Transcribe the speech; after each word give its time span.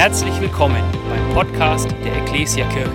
Herzlich 0.00 0.40
willkommen 0.40 0.82
beim 1.10 1.34
Podcast 1.34 1.90
der 2.02 2.16
Ecclesia 2.22 2.66
Kirche. 2.70 2.90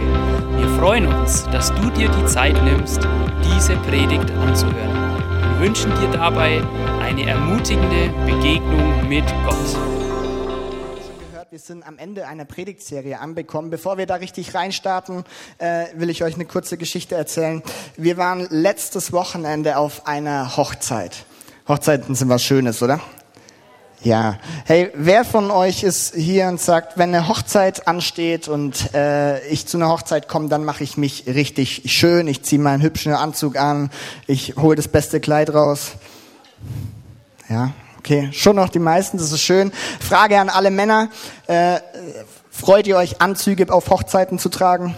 Wir 0.57 0.67
freuen 0.79 1.05
uns, 1.05 1.43
dass 1.51 1.71
du 1.75 1.91
dir 1.91 2.09
die 2.09 2.25
Zeit 2.25 2.55
nimmst, 2.63 2.97
diese 3.43 3.75
Predigt 3.75 4.31
anzuhören. 4.31 5.21
Wir 5.51 5.67
wünschen 5.67 5.91
dir 5.99 6.09
dabei 6.09 6.63
eine 7.03 7.29
ermutigende 7.29 8.09
Begegnung 8.25 9.07
mit 9.07 9.23
Gott. 9.45 9.77
wir 11.51 11.59
sind 11.59 11.87
am 11.87 11.99
Ende 11.99 12.27
einer 12.27 12.45
Predigtserie 12.45 13.19
angekommen. 13.19 13.69
Bevor 13.69 13.99
wir 13.99 14.07
da 14.07 14.15
richtig 14.15 14.55
reinstarten, 14.55 15.25
äh, 15.59 15.85
will 15.93 16.09
ich 16.09 16.23
euch 16.23 16.33
eine 16.33 16.45
kurze 16.45 16.75
Geschichte 16.75 17.13
erzählen. 17.13 17.61
Wir 17.97 18.17
waren 18.17 18.47
letztes 18.49 19.13
Wochenende 19.13 19.77
auf 19.77 20.07
einer 20.07 20.57
Hochzeit. 20.57 21.27
Hochzeiten 21.67 22.15
sind 22.15 22.29
was 22.29 22.43
Schönes, 22.43 22.81
oder? 22.81 22.99
Ja. 24.05 24.37
Hey, 24.65 24.91
wer 24.93 25.25
von 25.25 25.49
euch 25.49 25.81
ist 25.81 26.13
hier 26.13 26.47
und 26.47 26.61
sagt, 26.61 26.95
wenn 26.95 27.09
eine 27.09 27.27
Hochzeit 27.27 27.87
ansteht 27.87 28.47
und 28.47 28.93
äh, 28.93 29.43
ich 29.47 29.65
zu 29.65 29.77
einer 29.77 29.89
Hochzeit 29.89 30.27
komme, 30.27 30.47
dann 30.47 30.63
mache 30.63 30.83
ich 30.83 30.95
mich 30.95 31.25
richtig 31.25 31.81
schön, 31.87 32.27
ich 32.27 32.43
ziehe 32.43 32.61
meinen 32.61 32.83
hübschen 32.83 33.13
Anzug 33.13 33.57
an, 33.57 33.89
ich 34.27 34.57
hole 34.57 34.75
das 34.75 34.89
beste 34.89 35.19
Kleid 35.19 35.55
raus. 35.55 35.93
Ja, 37.49 37.71
okay, 37.97 38.29
schon 38.31 38.57
noch 38.57 38.69
die 38.69 38.77
meisten, 38.77 39.17
das 39.17 39.31
ist 39.31 39.41
schön. 39.41 39.71
Frage 39.99 40.39
an 40.39 40.49
alle 40.49 40.69
Männer, 40.69 41.09
äh, 41.47 41.79
freut 42.51 42.85
ihr 42.85 42.97
euch, 42.97 43.23
Anzüge 43.23 43.73
auf 43.73 43.89
Hochzeiten 43.89 44.37
zu 44.37 44.49
tragen? 44.49 44.93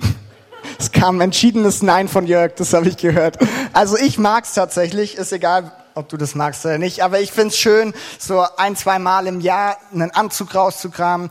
Es 0.78 0.92
kam 0.92 1.20
entschiedenes 1.20 1.82
Nein 1.82 2.06
von 2.06 2.28
Jörg, 2.28 2.54
das 2.54 2.72
habe 2.74 2.88
ich 2.88 2.96
gehört. 2.96 3.38
Also 3.72 3.96
ich 3.96 4.18
mag's 4.18 4.54
tatsächlich, 4.54 5.16
ist 5.16 5.32
egal, 5.32 5.72
ob 5.94 6.08
du 6.08 6.16
das 6.16 6.34
magst 6.34 6.64
oder 6.64 6.78
nicht, 6.78 7.02
aber 7.02 7.20
ich 7.20 7.32
find's 7.32 7.56
schön, 7.56 7.94
so 8.18 8.44
ein, 8.56 8.76
zwei 8.76 8.98
Mal 8.98 9.26
im 9.26 9.40
Jahr 9.40 9.76
einen 9.92 10.10
Anzug 10.10 10.54
rauszukramen. 10.54 11.30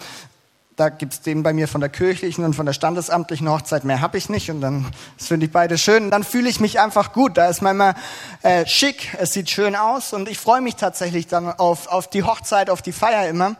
Da 0.77 0.89
gibt's 0.89 1.21
den 1.21 1.43
bei 1.43 1.53
mir 1.53 1.67
von 1.67 1.81
der 1.81 1.89
kirchlichen 1.89 2.43
und 2.43 2.55
von 2.55 2.65
der 2.65 2.73
standesamtlichen 2.73 3.47
Hochzeit, 3.49 3.83
mehr 3.83 4.01
habe 4.01 4.17
ich 4.17 4.29
nicht 4.29 4.49
und 4.49 4.61
dann 4.61 4.91
finde 5.17 5.45
ich 5.45 5.51
beide 5.51 5.77
schön. 5.77 6.05
Und 6.05 6.11
dann 6.11 6.23
fühle 6.23 6.49
ich 6.49 6.59
mich 6.59 6.79
einfach 6.79 7.13
gut, 7.13 7.37
da 7.37 7.49
ist 7.49 7.61
man 7.61 7.75
immer 7.75 7.95
äh, 8.41 8.65
schick, 8.65 9.15
es 9.19 9.33
sieht 9.33 9.49
schön 9.49 9.75
aus 9.75 10.13
und 10.13 10.29
ich 10.29 10.39
freue 10.39 10.61
mich 10.61 10.75
tatsächlich 10.75 11.27
dann 11.27 11.51
auf, 11.51 11.87
auf 11.87 12.09
die 12.09 12.23
Hochzeit, 12.23 12.69
auf 12.69 12.81
die 12.81 12.93
Feier 12.93 13.27
immer. 13.27 13.55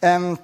Ähm, 0.00 0.38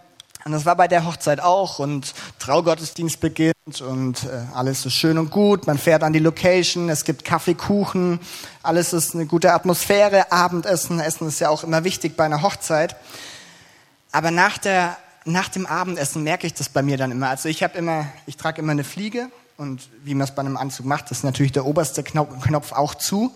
und 0.45 0.53
das 0.53 0.67
war 0.67 0.77
bei 0.77 0.89
der 0.89 1.05
Hochzeit 1.05 1.41
auch 1.41 1.79
und 1.79 2.15
Traugottesdienst 2.39 3.21
beginnt 3.21 3.58
und 3.83 4.25
äh, 4.25 4.47
alles 4.55 4.87
ist 4.87 4.95
schön 4.95 5.19
und 5.19 5.31
gut. 5.31 5.67
Man 5.67 5.77
fährt 5.77 6.03
an 6.03 6.15
die 6.15 6.19
Location, 6.19 6.89
es 6.89 7.05
gibt 7.05 7.25
Kaffee, 7.25 7.55
Kuchen, 7.55 8.19
alles 8.63 8.95
ist 8.95 9.15
eine 9.15 9.27
gute 9.27 9.53
Atmosphäre, 9.53 10.33
Abendessen. 10.33 11.01
Essen 11.01 11.29
ist 11.29 11.39
ja 11.39 11.51
auch 11.51 11.65
immer 11.65 11.85
wichtig 11.85 12.17
bei 12.17 12.25
einer 12.25 12.43
Hochzeit. 12.43 12.97
Aber 14.11 14.31
nach, 14.31 14.57
der, 14.57 14.97
nach 15.27 15.49
dem 15.49 15.67
Abendessen 15.67 16.23
merke 16.23 16.47
ich 16.47 16.55
das 16.55 16.71
bei 16.71 16.83
mir 16.83 16.97
dann 16.97 17.11
immer. 17.11 17.29
Also 17.29 17.51
ich 17.51 17.63
habe 17.63 17.77
immer, 17.77 18.07
ich 18.27 18.39
trage 18.39 18.63
immer 18.63 18.73
eine 18.73 18.85
Fliege 18.85 19.29
und 19.59 19.89
wie 20.03 20.15
man 20.15 20.25
es 20.25 20.35
bei 20.35 20.41
einem 20.41 20.57
Anzug 20.57 20.87
macht, 20.87 21.11
ist 21.11 21.23
natürlich 21.23 21.53
der 21.53 21.67
oberste 21.67 22.03
Knopf, 22.03 22.41
Knopf 22.41 22.73
auch 22.73 22.95
zu. 22.95 23.35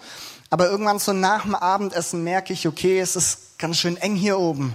Aber 0.49 0.69
irgendwann 0.71 0.99
so 0.99 1.13
nach 1.13 1.43
dem 1.43 1.55
Abendessen 1.55 2.25
merke 2.25 2.55
ich, 2.55 2.67
okay, 2.67 3.01
es 3.01 3.17
ist 3.17 3.59
ganz 3.59 3.77
schön 3.77 3.99
eng 3.99 4.17
hier 4.17 4.39
oben 4.39 4.75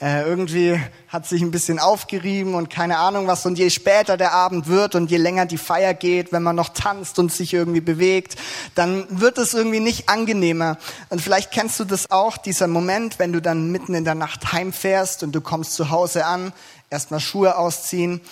äh, 0.00 0.22
irgendwie 0.22 0.80
hat 1.08 1.26
sich 1.26 1.42
ein 1.42 1.50
bisschen 1.50 1.78
aufgerieben 1.78 2.54
und 2.54 2.70
keine 2.70 2.96
Ahnung 2.96 3.26
was. 3.26 3.44
Und 3.44 3.58
je 3.58 3.68
später 3.68 4.16
der 4.16 4.32
Abend 4.32 4.66
wird 4.66 4.94
und 4.94 5.10
je 5.10 5.18
länger 5.18 5.44
die 5.44 5.58
Feier 5.58 5.92
geht, 5.92 6.32
wenn 6.32 6.42
man 6.42 6.56
noch 6.56 6.70
tanzt 6.70 7.18
und 7.18 7.30
sich 7.30 7.52
irgendwie 7.52 7.82
bewegt, 7.82 8.36
dann 8.74 9.06
wird 9.10 9.36
es 9.36 9.52
irgendwie 9.52 9.80
nicht 9.80 10.08
angenehmer. 10.08 10.78
Und 11.10 11.20
vielleicht 11.20 11.50
kennst 11.52 11.78
du 11.80 11.84
das 11.84 12.10
auch, 12.10 12.38
dieser 12.38 12.66
Moment, 12.66 13.18
wenn 13.18 13.32
du 13.32 13.42
dann 13.42 13.70
mitten 13.70 13.92
in 13.92 14.04
der 14.04 14.14
Nacht 14.14 14.52
heimfährst 14.52 15.22
und 15.22 15.32
du 15.32 15.42
kommst 15.42 15.74
zu 15.74 15.90
Hause 15.90 16.24
an, 16.24 16.54
erstmal 16.88 17.20
Schuhe 17.20 17.58
ausziehen. 17.58 18.22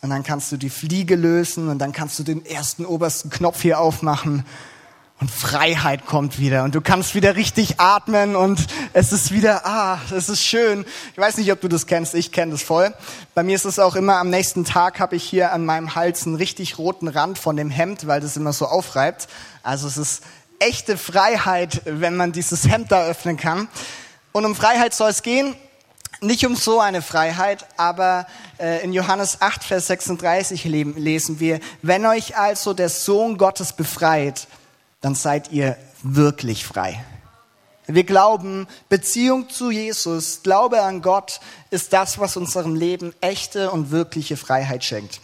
Und 0.00 0.10
dann 0.10 0.22
kannst 0.22 0.52
du 0.52 0.56
die 0.56 0.70
Fliege 0.70 1.16
lösen 1.16 1.68
und 1.68 1.78
dann 1.78 1.92
kannst 1.92 2.18
du 2.18 2.22
den 2.22 2.46
ersten 2.46 2.86
obersten 2.86 3.28
Knopf 3.28 3.60
hier 3.60 3.78
aufmachen 3.78 4.44
und 5.20 5.30
Freiheit 5.30 6.06
kommt 6.06 6.38
wieder 6.38 6.64
und 6.64 6.74
du 6.74 6.80
kannst 6.80 7.14
wieder 7.14 7.36
richtig 7.36 7.78
atmen 7.78 8.34
und 8.36 8.66
es 8.92 9.12
ist 9.12 9.32
wieder, 9.32 9.64
ah, 9.64 9.98
es 10.14 10.28
ist 10.28 10.44
schön. 10.44 10.84
Ich 11.12 11.18
weiß 11.18 11.36
nicht, 11.38 11.50
ob 11.52 11.60
du 11.60 11.68
das 11.68 11.86
kennst, 11.86 12.14
ich 12.14 12.32
kenne 12.32 12.52
das 12.52 12.62
voll. 12.62 12.92
Bei 13.34 13.42
mir 13.42 13.54
ist 13.54 13.64
es 13.64 13.78
auch 13.78 13.94
immer, 13.94 14.16
am 14.16 14.28
nächsten 14.28 14.64
Tag 14.64 14.98
habe 15.00 15.16
ich 15.16 15.24
hier 15.24 15.52
an 15.52 15.64
meinem 15.64 15.94
Hals 15.94 16.26
einen 16.26 16.34
richtig 16.34 16.78
roten 16.78 17.08
Rand 17.08 17.38
von 17.38 17.56
dem 17.56 17.70
Hemd, 17.70 18.06
weil 18.06 18.20
das 18.20 18.36
immer 18.36 18.52
so 18.52 18.66
aufreibt. 18.66 19.28
Also 19.62 19.86
es 19.86 19.96
ist 19.96 20.24
echte 20.58 20.96
Freiheit, 20.96 21.82
wenn 21.84 22.16
man 22.16 22.32
dieses 22.32 22.68
Hemd 22.68 22.90
da 22.90 23.06
öffnen 23.06 23.36
kann. 23.36 23.68
Und 24.32 24.44
um 24.44 24.54
Freiheit 24.54 24.94
soll 24.94 25.10
es 25.10 25.22
gehen. 25.22 25.54
Nicht 26.20 26.46
um 26.46 26.56
so 26.56 26.80
eine 26.80 27.02
Freiheit, 27.02 27.66
aber 27.76 28.26
äh, 28.58 28.82
in 28.82 28.92
Johannes 28.92 29.42
8, 29.42 29.62
Vers 29.62 29.88
36 29.88 30.64
lesen 30.64 31.38
wir, 31.38 31.60
wenn 31.82 32.06
euch 32.06 32.36
also 32.36 32.72
der 32.72 32.88
Sohn 32.88 33.36
Gottes 33.36 33.74
befreit, 33.74 34.46
dann 35.04 35.14
seid 35.14 35.52
ihr 35.52 35.76
wirklich 36.02 36.64
frei. 36.64 37.04
Wir 37.86 38.04
glauben, 38.04 38.66
Beziehung 38.88 39.50
zu 39.50 39.70
Jesus, 39.70 40.40
Glaube 40.42 40.80
an 40.80 41.02
Gott 41.02 41.40
ist 41.70 41.92
das, 41.92 42.18
was 42.18 42.38
unserem 42.38 42.74
Leben 42.74 43.14
echte 43.20 43.70
und 43.70 43.90
wirkliche 43.90 44.38
Freiheit 44.38 44.82
schenkt. 44.82 45.20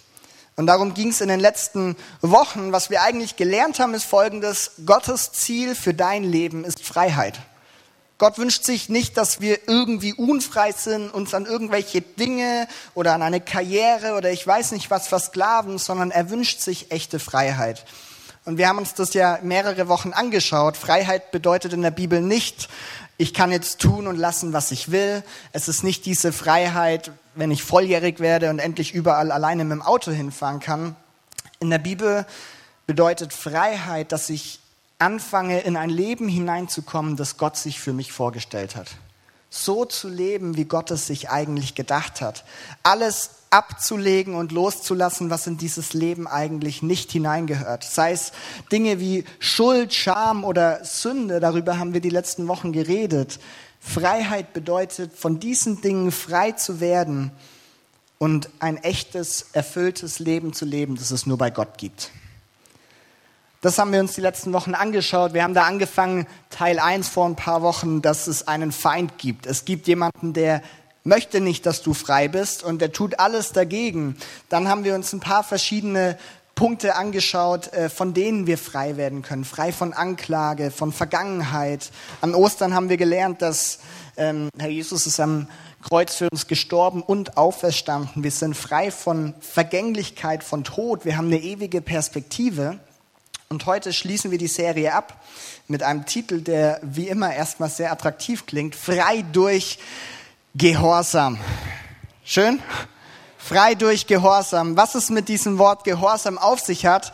Und 0.56 0.66
darum 0.66 0.92
ging 0.92 1.08
es 1.08 1.22
in 1.22 1.28
den 1.28 1.40
letzten 1.40 1.96
Wochen. 2.20 2.72
Was 2.72 2.90
wir 2.90 3.00
eigentlich 3.00 3.36
gelernt 3.36 3.80
haben, 3.80 3.94
ist 3.94 4.04
folgendes. 4.04 4.72
Gottes 4.84 5.32
Ziel 5.32 5.74
für 5.74 5.94
dein 5.94 6.24
Leben 6.24 6.66
ist 6.66 6.84
Freiheit. 6.84 7.40
Gott 8.18 8.36
wünscht 8.36 8.64
sich 8.64 8.90
nicht, 8.90 9.16
dass 9.16 9.40
wir 9.40 9.66
irgendwie 9.66 10.12
unfrei 10.12 10.72
sind, 10.72 11.08
uns 11.08 11.32
an 11.32 11.46
irgendwelche 11.46 12.02
Dinge 12.02 12.68
oder 12.92 13.14
an 13.14 13.22
eine 13.22 13.40
Karriere 13.40 14.14
oder 14.18 14.30
ich 14.30 14.46
weiß 14.46 14.72
nicht 14.72 14.90
was 14.90 15.08
versklaven, 15.08 15.78
sondern 15.78 16.10
er 16.10 16.28
wünscht 16.28 16.60
sich 16.60 16.90
echte 16.90 17.18
Freiheit. 17.18 17.86
Und 18.44 18.58
wir 18.58 18.68
haben 18.68 18.78
uns 18.78 18.94
das 18.94 19.14
ja 19.14 19.38
mehrere 19.42 19.88
Wochen 19.88 20.12
angeschaut. 20.12 20.76
Freiheit 20.76 21.30
bedeutet 21.30 21.72
in 21.72 21.82
der 21.82 21.90
Bibel 21.90 22.20
nicht, 22.20 22.68
ich 23.18 23.34
kann 23.34 23.52
jetzt 23.52 23.80
tun 23.80 24.06
und 24.06 24.16
lassen, 24.16 24.54
was 24.54 24.70
ich 24.70 24.90
will. 24.90 25.22
Es 25.52 25.68
ist 25.68 25.84
nicht 25.84 26.06
diese 26.06 26.32
Freiheit, 26.32 27.10
wenn 27.34 27.50
ich 27.50 27.62
volljährig 27.62 28.18
werde 28.18 28.48
und 28.48 28.58
endlich 28.58 28.94
überall 28.94 29.30
alleine 29.30 29.64
mit 29.64 29.72
dem 29.72 29.82
Auto 29.82 30.10
hinfahren 30.10 30.58
kann. 30.58 30.96
In 31.58 31.68
der 31.68 31.78
Bibel 31.78 32.24
bedeutet 32.86 33.34
Freiheit, 33.34 34.12
dass 34.12 34.30
ich 34.30 34.60
anfange, 34.98 35.60
in 35.60 35.76
ein 35.76 35.90
Leben 35.90 36.28
hineinzukommen, 36.28 37.16
das 37.16 37.36
Gott 37.36 37.58
sich 37.58 37.78
für 37.78 37.92
mich 37.92 38.10
vorgestellt 38.10 38.74
hat. 38.74 38.88
So 39.50 39.84
zu 39.84 40.08
leben, 40.08 40.56
wie 40.56 40.64
Gott 40.64 40.90
es 40.90 41.06
sich 41.06 41.28
eigentlich 41.28 41.74
gedacht 41.74 42.20
hat. 42.20 42.44
Alles 42.82 43.30
abzulegen 43.50 44.34
und 44.34 44.52
loszulassen, 44.52 45.28
was 45.28 45.46
in 45.48 45.58
dieses 45.58 45.92
Leben 45.92 46.28
eigentlich 46.28 46.82
nicht 46.82 47.10
hineingehört. 47.10 47.82
Sei 47.82 48.12
es 48.12 48.32
Dinge 48.70 49.00
wie 49.00 49.24
Schuld, 49.40 49.92
Scham 49.92 50.44
oder 50.44 50.84
Sünde, 50.84 51.40
darüber 51.40 51.78
haben 51.78 51.92
wir 51.92 52.00
die 52.00 52.10
letzten 52.10 52.46
Wochen 52.46 52.72
geredet. 52.72 53.40
Freiheit 53.80 54.52
bedeutet, 54.52 55.12
von 55.16 55.40
diesen 55.40 55.80
Dingen 55.80 56.12
frei 56.12 56.52
zu 56.52 56.80
werden 56.80 57.32
und 58.18 58.50
ein 58.60 58.76
echtes, 58.76 59.46
erfülltes 59.52 60.20
Leben 60.20 60.52
zu 60.52 60.64
leben, 60.64 60.96
das 60.96 61.10
es 61.10 61.26
nur 61.26 61.38
bei 61.38 61.50
Gott 61.50 61.78
gibt. 61.78 62.12
Das 63.62 63.78
haben 63.78 63.92
wir 63.92 64.00
uns 64.00 64.14
die 64.14 64.22
letzten 64.22 64.54
Wochen 64.54 64.74
angeschaut. 64.74 65.34
Wir 65.34 65.42
haben 65.42 65.52
da 65.52 65.64
angefangen, 65.64 66.26
Teil 66.48 66.78
1 66.78 67.08
vor 67.08 67.26
ein 67.26 67.36
paar 67.36 67.60
Wochen, 67.60 68.00
dass 68.00 68.26
es 68.26 68.48
einen 68.48 68.72
Feind 68.72 69.18
gibt. 69.18 69.46
Es 69.46 69.66
gibt 69.66 69.86
jemanden, 69.86 70.32
der 70.32 70.62
möchte 71.04 71.40
nicht, 71.40 71.66
dass 71.66 71.82
du 71.82 71.94
frei 71.94 72.28
bist 72.28 72.62
und 72.62 72.82
er 72.82 72.92
tut 72.92 73.18
alles 73.18 73.52
dagegen. 73.52 74.16
Dann 74.48 74.68
haben 74.68 74.84
wir 74.84 74.94
uns 74.94 75.12
ein 75.12 75.20
paar 75.20 75.44
verschiedene 75.44 76.18
Punkte 76.54 76.94
angeschaut, 76.96 77.72
äh, 77.72 77.88
von 77.88 78.12
denen 78.12 78.46
wir 78.46 78.58
frei 78.58 78.96
werden 78.98 79.22
können. 79.22 79.44
Frei 79.46 79.72
von 79.72 79.94
Anklage, 79.94 80.70
von 80.70 80.92
Vergangenheit. 80.92 81.90
An 82.20 82.34
Ostern 82.34 82.74
haben 82.74 82.90
wir 82.90 82.98
gelernt, 82.98 83.40
dass 83.40 83.78
ähm, 84.18 84.50
Herr 84.58 84.68
Jesus 84.68 85.06
ist 85.06 85.20
am 85.20 85.48
Kreuz 85.82 86.16
für 86.16 86.28
uns 86.28 86.46
gestorben 86.46 87.02
und 87.02 87.38
auferstanden. 87.38 88.22
Wir 88.22 88.30
sind 88.30 88.54
frei 88.54 88.90
von 88.90 89.32
Vergänglichkeit, 89.40 90.44
von 90.44 90.62
Tod. 90.62 91.06
Wir 91.06 91.16
haben 91.16 91.28
eine 91.28 91.40
ewige 91.40 91.80
Perspektive. 91.80 92.78
Und 93.48 93.64
heute 93.64 93.94
schließen 93.94 94.30
wir 94.30 94.38
die 94.38 94.46
Serie 94.46 94.92
ab 94.92 95.24
mit 95.66 95.82
einem 95.82 96.04
Titel, 96.04 96.42
der 96.42 96.78
wie 96.82 97.08
immer 97.08 97.34
erstmal 97.34 97.70
sehr 97.70 97.90
attraktiv 97.90 98.44
klingt. 98.44 98.74
Frei 98.74 99.24
durch 99.32 99.78
Gehorsam. 100.56 101.38
Schön? 102.24 102.60
Frei 103.38 103.76
durch 103.76 104.08
Gehorsam. 104.08 104.76
Was 104.76 104.96
es 104.96 105.08
mit 105.08 105.28
diesem 105.28 105.58
Wort 105.58 105.84
Gehorsam 105.84 106.38
auf 106.38 106.58
sich 106.58 106.86
hat, 106.86 107.12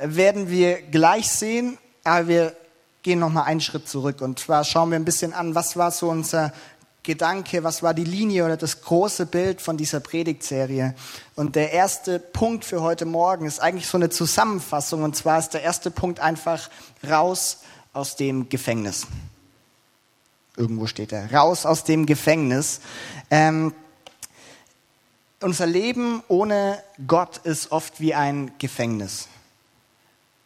werden 0.00 0.50
wir 0.50 0.82
gleich 0.82 1.30
sehen. 1.30 1.78
Aber 2.02 2.26
wir 2.26 2.56
gehen 3.04 3.20
noch 3.20 3.30
mal 3.30 3.44
einen 3.44 3.60
Schritt 3.60 3.88
zurück. 3.88 4.20
Und 4.20 4.40
zwar 4.40 4.64
schauen 4.64 4.90
wir 4.90 4.98
ein 4.98 5.04
bisschen 5.04 5.32
an, 5.32 5.54
was 5.54 5.76
war 5.76 5.92
so 5.92 6.08
unser 6.08 6.52
Gedanke, 7.04 7.62
was 7.62 7.84
war 7.84 7.94
die 7.94 8.02
Linie 8.02 8.44
oder 8.44 8.56
das 8.56 8.82
große 8.82 9.26
Bild 9.26 9.60
von 9.60 9.76
dieser 9.76 10.00
Predigtserie. 10.00 10.96
Und 11.36 11.54
der 11.54 11.70
erste 11.70 12.18
Punkt 12.18 12.64
für 12.64 12.82
heute 12.82 13.04
Morgen 13.04 13.46
ist 13.46 13.60
eigentlich 13.60 13.86
so 13.86 13.96
eine 13.96 14.10
Zusammenfassung. 14.10 15.04
Und 15.04 15.14
zwar 15.14 15.38
ist 15.38 15.50
der 15.50 15.62
erste 15.62 15.92
Punkt 15.92 16.18
einfach 16.18 16.68
raus 17.08 17.58
aus 17.92 18.16
dem 18.16 18.48
Gefängnis. 18.48 19.06
Irgendwo 20.56 20.86
steht 20.86 21.12
er. 21.12 21.32
Raus 21.32 21.66
aus 21.66 21.84
dem 21.84 22.06
Gefängnis. 22.06 22.80
Ähm, 23.30 23.74
unser 25.40 25.66
Leben 25.66 26.22
ohne 26.28 26.82
Gott 27.06 27.38
ist 27.44 27.72
oft 27.72 28.00
wie 28.00 28.14
ein 28.14 28.52
Gefängnis. 28.58 29.28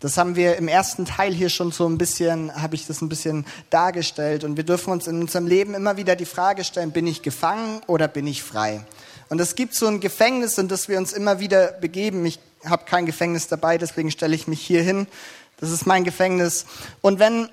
Das 0.01 0.17
haben 0.17 0.35
wir 0.35 0.57
im 0.57 0.67
ersten 0.67 1.05
Teil 1.05 1.33
hier 1.33 1.51
schon 1.51 1.73
so 1.73 1.87
ein 1.87 1.99
bisschen, 1.99 2.55
habe 2.61 2.75
ich 2.75 2.87
das 2.87 3.03
ein 3.03 3.11
bisschen 3.11 3.45
dargestellt. 3.69 4.45
Und 4.45 4.57
wir 4.57 4.65
dürfen 4.65 4.91
uns 4.91 5.07
in 5.07 5.21
unserem 5.21 5.47
Leben 5.47 5.75
immer 5.75 5.99
wieder 5.99 6.17
die 6.17 6.25
Frage 6.25 6.65
stellen, 6.65 6.91
bin 6.91 7.07
ich 7.07 7.23
gefangen 7.23 7.83
oder 7.87 8.09
bin 8.09 8.27
ich 8.27 8.43
frei? 8.43 8.85
Und 9.29 9.41
es 9.41 9.55
gibt 9.55 9.75
so 9.75 9.87
ein 9.87 10.01
Gefängnis, 10.01 10.59
in 10.59 10.69
das 10.69 10.89
wir 10.89 10.99
uns 10.99 11.13
immer 11.13 11.39
wieder 11.39 11.73
begeben. 11.73 12.25
Ich 12.25 12.41
habe 12.65 12.85
kein 12.85 13.07
Gefängnis 13.07 13.47
dabei, 13.47 13.79
deswegen 13.79 14.11
stelle 14.11 14.35
ich 14.35 14.49
mich 14.49 14.61
hier 14.61 14.83
hin. 14.83 15.07
Das 15.59 15.71
ist 15.71 15.87
mein 15.87 16.05
Gefängnis. 16.05 16.65
Und 17.03 17.19
wenn, 17.19 17.51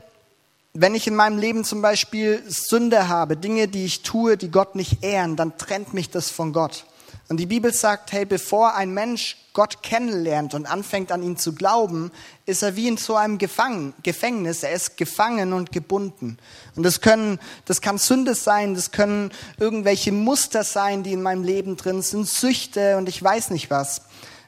wenn 0.79 0.93
ich 0.93 1.07
in 1.07 1.15
meinem 1.15 1.39
Leben 1.39 1.63
zum 1.63 1.81
Beispiel 1.81 2.43
Sünde 2.47 3.07
habe, 3.07 3.35
Dinge, 3.35 3.67
die 3.67 3.85
ich 3.85 4.03
tue, 4.03 4.37
die 4.37 4.51
Gott 4.51 4.75
nicht 4.75 5.03
ehren, 5.03 5.35
dann 5.35 5.57
trennt 5.57 5.95
mich 5.95 6.11
das 6.11 6.29
von 6.29 6.53
Gott. 6.53 6.85
Und 7.29 7.37
die 7.37 7.47
Bibel 7.47 7.73
sagt, 7.73 8.11
hey, 8.11 8.25
bevor 8.25 8.75
ein 8.75 8.93
Mensch 8.93 9.37
Gott 9.53 9.81
kennenlernt 9.81 10.53
und 10.53 10.67
anfängt 10.67 11.11
an 11.11 11.23
ihn 11.23 11.35
zu 11.35 11.55
glauben, 11.55 12.11
ist 12.45 12.61
er 12.61 12.75
wie 12.75 12.87
in 12.87 12.97
so 12.97 13.15
einem 13.15 13.39
Gefang 13.39 13.95
Gefängnis. 14.03 14.61
Er 14.61 14.71
ist 14.71 14.97
gefangen 14.97 15.51
und 15.51 15.71
gebunden. 15.71 16.37
Und 16.75 16.83
das 16.83 17.01
können, 17.01 17.39
das 17.65 17.81
kann 17.81 17.97
Sünde 17.97 18.35
sein, 18.35 18.75
das 18.75 18.91
können 18.91 19.31
irgendwelche 19.59 20.11
Muster 20.11 20.63
sein, 20.63 21.01
die 21.01 21.13
in 21.13 21.23
meinem 21.23 21.43
Leben 21.43 21.75
drin 21.75 22.03
sind, 22.03 22.29
Süchte 22.29 22.97
und 22.97 23.09
ich 23.09 23.21
weiß 23.21 23.49
nicht 23.49 23.71
was. 23.71 24.03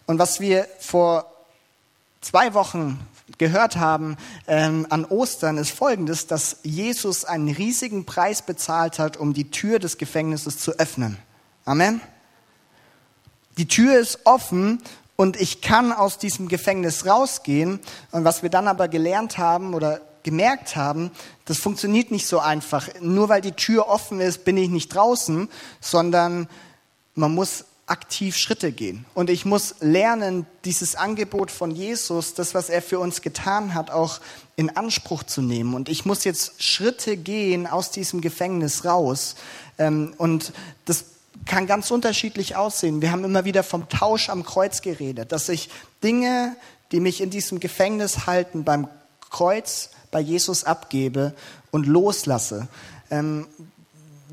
Und 0.06 0.20
was 0.20 0.40
wir 0.40 0.68
vor 0.80 1.26
zwei 2.22 2.54
Wochen 2.54 3.00
gehört 3.38 3.78
haben 3.78 4.18
ähm, 4.48 4.88
an 4.90 5.06
Ostern 5.06 5.58
ist 5.58 5.72
folgendes, 5.72 6.28
dass 6.28 6.58
Jesus 6.64 7.26
einen 7.26 7.50
riesigen 7.50 8.06
Preis 8.06 8.42
bezahlt 8.42 9.00
hat, 9.00 9.18
um 9.18 9.34
die 9.34 9.52
Tür 9.52 9.80
des 9.80 9.98
Gefängnisses 9.98 10.58
zu 10.58 10.72
öffnen. 10.80 11.18
Amen. 11.66 12.02
Die 13.58 13.68
Tür 13.68 14.00
ist 14.00 14.20
offen 14.26 14.82
und 15.16 15.40
ich 15.40 15.62
kann 15.62 15.92
aus 15.92 16.18
diesem 16.18 16.48
Gefängnis 16.48 17.06
rausgehen. 17.06 17.80
Und 18.12 18.24
was 18.24 18.42
wir 18.42 18.50
dann 18.50 18.68
aber 18.68 18.88
gelernt 18.88 19.38
haben 19.38 19.74
oder 19.74 20.02
gemerkt 20.24 20.76
haben, 20.76 21.12
das 21.46 21.58
funktioniert 21.58 22.12
nicht 22.12 22.26
so 22.26 22.40
einfach. 22.40 22.88
Nur 23.02 23.30
weil 23.30 23.42
die 23.42 23.52
Tür 23.52 23.90
offen 23.90 24.22
ist, 24.22 24.46
bin 24.46 24.58
ich 24.58 24.70
nicht 24.70 24.96
draußen, 24.96 25.50
sondern 25.82 26.48
man 27.16 27.34
muss 27.36 27.66
aktiv 27.90 28.38
Schritte 28.38 28.72
gehen. 28.72 29.06
Und 29.14 29.30
ich 29.30 29.46
muss 29.46 29.76
lernen, 29.80 30.46
dieses 30.66 30.96
Angebot 30.96 31.52
von 31.52 31.72
Jesus, 31.72 32.34
das, 32.34 32.54
was 32.54 32.70
er 32.70 32.82
für 32.82 33.00
uns 33.00 33.22
getan 33.22 33.74
hat, 33.74 33.90
auch 33.92 34.20
in 34.56 34.76
Anspruch 34.76 35.24
zu 35.24 35.42
nehmen. 35.42 35.74
Und 35.74 35.90
ich 35.90 36.06
muss 36.06 36.24
jetzt 36.24 36.62
Schritte 36.62 37.18
gehen 37.18 37.66
aus 37.68 37.92
diesem 37.92 38.22
Gefängnis 38.22 38.86
raus. 38.86 39.36
Ähm, 39.78 40.14
und 40.18 40.54
das 40.86 41.06
kann 41.46 41.68
ganz 41.68 41.90
unterschiedlich 41.92 42.56
aussehen. 42.56 43.02
Wir 43.02 43.12
haben 43.12 43.24
immer 43.24 43.46
wieder 43.46 43.64
vom 43.64 43.90
Tausch 43.90 44.30
am 44.30 44.44
Kreuz 44.44 44.82
geredet, 44.82 45.32
dass 45.32 45.50
ich 45.50 45.70
Dinge, 46.04 46.56
die 46.92 47.00
mich 47.00 47.22
in 47.22 47.30
diesem 47.30 47.60
Gefängnis 47.60 48.28
halten, 48.28 48.64
beim 48.64 48.88
Kreuz 49.30 49.90
bei 50.12 50.20
Jesus 50.20 50.64
abgebe 50.64 51.34
und 51.72 51.88
loslasse. 51.88 52.68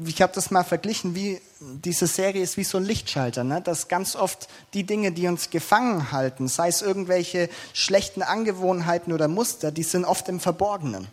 Ich 0.04 0.20
habe 0.20 0.32
das 0.34 0.50
mal 0.50 0.64
verglichen, 0.64 1.14
wie 1.14 1.40
diese 1.60 2.06
Serie 2.06 2.42
ist 2.42 2.56
wie 2.56 2.64
so 2.64 2.78
ein 2.78 2.84
Lichtschalter, 2.84 3.44
ne? 3.44 3.62
dass 3.62 3.88
ganz 3.88 4.14
oft 4.14 4.48
die 4.74 4.84
Dinge, 4.84 5.12
die 5.12 5.26
uns 5.26 5.48
gefangen 5.48 6.12
halten, 6.12 6.48
sei 6.48 6.68
es 6.68 6.82
irgendwelche 6.82 7.48
schlechten 7.72 8.22
Angewohnheiten 8.22 9.12
oder 9.12 9.28
Muster, 9.28 9.72
die 9.72 9.82
sind 9.82 10.04
oft 10.04 10.28
im 10.28 10.40
Verborgenen. 10.40 11.08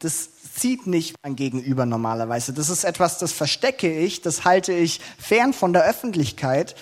Das 0.00 0.28
sieht 0.56 0.86
nicht 0.86 1.16
mein 1.22 1.36
Gegenüber 1.36 1.86
normalerweise. 1.86 2.52
Das 2.52 2.68
ist 2.68 2.84
etwas, 2.84 3.18
das 3.18 3.32
verstecke 3.32 3.90
ich, 3.98 4.20
das 4.20 4.44
halte 4.44 4.72
ich 4.72 5.00
fern 5.18 5.52
von 5.52 5.72
der 5.72 5.84
Öffentlichkeit. 5.84 6.76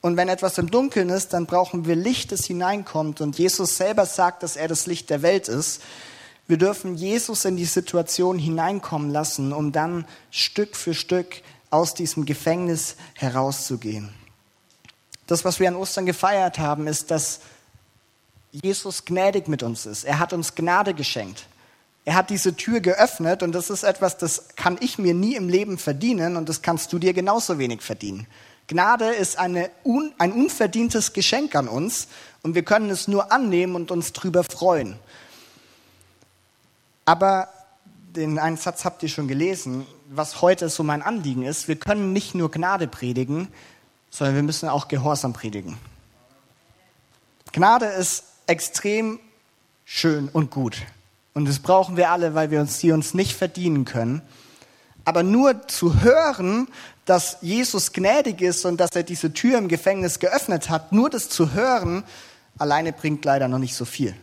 Und 0.00 0.16
wenn 0.16 0.28
etwas 0.28 0.58
im 0.58 0.70
Dunkeln 0.70 1.10
ist, 1.10 1.32
dann 1.32 1.46
brauchen 1.46 1.86
wir 1.86 1.96
Licht, 1.96 2.32
das 2.32 2.44
hineinkommt. 2.44 3.20
Und 3.20 3.38
Jesus 3.38 3.76
selber 3.76 4.06
sagt, 4.06 4.42
dass 4.42 4.56
er 4.56 4.68
das 4.68 4.86
Licht 4.86 5.10
der 5.10 5.22
Welt 5.22 5.48
ist. 5.48 5.82
Wir 6.48 6.58
dürfen 6.58 6.96
Jesus 6.96 7.44
in 7.44 7.56
die 7.56 7.64
Situation 7.64 8.38
hineinkommen 8.38 9.10
lassen, 9.10 9.52
um 9.52 9.72
dann 9.72 10.04
Stück 10.30 10.76
für 10.76 10.94
Stück 10.94 11.42
aus 11.70 11.94
diesem 11.94 12.24
Gefängnis 12.24 12.96
herauszugehen. 13.14 14.12
Das, 15.26 15.44
was 15.44 15.60
wir 15.60 15.68
an 15.68 15.76
Ostern 15.76 16.04
gefeiert 16.04 16.58
haben, 16.58 16.86
ist, 16.86 17.10
dass 17.10 17.40
Jesus 18.50 19.04
gnädig 19.04 19.48
mit 19.48 19.62
uns 19.62 19.86
ist. 19.86 20.04
Er 20.04 20.18
hat 20.18 20.32
uns 20.32 20.54
Gnade 20.54 20.92
geschenkt. 20.92 21.46
Er 22.04 22.14
hat 22.14 22.30
diese 22.30 22.54
Tür 22.54 22.80
geöffnet 22.80 23.42
und 23.42 23.52
das 23.52 23.70
ist 23.70 23.84
etwas, 23.84 24.18
das 24.18 24.48
kann 24.56 24.76
ich 24.80 24.98
mir 24.98 25.14
nie 25.14 25.36
im 25.36 25.48
Leben 25.48 25.78
verdienen 25.78 26.36
und 26.36 26.48
das 26.48 26.60
kannst 26.60 26.92
du 26.92 26.98
dir 26.98 27.12
genauso 27.12 27.58
wenig 27.58 27.80
verdienen. 27.80 28.26
Gnade 28.66 29.06
ist 29.06 29.38
eine 29.38 29.70
un, 29.84 30.12
ein 30.18 30.32
unverdientes 30.32 31.12
Geschenk 31.12 31.54
an 31.54 31.68
uns 31.68 32.08
und 32.42 32.54
wir 32.54 32.64
können 32.64 32.90
es 32.90 33.06
nur 33.06 33.30
annehmen 33.30 33.76
und 33.76 33.90
uns 33.90 34.12
drüber 34.12 34.42
freuen. 34.44 34.98
Aber 37.04 37.48
den 38.16 38.38
einen 38.38 38.56
Satz 38.56 38.84
habt 38.84 39.02
ihr 39.02 39.08
schon 39.08 39.28
gelesen, 39.28 39.86
was 40.10 40.42
heute 40.42 40.68
so 40.68 40.82
mein 40.82 41.02
Anliegen 41.02 41.42
ist. 41.42 41.68
Wir 41.68 41.76
können 41.76 42.12
nicht 42.12 42.34
nur 42.34 42.50
Gnade 42.50 42.86
predigen, 42.86 43.48
sondern 44.10 44.36
wir 44.36 44.42
müssen 44.42 44.68
auch 44.68 44.88
Gehorsam 44.88 45.32
predigen. 45.32 45.78
Gnade 47.52 47.86
ist 47.86 48.24
extrem 48.46 49.18
schön 49.84 50.28
und 50.28 50.50
gut. 50.50 50.76
Und 51.34 51.48
das 51.48 51.58
brauchen 51.58 51.96
wir 51.96 52.10
alle, 52.10 52.34
weil 52.34 52.50
wir 52.50 52.60
uns 52.60 52.78
die 52.78 52.92
uns 52.92 53.14
nicht 53.14 53.34
verdienen 53.34 53.84
können. 53.84 54.22
Aber 55.04 55.22
nur 55.22 55.66
zu 55.66 56.02
hören, 56.02 56.68
dass 57.04 57.38
Jesus 57.40 57.92
gnädig 57.92 58.40
ist 58.40 58.64
und 58.64 58.78
dass 58.78 58.90
er 58.94 59.02
diese 59.02 59.32
Tür 59.32 59.58
im 59.58 59.68
Gefängnis 59.68 60.20
geöffnet 60.20 60.70
hat, 60.70 60.92
nur 60.92 61.10
das 61.10 61.28
zu 61.28 61.52
hören, 61.52 62.04
alleine 62.58 62.92
bringt 62.92 63.24
leider 63.24 63.48
noch 63.48 63.58
nicht 63.58 63.74
so 63.74 63.84
viel. 63.84 64.14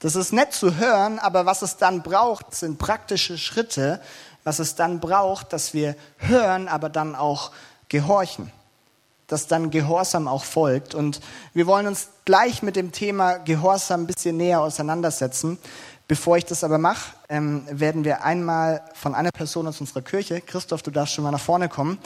Das 0.00 0.14
ist 0.14 0.32
nett 0.32 0.52
zu 0.52 0.76
hören, 0.76 1.18
aber 1.18 1.44
was 1.44 1.62
es 1.62 1.76
dann 1.76 2.02
braucht, 2.02 2.54
sind 2.54 2.78
praktische 2.78 3.36
Schritte. 3.36 4.00
Was 4.44 4.60
es 4.60 4.76
dann 4.76 5.00
braucht, 5.00 5.52
dass 5.52 5.74
wir 5.74 5.96
hören, 6.18 6.68
aber 6.68 6.88
dann 6.88 7.16
auch 7.16 7.50
gehorchen. 7.88 8.52
Dass 9.26 9.48
dann 9.48 9.70
Gehorsam 9.70 10.28
auch 10.28 10.44
folgt. 10.44 10.94
Und 10.94 11.20
wir 11.52 11.66
wollen 11.66 11.88
uns 11.88 12.08
gleich 12.24 12.62
mit 12.62 12.76
dem 12.76 12.92
Thema 12.92 13.38
Gehorsam 13.38 14.02
ein 14.02 14.06
bisschen 14.06 14.36
näher 14.36 14.60
auseinandersetzen. 14.60 15.58
Bevor 16.06 16.38
ich 16.38 16.46
das 16.46 16.64
aber 16.64 16.78
mache, 16.78 17.12
ähm, 17.28 17.66
werden 17.70 18.04
wir 18.04 18.22
einmal 18.24 18.82
von 18.94 19.14
einer 19.14 19.32
Person 19.32 19.66
aus 19.66 19.80
unserer 19.80 20.00
Kirche, 20.00 20.40
Christoph, 20.40 20.82
du 20.82 20.90
darfst 20.90 21.14
schon 21.14 21.24
mal 21.24 21.32
nach 21.32 21.40
vorne 21.40 21.68
kommen, 21.68 21.98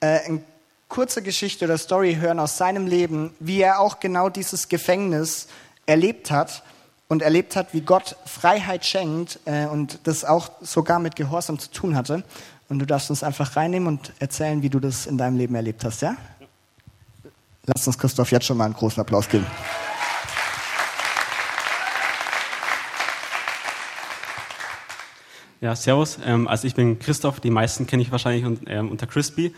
äh, 0.00 0.18
eine 0.24 0.42
kurze 0.88 1.22
Geschichte 1.22 1.66
oder 1.66 1.78
Story 1.78 2.16
hören 2.16 2.40
aus 2.40 2.56
seinem 2.56 2.88
Leben, 2.88 3.36
wie 3.38 3.60
er 3.60 3.78
auch 3.78 4.00
genau 4.00 4.30
dieses 4.30 4.68
Gefängnis 4.68 5.46
erlebt 5.84 6.32
hat 6.32 6.64
und 7.08 7.22
erlebt 7.22 7.56
hat, 7.56 7.72
wie 7.72 7.80
Gott 7.80 8.16
Freiheit 8.24 8.84
schenkt 8.84 9.38
äh, 9.44 9.66
und 9.66 10.00
das 10.04 10.24
auch 10.24 10.50
sogar 10.60 10.98
mit 10.98 11.16
Gehorsam 11.16 11.58
zu 11.58 11.70
tun 11.70 11.96
hatte. 11.96 12.24
Und 12.68 12.80
du 12.80 12.86
darfst 12.86 13.10
uns 13.10 13.22
einfach 13.22 13.54
reinnehmen 13.56 13.86
und 13.86 14.12
erzählen, 14.18 14.62
wie 14.62 14.70
du 14.70 14.80
das 14.80 15.06
in 15.06 15.18
deinem 15.18 15.36
Leben 15.36 15.54
erlebt 15.54 15.84
hast, 15.84 16.02
ja? 16.02 16.16
Lass 17.64 17.86
uns 17.86 17.98
Christoph 17.98 18.30
jetzt 18.30 18.46
schon 18.46 18.56
mal 18.56 18.64
einen 18.64 18.74
großen 18.74 19.00
Applaus 19.00 19.28
geben. 19.28 19.46
Ja, 25.60 25.74
servus. 25.74 26.18
Ähm, 26.24 26.46
also 26.48 26.66
ich 26.66 26.74
bin 26.74 26.98
Christoph, 26.98 27.40
die 27.40 27.50
meisten 27.50 27.86
kenne 27.86 28.02
ich 28.02 28.12
wahrscheinlich 28.12 28.60
ähm, 28.66 28.90
unter 28.90 29.06
Crispy. 29.06 29.54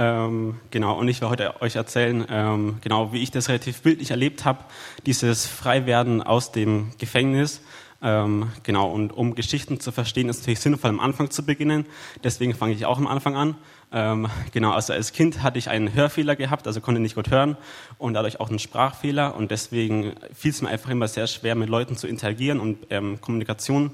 Ähm, 0.00 0.58
genau, 0.70 0.98
und 0.98 1.08
ich 1.08 1.20
werde 1.20 1.30
heute 1.30 1.60
euch 1.60 1.76
erzählen, 1.76 2.24
ähm, 2.30 2.78
genau 2.80 3.12
wie 3.12 3.22
ich 3.22 3.30
das 3.30 3.50
relativ 3.50 3.82
bildlich 3.82 4.10
erlebt 4.10 4.46
habe, 4.46 4.64
dieses 5.04 5.46
Freiwerden 5.46 6.22
aus 6.22 6.52
dem 6.52 6.92
Gefängnis. 6.96 7.60
Ähm, 8.00 8.50
genau, 8.62 8.90
und 8.90 9.12
um 9.12 9.34
Geschichten 9.34 9.78
zu 9.78 9.92
verstehen, 9.92 10.30
ist 10.30 10.36
es 10.36 10.42
natürlich 10.44 10.60
sinnvoll, 10.60 10.88
am 10.88 11.00
Anfang 11.00 11.30
zu 11.30 11.44
beginnen. 11.44 11.84
Deswegen 12.24 12.54
fange 12.54 12.72
ich 12.72 12.86
auch 12.86 12.96
am 12.96 13.06
Anfang 13.06 13.36
an. 13.36 13.56
Ähm, 13.92 14.28
genau, 14.52 14.70
also 14.70 14.94
als 14.94 15.12
Kind 15.12 15.42
hatte 15.42 15.58
ich 15.58 15.68
einen 15.68 15.92
Hörfehler 15.92 16.34
gehabt, 16.34 16.66
also 16.66 16.80
konnte 16.80 16.98
nicht 16.98 17.16
gut 17.16 17.30
hören 17.30 17.58
und 17.98 18.14
dadurch 18.14 18.40
auch 18.40 18.48
einen 18.48 18.58
Sprachfehler. 18.58 19.36
Und 19.36 19.50
deswegen 19.50 20.14
fiel 20.32 20.52
es 20.52 20.62
mir 20.62 20.70
einfach 20.70 20.88
immer 20.88 21.08
sehr 21.08 21.26
schwer, 21.26 21.54
mit 21.56 21.68
Leuten 21.68 21.98
zu 21.98 22.06
interagieren 22.06 22.58
und 22.58 22.88
Kommunikation 23.20 23.90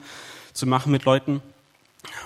zu 0.53 0.69
machen 0.69 0.93
mit 0.93 1.05
Leuten. 1.05 1.43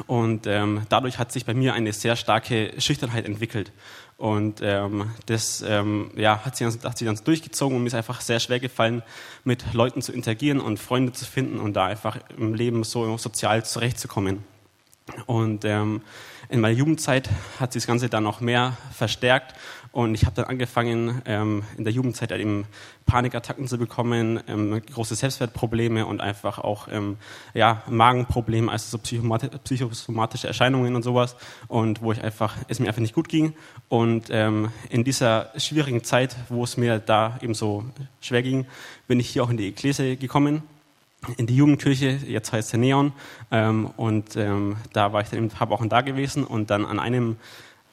Und 0.07 0.47
ähm, 0.47 0.83
dadurch 0.89 1.19
hat 1.19 1.33
sich 1.33 1.45
bei 1.45 1.55
mir 1.55 1.75
eine 1.75 1.93
sehr 1.93 2.17
starke 2.17 2.73
Schüchternheit 2.79 3.25
entwickelt. 3.27 3.73
Und 4.17 4.61
ähm, 4.63 5.11
das 5.27 5.65
ähm, 5.67 6.11
ja, 6.15 6.45
hat, 6.45 6.57
sich, 6.57 6.67
hat 6.67 6.99
sich 6.99 7.07
dann 7.07 7.19
durchgezogen 7.25 7.77
und 7.77 7.83
mir 7.83 7.89
ist 7.89 7.95
einfach 7.95 8.21
sehr 8.21 8.39
schwer 8.39 8.61
gefallen, 8.61 9.03
mit 9.45 9.73
Leuten 9.73 10.03
zu 10.03 10.13
interagieren 10.13 10.61
und 10.61 10.79
Freunde 10.79 11.13
zu 11.13 11.25
finden 11.25 11.59
und 11.59 11.73
da 11.73 11.87
einfach 11.87 12.19
im 12.37 12.53
Leben 12.53 12.85
so 12.85 13.17
sozial 13.17 13.65
zurechtzukommen. 13.65 14.45
Und 15.27 15.65
ähm, 15.65 16.03
in 16.49 16.61
meiner 16.61 16.75
Jugendzeit 16.75 17.29
hat 17.59 17.73
sich 17.73 17.83
das 17.83 17.87
Ganze 17.87 18.09
dann 18.09 18.25
noch 18.25 18.41
mehr 18.41 18.77
verstärkt 18.93 19.55
und 19.93 20.15
ich 20.15 20.25
habe 20.25 20.37
dann 20.37 20.45
angefangen, 20.45 21.21
ähm, 21.27 21.65
in 21.77 21.83
der 21.83 21.93
Jugendzeit 21.93 22.31
eben 22.31 22.65
Panikattacken 23.07 23.67
zu 23.67 23.77
bekommen, 23.77 24.41
ähm, 24.47 24.81
große 24.81 25.17
Selbstwertprobleme 25.17 26.07
und 26.07 26.21
einfach 26.21 26.59
auch 26.59 26.87
ähm, 26.93 27.17
ja, 27.55 27.83
Magenprobleme, 27.89 28.71
also 28.71 28.97
so 28.97 28.99
psychosomatische 28.99 30.47
Erscheinungen 30.47 30.95
und 30.95 31.03
sowas. 31.03 31.35
Und 31.67 32.03
wo 32.03 32.13
ich 32.13 32.23
einfach, 32.23 32.57
es 32.69 32.79
mir 32.79 32.87
einfach 32.87 33.01
nicht 33.01 33.15
gut 33.15 33.29
ging. 33.29 33.55
Und 33.89 34.29
ähm, 34.31 34.71
in 34.91 35.03
dieser 35.03 35.51
schwierigen 35.57 36.05
Zeit, 36.05 36.37
wo 36.49 36.63
es 36.63 36.77
mir 36.77 37.01
da 37.01 37.39
eben 37.43 37.55
so 37.55 37.85
schwer 38.21 38.43
ging, 38.43 38.67
bin 39.09 39.19
ich 39.19 39.31
hier 39.31 39.43
auch 39.43 39.51
in 39.51 39.57
die 39.57 39.69
Ekklesie 39.69 40.17
gekommen 40.17 40.63
in 41.37 41.47
die 41.47 41.57
Jugendkirche, 41.57 42.19
jetzt 42.27 42.53
heißt 42.53 42.73
er 42.73 42.79
Neon, 42.79 43.13
ähm, 43.51 43.91
und 43.97 44.37
ähm, 44.37 44.77
da 44.93 45.13
war 45.13 45.21
ich 45.21 45.29
dann 45.29 45.39
eben 45.39 45.49
ein 45.49 45.57
paar 45.57 45.71
Wochen 45.71 45.89
da 45.89 46.01
gewesen 46.01 46.45
und 46.45 46.71
dann 46.71 46.85
an 46.85 46.99
einem 46.99 47.37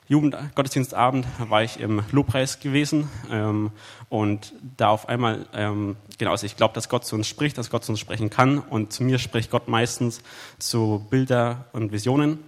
Jugendgottesdienstabend 0.10 1.28
war 1.50 1.64
ich 1.64 1.80
im 1.82 2.02
Lobpreis 2.12 2.62
gewesen 2.62 3.10
ähm, 3.30 3.72
und 4.08 4.54
da 4.78 4.90
auf 4.90 5.10
einmal, 5.10 5.46
ähm, 5.54 5.98
genau, 6.18 6.32
also 6.32 6.46
ich 6.46 6.56
glaube, 6.56 6.74
dass 6.74 6.88
Gott 6.88 7.06
zu 7.06 7.16
uns 7.16 7.28
spricht, 7.28 7.58
dass 7.58 7.70
Gott 7.70 7.84
zu 7.84 7.92
uns 7.92 8.00
sprechen 8.00 8.30
kann 8.30 8.60
und 8.60 8.94
zu 8.94 9.04
mir 9.04 9.20
spricht 9.20 9.52
Gott 9.52 9.68
meistens 9.68 10.22
zu 10.60 11.06
Bilder 11.10 11.66
und 11.74 11.92
Visionen 11.92 12.40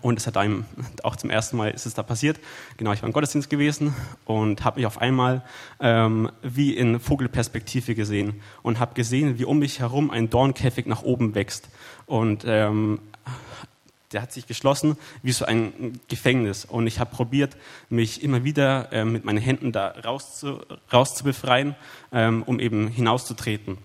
und 0.00 0.18
es 0.18 0.26
hat 0.26 0.36
einem 0.36 0.64
auch 1.02 1.16
zum 1.16 1.30
ersten 1.30 1.56
Mal 1.56 1.70
ist 1.70 1.86
es 1.86 1.94
da 1.94 2.02
passiert. 2.02 2.38
Genau, 2.76 2.92
ich 2.92 3.02
war 3.02 3.06
im 3.08 3.12
Gottesdienst 3.12 3.50
gewesen 3.50 3.94
und 4.24 4.64
habe 4.64 4.78
mich 4.78 4.86
auf 4.86 4.98
einmal 4.98 5.42
ähm, 5.80 6.30
wie 6.42 6.74
in 6.74 7.00
Vogelperspektive 7.00 7.94
gesehen 7.94 8.40
und 8.62 8.78
habe 8.78 8.94
gesehen, 8.94 9.38
wie 9.38 9.44
um 9.44 9.58
mich 9.58 9.80
herum 9.80 10.10
ein 10.10 10.30
Dornkäfig 10.30 10.86
nach 10.86 11.02
oben 11.02 11.34
wächst. 11.34 11.68
Und 12.06 12.44
ähm, 12.46 13.00
der 14.12 14.22
hat 14.22 14.32
sich 14.32 14.46
geschlossen 14.46 14.96
wie 15.22 15.32
so 15.32 15.44
ein 15.44 16.00
Gefängnis. 16.08 16.64
Und 16.64 16.86
ich 16.86 17.00
habe 17.00 17.14
probiert, 17.14 17.56
mich 17.88 18.22
immer 18.22 18.44
wieder 18.44 18.92
äh, 18.92 19.04
mit 19.04 19.24
meinen 19.24 19.38
Händen 19.38 19.72
da 19.72 19.88
rauszu, 19.88 20.60
rauszubefreien, 20.92 21.74
ähm, 22.12 22.42
um 22.44 22.60
eben 22.60 22.88
hinauszutreten. 22.88 23.78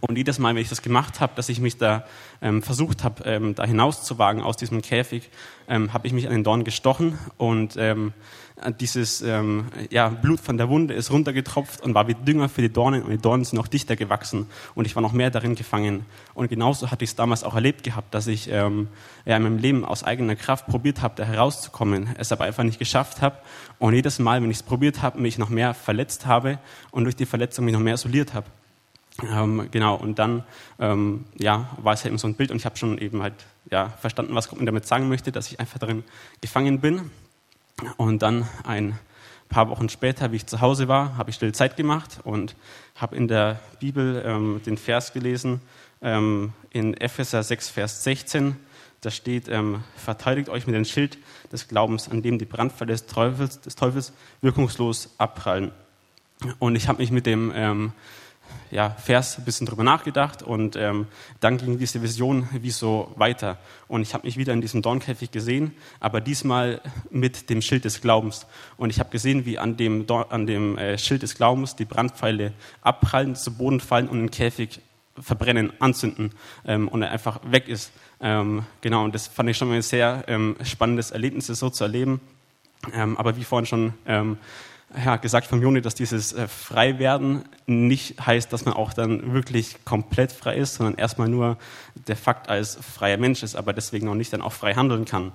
Und 0.00 0.18
jedes 0.18 0.38
Mal, 0.38 0.54
wenn 0.54 0.60
ich 0.60 0.68
das 0.68 0.82
gemacht 0.82 1.20
habe, 1.20 1.32
dass 1.36 1.48
ich 1.48 1.58
mich 1.58 1.78
da 1.78 2.04
ähm, 2.42 2.62
versucht 2.62 3.02
habe, 3.02 3.24
ähm, 3.24 3.54
da 3.54 3.64
hinauszuwagen 3.64 4.42
aus 4.42 4.58
diesem 4.58 4.82
Käfig, 4.82 5.30
ähm, 5.68 5.94
habe 5.94 6.06
ich 6.06 6.12
mich 6.12 6.26
an 6.26 6.32
den 6.32 6.44
Dorn 6.44 6.64
gestochen 6.64 7.18
und 7.38 7.76
ähm, 7.78 8.12
dieses 8.78 9.22
ähm, 9.22 9.68
ja, 9.88 10.10
Blut 10.10 10.38
von 10.38 10.58
der 10.58 10.68
Wunde 10.68 10.92
ist 10.92 11.10
runtergetropft 11.10 11.80
und 11.80 11.94
war 11.94 12.08
wie 12.08 12.14
Dünger 12.14 12.50
für 12.50 12.60
die 12.60 12.70
Dornen 12.70 13.02
und 13.02 13.10
die 13.10 13.18
Dornen 13.18 13.44
sind 13.44 13.56
noch 13.56 13.68
dichter 13.68 13.96
gewachsen 13.96 14.48
und 14.74 14.84
ich 14.84 14.94
war 14.96 15.02
noch 15.02 15.14
mehr 15.14 15.30
darin 15.30 15.54
gefangen. 15.54 16.04
Und 16.34 16.48
genauso 16.48 16.90
hatte 16.90 17.04
ich 17.04 17.10
es 17.10 17.16
damals 17.16 17.42
auch 17.42 17.54
erlebt 17.54 17.82
gehabt, 17.82 18.14
dass 18.14 18.26
ich 18.26 18.50
ähm, 18.50 18.88
ja, 19.24 19.38
in 19.38 19.42
meinem 19.42 19.58
Leben 19.58 19.86
aus 19.86 20.04
eigener 20.04 20.36
Kraft 20.36 20.66
probiert 20.66 21.00
habe, 21.00 21.14
da 21.16 21.24
herauszukommen, 21.24 22.10
es 22.18 22.32
aber 22.32 22.44
einfach 22.44 22.64
nicht 22.64 22.78
geschafft 22.78 23.22
habe 23.22 23.38
und 23.78 23.94
jedes 23.94 24.18
Mal, 24.18 24.42
wenn 24.42 24.50
ich 24.50 24.58
es 24.58 24.62
probiert 24.62 25.00
habe, 25.00 25.18
mich 25.18 25.38
noch 25.38 25.48
mehr 25.48 25.72
verletzt 25.72 26.26
habe 26.26 26.58
und 26.90 27.04
durch 27.04 27.16
die 27.16 27.26
Verletzung 27.26 27.64
mich 27.64 27.72
noch 27.72 27.80
mehr 27.80 27.94
isoliert 27.94 28.34
habe. 28.34 28.46
Ähm, 29.22 29.68
genau, 29.70 29.96
und 29.96 30.18
dann 30.18 30.44
ähm, 30.78 31.24
ja, 31.38 31.70
war 31.78 31.94
es 31.94 32.00
halt 32.00 32.12
eben 32.12 32.18
so 32.18 32.26
ein 32.26 32.34
Bild 32.34 32.50
und 32.50 32.56
ich 32.56 32.64
habe 32.64 32.76
schon 32.76 32.98
eben 32.98 33.22
halt 33.22 33.34
ja, 33.70 33.88
verstanden, 33.88 34.34
was 34.34 34.50
mir 34.52 34.64
damit 34.64 34.86
sagen 34.86 35.08
möchte, 35.08 35.32
dass 35.32 35.50
ich 35.50 35.60
einfach 35.60 35.78
darin 35.78 36.04
gefangen 36.40 36.80
bin. 36.80 37.10
Und 37.96 38.22
dann 38.22 38.46
ein 38.64 38.98
paar 39.48 39.68
Wochen 39.68 39.88
später, 39.88 40.32
wie 40.32 40.36
ich 40.36 40.46
zu 40.46 40.60
Hause 40.60 40.88
war, 40.88 41.16
habe 41.16 41.30
ich 41.30 41.36
still 41.36 41.52
Zeit 41.52 41.76
gemacht 41.76 42.20
und 42.24 42.56
habe 42.94 43.16
in 43.16 43.28
der 43.28 43.60
Bibel 43.80 44.22
ähm, 44.24 44.60
den 44.64 44.76
Vers 44.76 45.12
gelesen, 45.12 45.60
ähm, 46.02 46.52
in 46.70 46.94
Epheser 46.94 47.42
6, 47.42 47.68
Vers 47.68 48.04
16. 48.04 48.56
Da 49.00 49.10
steht, 49.10 49.48
ähm, 49.48 49.82
verteidigt 49.96 50.48
euch 50.50 50.66
mit 50.66 50.76
dem 50.76 50.84
Schild 50.84 51.18
des 51.52 51.68
Glaubens, 51.68 52.08
an 52.08 52.22
dem 52.22 52.38
die 52.38 52.44
Brandpfeile 52.44 52.92
des 52.92 53.06
Teufels, 53.06 53.60
des 53.60 53.74
Teufels 53.74 54.12
wirkungslos 54.42 55.10
abprallen. 55.18 55.72
Und 56.58 56.76
ich 56.76 56.88
habe 56.88 56.98
mich 56.98 57.10
mit 57.10 57.26
dem 57.26 57.52
ähm, 57.54 57.92
ja, 58.70 58.90
Vers 58.90 59.38
ein 59.38 59.44
bisschen 59.44 59.66
drüber 59.66 59.82
nachgedacht 59.82 60.42
und 60.42 60.76
ähm, 60.76 61.06
dann 61.40 61.58
ging 61.58 61.78
diese 61.78 62.02
Vision 62.02 62.48
wie 62.52 62.70
so 62.70 63.12
weiter. 63.16 63.58
Und 63.88 64.02
ich 64.02 64.14
habe 64.14 64.26
mich 64.26 64.36
wieder 64.36 64.52
in 64.52 64.60
diesem 64.60 64.82
Dornkäfig 64.82 65.30
gesehen, 65.30 65.74
aber 65.98 66.20
diesmal 66.20 66.80
mit 67.10 67.50
dem 67.50 67.62
Schild 67.62 67.84
des 67.84 68.00
Glaubens. 68.00 68.46
Und 68.76 68.90
ich 68.90 69.00
habe 69.00 69.10
gesehen, 69.10 69.44
wie 69.44 69.58
an 69.58 69.76
dem, 69.76 70.06
an 70.10 70.46
dem 70.46 70.78
äh, 70.78 70.98
Schild 70.98 71.22
des 71.22 71.34
Glaubens 71.34 71.76
die 71.76 71.84
Brandpfeile 71.84 72.52
abprallen, 72.82 73.34
zu 73.34 73.56
Boden 73.56 73.80
fallen 73.80 74.08
und 74.08 74.18
den 74.18 74.30
Käfig 74.30 74.80
verbrennen, 75.18 75.72
anzünden 75.80 76.32
ähm, 76.64 76.88
und 76.88 77.02
er 77.02 77.10
einfach 77.10 77.40
weg 77.44 77.68
ist. 77.68 77.92
Ähm, 78.20 78.64
genau, 78.80 79.04
und 79.04 79.14
das 79.14 79.26
fand 79.26 79.48
ich 79.48 79.56
schon 79.56 79.68
mal 79.68 79.74
ein 79.74 79.82
sehr 79.82 80.24
ähm, 80.28 80.56
spannendes 80.62 81.10
Erlebnis, 81.10 81.46
das 81.46 81.58
so 81.58 81.70
zu 81.70 81.84
erleben. 81.84 82.20
Ähm, 82.94 83.16
aber 83.18 83.36
wie 83.36 83.44
vorhin 83.44 83.66
schon 83.66 83.94
ähm, 84.06 84.38
ja, 84.96 85.16
gesagt 85.16 85.46
von 85.46 85.62
Joni, 85.62 85.80
dass 85.80 85.94
dieses 85.94 86.32
äh, 86.32 86.48
Freiwerden 86.48 87.44
nicht 87.66 88.24
heißt, 88.24 88.52
dass 88.52 88.64
man 88.64 88.74
auch 88.74 88.92
dann 88.92 89.32
wirklich 89.32 89.84
komplett 89.84 90.32
frei 90.32 90.56
ist, 90.56 90.74
sondern 90.74 90.96
erstmal 90.96 91.28
nur 91.28 91.58
der 92.08 92.16
Fakt 92.16 92.48
als 92.48 92.76
freier 92.76 93.16
Mensch 93.16 93.42
ist, 93.42 93.54
aber 93.54 93.72
deswegen 93.72 94.08
auch 94.08 94.14
nicht 94.14 94.32
dann 94.32 94.42
auch 94.42 94.52
frei 94.52 94.74
handeln 94.74 95.04
kann. 95.04 95.32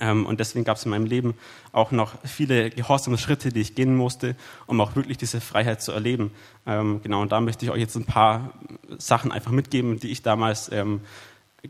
Ähm, 0.00 0.26
und 0.26 0.40
deswegen 0.40 0.64
gab 0.64 0.76
es 0.76 0.84
in 0.84 0.90
meinem 0.90 1.06
Leben 1.06 1.34
auch 1.72 1.92
noch 1.92 2.14
viele 2.24 2.70
gehorsame 2.70 3.18
Schritte, 3.18 3.50
die 3.50 3.60
ich 3.60 3.74
gehen 3.74 3.96
musste, 3.96 4.34
um 4.66 4.80
auch 4.80 4.96
wirklich 4.96 5.16
diese 5.16 5.40
Freiheit 5.40 5.80
zu 5.80 5.92
erleben. 5.92 6.32
Ähm, 6.66 7.00
genau, 7.02 7.22
und 7.22 7.32
da 7.32 7.40
möchte 7.40 7.64
ich 7.64 7.70
euch 7.70 7.80
jetzt 7.80 7.96
ein 7.96 8.04
paar 8.04 8.52
Sachen 8.98 9.30
einfach 9.30 9.52
mitgeben, 9.52 10.00
die 10.00 10.10
ich 10.10 10.22
damals 10.22 10.70
ähm, 10.72 11.00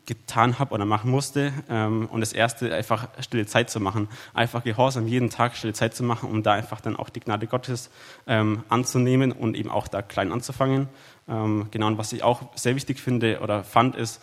getan 0.05 0.59
habe 0.59 0.75
oder 0.75 0.85
machen 0.85 1.11
musste. 1.11 1.53
Ähm, 1.69 2.07
und 2.07 2.21
das 2.21 2.33
erste, 2.33 2.75
einfach 2.75 3.09
stille 3.21 3.47
Zeit 3.47 3.71
zu 3.71 3.81
machen. 3.81 4.09
Einfach 4.35 4.65
gehorsam 4.65 5.07
jeden 5.07 5.31
Tag 5.31 5.57
stille 5.57 5.73
Zeit 5.73 5.95
zu 5.95 6.03
machen, 6.03 6.29
um 6.29 6.43
da 6.43 6.53
einfach 6.53 6.81
dann 6.81 6.97
auch 6.97 7.09
die 7.09 7.21
Gnade 7.21 7.47
Gottes 7.47 7.91
ähm, 8.27 8.65
anzunehmen 8.69 9.33
und 9.33 9.57
eben 9.57 9.71
auch 9.71 9.89
da 9.89 10.03
klein 10.03 10.33
anzufangen. 10.33 10.89
Ähm, 11.29 11.67
genau, 11.71 11.89
und 11.89 11.99
was 11.99 12.13
ich 12.13 12.23
auch 12.23 12.43
sehr 12.55 12.77
wichtig 12.77 13.01
finde 13.01 13.41
oder 13.41 13.65
fand, 13.65 13.97
ist, 13.97 14.21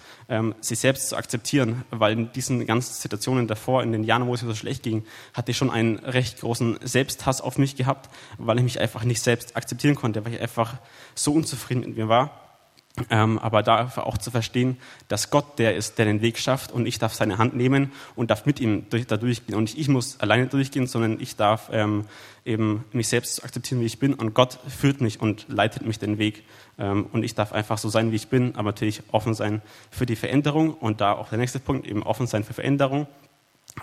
sich 0.62 0.80
selbst 0.80 1.10
zu 1.10 1.18
akzeptieren, 1.18 1.84
weil 1.92 2.14
in 2.14 2.32
diesen 2.32 2.66
ganzen 2.66 2.94
Situationen 2.94 3.46
davor, 3.46 3.84
in 3.84 3.92
den 3.92 4.04
Jahren, 4.04 4.26
wo 4.26 4.34
es 4.34 4.42
mir 4.42 4.48
so 4.48 4.56
schlecht 4.56 4.82
ging, 4.82 5.04
hatte 5.34 5.52
ich 5.52 5.58
schon 5.58 5.70
einen 5.70 6.00
recht 6.00 6.40
großen 6.40 6.80
Selbsthass 6.82 7.42
auf 7.42 7.58
mich 7.58 7.76
gehabt, 7.76 8.10
weil 8.38 8.58
ich 8.58 8.64
mich 8.64 8.80
einfach 8.80 9.04
nicht 9.04 9.22
selbst 9.22 9.56
akzeptieren 9.56 9.96
konnte, 9.96 10.26
weil 10.26 10.34
ich 10.34 10.42
einfach 10.42 10.76
so 11.14 11.34
unzufrieden 11.34 11.82
mit 11.82 11.98
mir 11.98 12.08
war. 12.08 12.43
Ähm, 13.10 13.40
aber 13.40 13.64
da 13.64 13.92
auch 13.96 14.20
zu 14.20 14.30
verstehen, 14.30 14.78
dass 15.08 15.32
Gott 15.32 15.58
der 15.58 15.76
ist, 15.76 15.98
der 15.98 16.06
den 16.06 16.22
Weg 16.22 16.38
schafft 16.38 16.72
und 16.72 16.86
ich 16.86 17.00
darf 17.00 17.16
seine 17.16 17.40
Hand 17.40 17.56
nehmen 17.56 17.92
und 18.16 18.30
darf 18.30 18.46
mit 18.46 18.60
ihm 18.60 18.88
durch, 18.92 19.08
da 19.08 19.18
durchgehen. 19.18 19.56
Und 19.56 19.64
nicht 19.64 19.80
ich 19.80 19.88
muss 19.88 20.20
alleine 20.20 20.46
durchgehen, 20.46 20.86
sondern 20.86 21.20
ich 21.20 21.36
darf 21.36 21.70
ähm, 21.72 22.06
eben 22.46 22.86
mich 22.92 23.08
selbst 23.08 23.44
akzeptieren, 23.44 23.82
wie 23.82 23.86
ich 23.86 23.98
bin 23.98 24.14
und 24.14 24.36
Gott 24.36 24.60
führt 24.68 25.02
mich 25.02 25.20
und 25.20 25.48
leitet 25.50 25.88
mich 25.88 25.98
den 25.98 26.20
Weg. 26.20 26.44
Ähm, 26.78 27.08
und 27.12 27.24
ich 27.24 27.34
darf 27.34 27.52
einfach 27.52 27.80
so 27.80 27.90
sein, 27.90 28.12
wie 28.12 28.16
ich 28.16 28.28
bin, 28.28 28.56
aber 28.56 28.70
natürlich 28.70 29.02
offen 29.12 29.34
sein 29.34 29.64
für 29.90 30.06
die 30.06 30.16
Veränderung 30.16 30.76
und 30.76 31.02
da 31.02 31.14
auch 31.14 31.30
der 31.30 31.40
nächste 31.40 31.60
Punkt, 31.60 31.88
eben 31.88 32.04
offen 32.04 32.28
sein 32.28 32.44
für 32.44 32.54
Veränderung. 32.54 33.08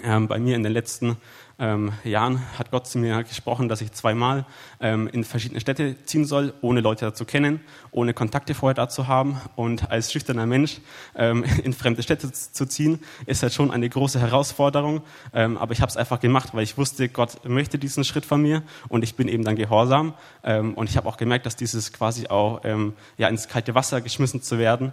Ähm, 0.05 0.29
bei 0.29 0.39
mir 0.39 0.55
in 0.55 0.63
den 0.63 0.73
letzten 0.73 1.17
ähm, 1.61 1.93
Jahren 2.03 2.41
hat 2.59 2.71
Gott 2.71 2.87
zu 2.87 2.99
mir 2.99 3.23
gesprochen, 3.23 3.69
dass 3.69 3.81
ich 3.81 3.93
zweimal 3.93 4.47
ähm, 4.81 5.09
in 5.09 5.25
verschiedene 5.25 5.61
Städte 5.61 5.97
ziehen 6.05 6.25
soll, 6.25 6.55
ohne 6.63 6.81
Leute 6.81 7.05
dazu 7.05 7.25
kennen, 7.25 7.61
ohne 7.91 8.15
Kontakte 8.15 8.55
vorher 8.55 8.75
dazu 8.75 9.07
haben. 9.07 9.41
Und 9.57 9.91
als 9.91 10.11
schüchterner 10.11 10.47
Mensch 10.47 10.81
ähm, 11.15 11.45
in 11.65 11.73
fremde 11.73 12.03
Städte 12.03 12.33
zu 12.33 12.67
ziehen, 12.67 13.01
ist 13.27 13.43
halt 13.43 13.53
schon 13.53 13.71
eine 13.71 13.89
große 13.89 14.19
Herausforderung. 14.19 15.03
Ähm, 15.35 15.59
aber 15.59 15.73
ich 15.73 15.83
habe 15.83 15.91
es 15.91 15.97
einfach 15.97 16.19
gemacht, 16.19 16.51
weil 16.53 16.65
ich 16.65 16.79
wusste, 16.79 17.09
Gott 17.09 17.45
möchte 17.49 17.79
diesen 17.79 18.05
Schritt 18.05 18.25
von 18.25 18.41
mir 18.41 18.63
und 18.89 19.05
ich 19.05 19.15
bin 19.15 19.29
eben 19.29 19.45
dann 19.45 19.57
gehorsam. 19.57 20.15
Ähm, 20.43 20.75
und 20.75 20.89
ich 20.89 20.97
habe 20.97 21.09
auch 21.09 21.19
gemerkt, 21.19 21.47
dass 21.47 21.57
dieses 21.57 21.93
quasi 21.93 22.27
auch 22.29 22.63
ähm, 22.65 22.95
ja, 23.19 23.29
ins 23.29 23.49
kalte 23.49 23.75
Wasser 23.75 24.01
geschmissen 24.01 24.43
zu 24.43 24.59
werden 24.59 24.93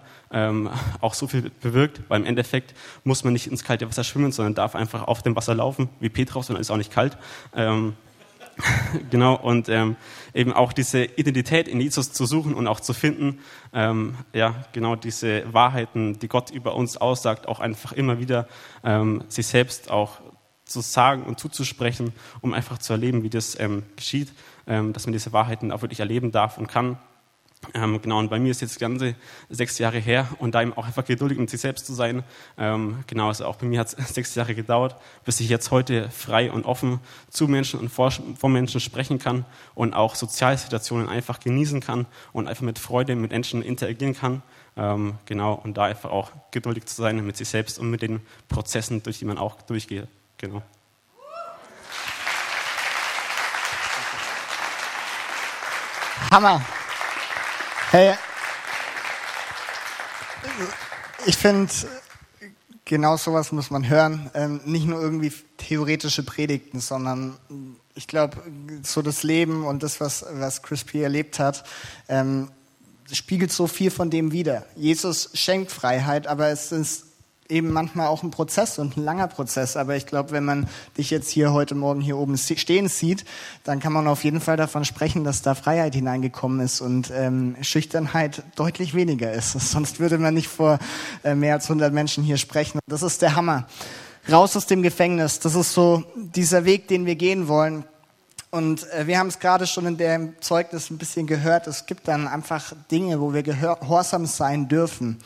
auch 1.02 1.14
so 1.14 1.28
viel 1.28 1.52
bewirkt, 1.62 2.02
weil 2.10 2.20
im 2.20 2.26
Endeffekt 2.26 2.74
muss 3.04 3.24
man 3.24 3.34
nicht 3.34 3.48
ins 3.48 3.64
kalte 3.64 3.88
Wasser 3.88 4.04
schwimmen, 4.04 4.32
sondern 4.32 4.56
darf 4.56 4.76
einfach 4.76 5.08
auf 5.08 5.24
dem 5.24 5.36
Wasser 5.36 5.56
laufen, 5.56 5.90
wie 6.00 6.10
Petrus 6.10 6.50
und 6.50 6.57
ist 6.60 6.72
auch 6.72 6.78
nicht 6.78 6.92
kalt. 6.92 7.18
Ähm, 7.56 7.96
genau, 9.10 9.36
und 9.36 9.70
ähm, 9.70 9.96
eben 10.34 10.54
auch 10.54 10.74
diese 10.74 11.04
Identität 11.04 11.68
in 11.68 11.80
Jesus 11.80 12.12
zu 12.12 12.26
suchen 12.26 12.54
und 12.54 12.68
auch 12.68 12.80
zu 12.80 12.94
finden, 12.94 13.40
ähm, 13.74 14.16
ja, 14.34 14.66
genau 14.74 14.96
diese 14.96 15.52
Wahrheiten, 15.54 16.20
die 16.20 16.28
Gott 16.28 16.52
über 16.52 16.76
uns 16.76 16.98
aussagt, 16.98 17.48
auch 17.48 17.60
einfach 17.60 17.92
immer 17.92 18.20
wieder 18.20 18.48
ähm, 18.84 19.24
sich 19.28 19.48
selbst 19.48 19.92
auch 19.92 20.20
zu 20.66 20.82
sagen 20.82 21.24
und 21.24 21.40
zuzusprechen, 21.40 22.12
um 22.42 22.54
einfach 22.54 22.78
zu 22.78 22.92
erleben, 22.92 23.24
wie 23.24 23.30
das 23.30 23.58
geschieht, 23.96 24.34
dass 24.66 25.06
man 25.06 25.14
diese 25.14 25.32
Wahrheiten 25.32 25.72
auch 25.72 25.82
wirklich 25.82 26.02
erleben 26.02 26.34
darf 26.34 26.58
und 26.58 26.68
kann. 26.68 26.98
Ähm, 27.74 28.02
genau, 28.02 28.20
und 28.20 28.30
bei 28.30 28.40
mir 28.40 28.52
ist 28.52 28.62
jetzt 28.62 28.76
das 28.76 28.80
Ganze 28.80 29.16
sechs 29.50 29.80
Jahre 29.80 29.98
her 29.98 30.28
und 30.40 30.54
da 30.54 30.62
eben 30.62 30.74
auch 30.74 30.86
einfach 30.86 31.04
geduldig 31.04 31.38
mit 31.38 31.50
sich 31.50 31.60
selbst 31.60 31.86
zu 31.86 31.94
sein. 31.94 32.24
Ähm, 32.58 33.04
genau, 33.08 33.28
also 33.28 33.46
auch 33.46 33.56
bei 33.56 33.66
mir 33.66 33.80
hat 33.80 33.98
es 33.98 34.10
sechs 34.14 34.36
Jahre 34.36 34.56
gedauert, 34.56 34.96
bis 35.26 35.40
ich 35.40 35.50
jetzt 35.50 35.72
heute 35.72 36.10
frei 36.12 36.52
und 36.52 36.66
offen 36.66 37.00
zu 37.30 37.48
Menschen 37.48 37.80
und 37.80 37.90
vor, 37.90 38.12
vor 38.12 38.50
Menschen 38.50 38.80
sprechen 38.80 39.18
kann 39.20 39.44
und 39.74 39.94
auch 39.94 40.16
Sozialsituationen 40.16 41.10
einfach 41.10 41.40
genießen 41.40 41.82
kann 41.82 42.06
und 42.32 42.48
einfach 42.48 42.64
mit 42.64 42.80
Freude 42.80 43.16
mit 43.16 43.32
Menschen 43.32 43.62
interagieren 43.64 44.16
kann. 44.16 44.44
Ähm, 44.78 45.16
genau, 45.26 45.54
und 45.54 45.78
da 45.78 45.86
einfach 45.86 46.12
auch 46.12 46.32
geduldig 46.52 46.86
zu 46.86 47.02
sein 47.02 47.26
mit 47.26 47.38
sich 47.38 47.50
selbst 47.50 47.80
und 47.80 47.90
mit 47.90 48.04
den 48.04 48.22
Prozessen, 48.48 49.02
durch 49.02 49.20
die 49.20 49.26
man 49.26 49.40
auch 49.40 49.62
durchgeht. 49.64 50.08
Genau. 50.38 50.62
Hammer. 56.32 56.62
Hey, 57.89 58.15
ich 61.25 61.38
finde, 61.38 61.72
genau 62.84 63.15
sowas 63.15 63.53
muss 63.53 63.72
man 63.72 63.88
hören. 63.88 64.29
Ähm, 64.34 64.60
nicht 64.65 64.86
nur 64.86 65.00
irgendwie 65.00 65.32
theoretische 65.56 66.24
Predigten, 66.24 66.82
sondern 66.82 67.38
ich 67.96 68.08
glaube, 68.08 68.44
so 68.84 69.01
das 69.01 69.24
Leben 69.24 69.65
und 69.65 69.84
das, 69.84 70.01
was, 70.01 70.25
was 70.29 70.63
Chris 70.63 70.84
P. 70.84 71.01
erlebt 71.01 71.39
hat, 71.39 71.63
ähm, 72.10 72.51
spiegelt 73.10 73.53
so 73.53 73.67
viel 73.67 73.89
von 73.89 74.10
dem 74.10 74.34
wider. 74.34 74.65
Jesus 74.75 75.29
schenkt 75.34 75.72
Freiheit, 75.72 76.27
aber 76.27 76.50
es 76.50 76.74
ist 76.74 77.06
eben 77.50 77.72
manchmal 77.72 78.08
auch 78.08 78.24
ein 78.24 78.32
Prozess 78.32 78.80
und 78.80 78.98
ein 78.98 79.04
langer 79.04 79.27
Prozess. 79.27 79.77
Aber 79.77 79.96
ich 79.96 80.06
glaube, 80.06 80.32
wenn 80.32 80.46
man 80.46 80.68
dich 80.98 81.10
jetzt 81.10 81.30
hier 81.30 81.54
heute 81.54 81.75
Morgen 81.75 82.01
hier 82.01 82.18
oben 82.18 82.38
stehen 82.38 82.88
sieht, 82.88 83.25
dann 83.63 83.80
kann 83.80 83.94
man 83.94 84.08
auf 84.08 84.24
jeden 84.24 84.42
Fall 84.42 84.58
davon 84.58 84.86
sprechen, 84.86 85.24
dass 85.24 85.42
da 85.42 85.56
Freiheit 85.56 85.96
hineingekommen 85.96 86.60
ist 86.60 86.82
und 86.82 87.12
ähm, 87.13 87.56
Schüchternheit 87.62 88.44
deutlich 88.56 88.94
weniger 88.94 89.32
ist. 89.32 89.51
Sonst 89.72 90.00
würde 90.00 90.18
man 90.18 90.34
nicht 90.34 90.48
vor 90.48 90.80
äh, 91.24 91.36
mehr 91.36 91.54
als 91.54 91.66
100 91.66 91.94
Menschen 91.94 92.24
hier 92.24 92.38
sprechen. 92.38 92.80
Das 92.88 93.04
ist 93.04 93.22
der 93.22 93.36
Hammer. 93.36 93.68
Raus 94.30 94.58
aus 94.58 94.66
dem 94.66 94.84
Gefängnis. 94.84 95.39
Das 95.39 95.56
ist 95.56 95.74
so 95.74 96.04
dieser 96.16 96.66
Weg, 96.66 96.88
den 96.88 97.06
wir 97.06 97.16
gehen 97.16 97.48
wollen. 97.48 97.86
Und 98.50 98.89
äh, 98.92 99.08
wir 99.08 99.20
haben 99.20 99.27
es 99.27 99.39
gerade 99.39 99.68
schon 99.68 99.86
in 99.86 99.98
dem 99.98 100.42
Zeugnis 100.42 100.89
ein 100.89 100.98
bisschen 100.98 101.27
gehört. 101.27 101.68
Es 101.68 101.86
gibt 101.86 102.08
dann 102.08 102.27
einfach 102.27 102.74
Dinge, 102.92 103.20
wo 103.20 103.34
wir 103.34 103.44
gehorsam 103.44 104.25
sein 104.25 104.68
dürfen. 104.68 105.20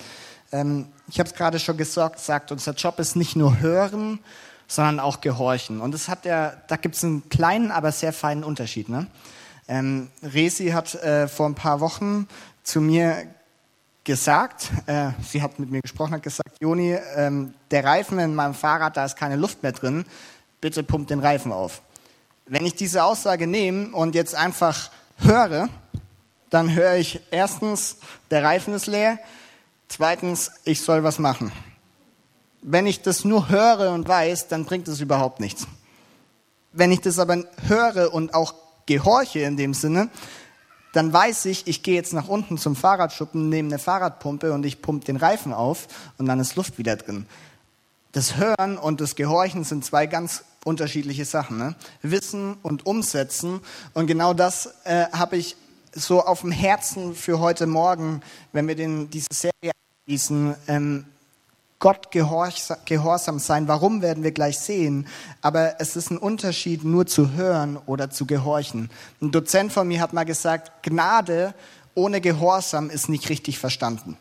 Ähm, 0.52 0.88
ich 1.12 1.20
habe 1.20 1.30
es 1.30 1.36
gerade 1.36 1.60
schon 1.60 1.76
gesagt, 1.76 2.20
sagt, 2.20 2.54
unser 2.54 2.72
Job 2.72 2.98
ist 2.98 3.18
nicht 3.18 3.36
nur 3.36 3.60
hören, 3.60 4.20
sondern 4.68 5.02
auch 5.02 5.20
gehorchen. 5.20 5.82
Und 5.82 5.94
das 5.94 6.08
hat 6.08 6.24
der, 6.24 6.62
da 6.68 6.78
gibt 6.78 6.96
es 6.96 7.04
einen 7.04 7.28
kleinen, 7.28 7.70
aber 7.70 7.92
sehr 7.92 8.14
feinen 8.14 8.46
Unterschied. 8.46 8.88
Ne? 8.88 9.08
Ähm, 9.68 10.10
Resi 10.24 10.70
hat 10.70 10.96
äh, 10.96 11.28
vor 11.28 11.48
ein 11.48 11.56
paar 11.56 11.82
Wochen 11.82 12.30
zu 12.64 12.80
mir 12.80 13.28
gesagt, 14.06 14.72
äh, 14.86 15.10
sie 15.22 15.42
hat 15.42 15.60
mit 15.60 15.70
mir 15.70 15.82
gesprochen, 15.82 16.14
hat 16.14 16.24
gesagt, 16.24 16.62
Joni, 16.62 16.98
ähm, 17.18 17.54
der 17.72 17.84
Reifen 17.84 18.18
in 18.18 18.34
meinem 18.34 18.54
Fahrrad, 18.54 18.96
da 18.96 19.04
ist 19.04 19.18
keine 19.18 19.36
Luft 19.36 19.64
mehr 19.64 19.74
drin, 19.74 20.06
bitte 20.62 20.82
pump 20.82 21.10
den 21.10 21.20
Reifen 21.20 21.52
auf. 21.52 21.82
Wenn 22.46 22.66
ich 22.66 22.76
diese 22.76 23.04
Aussage 23.04 23.48
nehme 23.48 23.94
und 23.94 24.16
jetzt 24.16 24.34
einfach 24.34 24.92
höre, 25.18 25.68
dann 26.50 26.74
höre 26.74 26.96
ich 26.96 27.20
erstens, 27.32 27.98
der 28.30 28.44
Reifen 28.44 28.74
ist 28.74 28.88
leer, 28.88 29.20
Zweitens, 29.92 30.52
ich 30.64 30.80
soll 30.80 31.04
was 31.04 31.20
machen. 31.20 31.52
Wenn 32.62 32.88
ich 32.88 33.02
das 33.02 33.26
nur 33.26 33.50
höre 33.50 33.92
und 33.92 34.08
weiß, 34.08 34.48
dann 34.48 34.64
bringt 34.64 34.88
es 34.88 35.02
überhaupt 35.02 35.42
nichts. 35.42 35.68
Wenn 36.72 36.94
ich 36.94 37.02
das 37.02 37.20
aber 37.20 37.44
höre 37.68 38.14
und 38.14 38.34
auch 38.34 38.54
gehorche 38.86 39.40
in 39.40 39.58
dem 39.58 39.74
Sinne, 39.74 40.08
dann 40.94 41.12
weiß 41.12 41.44
ich, 41.44 41.68
ich 41.68 41.84
gehe 41.84 41.96
jetzt 41.96 42.14
nach 42.14 42.30
unten 42.30 42.58
zum 42.58 42.78
Fahrradschuppen, 42.78 43.50
nehme 43.50 43.68
eine 43.68 43.80
Fahrradpumpe 43.80 44.54
und 44.54 44.66
ich 44.66 44.82
pumpe 44.82 45.04
den 45.04 45.18
Reifen 45.18 45.52
auf 45.52 45.90
und 46.18 46.26
dann 46.26 46.40
ist 46.40 46.56
Luft 46.56 46.78
wieder 46.78 46.96
drin. 46.96 47.26
Das 48.14 48.38
Hören 48.38 48.78
und 48.78 49.02
das 49.02 49.16
Gehorchen 49.18 49.66
sind 49.66 49.84
zwei 49.84 50.06
ganz 50.08 50.46
unterschiedliche 50.64 51.26
Sachen. 51.26 51.58
Ne? 51.58 51.76
Wissen 52.02 52.56
und 52.62 52.86
Umsetzen. 52.86 53.60
Und 53.94 54.08
genau 54.08 54.34
das 54.34 54.74
äh, 54.86 55.08
habe 55.12 55.36
ich 55.36 55.58
so 55.94 56.24
auf 56.24 56.42
dem 56.42 56.52
Herzen 56.52 57.14
für 57.14 57.40
heute 57.40 57.68
Morgen, 57.68 58.22
wenn 58.54 58.70
wir 58.70 58.76
den, 58.76 59.10
diese 59.10 59.28
Serie 59.34 59.74
diesen 60.08 60.56
ähm, 60.68 61.06
Gott 61.80 62.12
gehorsam 62.12 63.40
sein. 63.40 63.68
Warum 63.68 64.02
werden 64.02 64.24
wir 64.24 64.32
gleich 64.32 64.60
sehen? 64.60 65.08
Aber 65.42 65.80
es 65.80 65.96
ist 65.96 66.12
ein 66.12 66.18
Unterschied, 66.18 66.84
nur 66.84 67.08
zu 67.08 67.34
hören 67.34 67.78
oder 67.86 68.10
zu 68.10 68.26
gehorchen. 68.26 68.90
Ein 69.22 69.32
Dozent 69.32 69.72
von 69.74 69.88
mir 69.88 70.00
hat 70.00 70.14
mal 70.14 70.24
gesagt, 70.24 70.84
Gnade 70.84 71.54
ohne 71.96 72.22
Gehorsam 72.22 72.90
ist 72.90 73.10
nicht 73.10 73.30
richtig 73.30 73.60
verstanden 73.60 74.18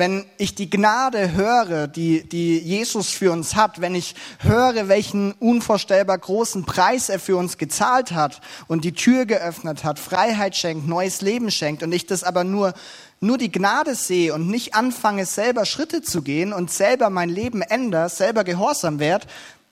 wenn 0.00 0.24
ich 0.38 0.54
die 0.54 0.70
Gnade 0.70 1.32
höre, 1.32 1.88
die, 1.88 2.26
die 2.28 2.58
Jesus 2.58 3.10
für 3.10 3.32
uns 3.32 3.56
hat, 3.56 3.80
wenn 3.80 3.94
ich 3.94 4.14
höre, 4.38 4.88
welchen 4.88 5.32
unvorstellbar 5.32 6.16
großen 6.16 6.64
Preis 6.64 7.08
er 7.08 7.18
für 7.18 7.36
uns 7.36 7.58
gezahlt 7.58 8.12
hat 8.12 8.40
und 8.68 8.84
die 8.84 8.92
Tür 8.92 9.26
geöffnet 9.26 9.84
hat, 9.84 9.98
Freiheit 9.98 10.56
schenkt, 10.56 10.88
neues 10.88 11.20
Leben 11.20 11.50
schenkt 11.50 11.82
und 11.82 11.92
ich 11.92 12.06
das 12.06 12.24
aber 12.24 12.44
nur, 12.44 12.72
nur 13.20 13.36
die 13.36 13.52
Gnade 13.52 13.94
sehe 13.94 14.34
und 14.34 14.48
nicht 14.48 14.74
anfange, 14.74 15.26
selber 15.26 15.66
Schritte 15.66 16.02
zu 16.02 16.22
gehen 16.22 16.52
und 16.52 16.70
selber 16.70 17.10
mein 17.10 17.28
Leben 17.28 17.62
ändere, 17.62 18.08
selber 18.08 18.44
gehorsam 18.44 18.98
werde, 18.98 19.26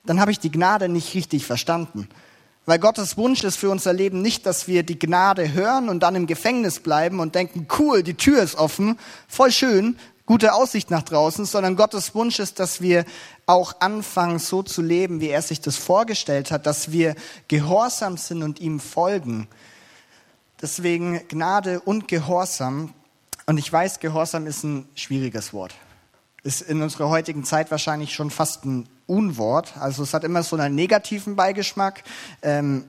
dann 0.05 0.19
habe 0.19 0.31
ich 0.31 0.39
die 0.39 0.51
Gnade 0.51 0.87
nicht 0.87 1.13
richtig 1.15 1.45
verstanden. 1.45 2.07
Weil 2.65 2.77
Gottes 2.77 3.17
Wunsch 3.17 3.43
ist 3.43 3.57
für 3.57 3.71
unser 3.71 3.93
Leben 3.93 4.21
nicht, 4.21 4.45
dass 4.45 4.67
wir 4.67 4.83
die 4.83 4.99
Gnade 4.99 5.53
hören 5.53 5.89
und 5.89 6.01
dann 6.01 6.15
im 6.15 6.27
Gefängnis 6.27 6.79
bleiben 6.79 7.19
und 7.19 7.33
denken, 7.33 7.67
cool, 7.79 8.03
die 8.03 8.13
Tür 8.13 8.43
ist 8.43 8.55
offen, 8.55 8.99
voll 9.27 9.51
schön, 9.51 9.97
gute 10.27 10.53
Aussicht 10.53 10.91
nach 10.91 11.01
draußen, 11.01 11.45
sondern 11.45 11.75
Gottes 11.75 12.13
Wunsch 12.13 12.37
ist, 12.37 12.59
dass 12.59 12.81
wir 12.81 13.05
auch 13.47 13.81
anfangen, 13.81 14.37
so 14.37 14.61
zu 14.61 14.83
leben, 14.83 15.21
wie 15.21 15.29
er 15.29 15.41
sich 15.41 15.59
das 15.61 15.77
vorgestellt 15.77 16.51
hat, 16.51 16.67
dass 16.67 16.91
wir 16.91 17.15
gehorsam 17.47 18.17
sind 18.17 18.43
und 18.43 18.59
ihm 18.59 18.79
folgen. 18.79 19.47
Deswegen 20.61 21.27
Gnade 21.29 21.79
und 21.79 22.07
Gehorsam. 22.07 22.93
Und 23.49 23.57
ich 23.57 23.73
weiß, 23.73 23.99
Gehorsam 23.99 24.45
ist 24.45 24.63
ein 24.63 24.87
schwieriges 24.93 25.53
Wort. 25.53 25.73
Ist 26.43 26.61
in 26.61 26.83
unserer 26.83 27.09
heutigen 27.09 27.43
Zeit 27.43 27.71
wahrscheinlich 27.71 28.13
schon 28.13 28.29
fast 28.29 28.63
ein 28.63 28.87
Unwort. 29.07 29.75
Also 29.79 30.03
es 30.03 30.13
hat 30.13 30.23
immer 30.23 30.43
so 30.43 30.55
einen 30.55 30.75
negativen 30.75 31.35
Beigeschmack. 31.35 32.03
Ähm, 32.43 32.85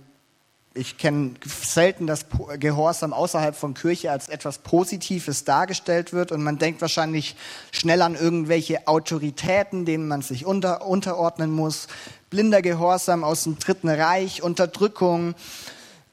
ich 0.75 0.99
kenne 0.99 1.37
selten, 1.47 2.07
dass 2.07 2.27
Gehorsam 2.59 3.15
außerhalb 3.15 3.57
von 3.57 3.73
Kirche 3.73 4.11
als 4.11 4.29
etwas 4.29 4.59
Positives 4.59 5.45
dargestellt 5.45 6.13
wird 6.13 6.31
und 6.31 6.43
man 6.43 6.59
denkt 6.59 6.83
wahrscheinlich 6.83 7.37
schnell 7.73 8.03
an 8.03 8.15
irgendwelche 8.15 8.87
Autoritäten, 8.87 9.87
denen 9.87 10.09
man 10.09 10.21
sich 10.21 10.45
unter, 10.45 10.87
unterordnen 10.87 11.53
muss. 11.53 11.89
Blinder 12.29 12.61
Gehorsam 12.61 13.25
aus 13.25 13.45
dem 13.45 13.59
Dritten 13.59 13.89
Reich, 13.89 14.43
Unterdrückung, 14.43 15.35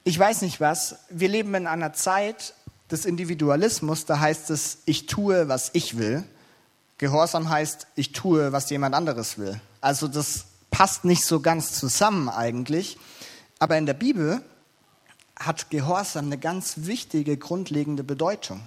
ich 0.07 0.17
weiß 0.17 0.41
nicht 0.43 0.61
was. 0.61 0.99
Wir 1.09 1.27
leben 1.27 1.53
in 1.53 1.67
einer 1.67 1.91
Zeit 1.91 2.53
des 2.91 3.05
Individualismus, 3.05 4.05
da 4.05 4.19
heißt 4.19 4.49
es, 4.49 4.79
ich 4.85 5.05
tue, 5.05 5.49
was 5.49 5.71
ich 5.73 5.97
will. 5.97 6.23
Gehorsam 6.97 7.49
heißt, 7.49 7.87
ich 7.95 8.11
tue, 8.11 8.51
was 8.51 8.69
jemand 8.69 8.95
anderes 8.95 9.37
will. 9.37 9.59
Also 9.81 10.07
das 10.07 10.45
passt 10.71 11.05
nicht 11.05 11.23
so 11.25 11.39
ganz 11.39 11.73
zusammen 11.73 12.29
eigentlich. 12.29 12.97
Aber 13.59 13.77
in 13.77 13.85
der 13.85 13.93
Bibel 13.93 14.41
hat 15.39 15.69
Gehorsam 15.69 16.25
eine 16.25 16.37
ganz 16.37 16.75
wichtige, 16.77 17.37
grundlegende 17.37 18.03
Bedeutung. 18.03 18.61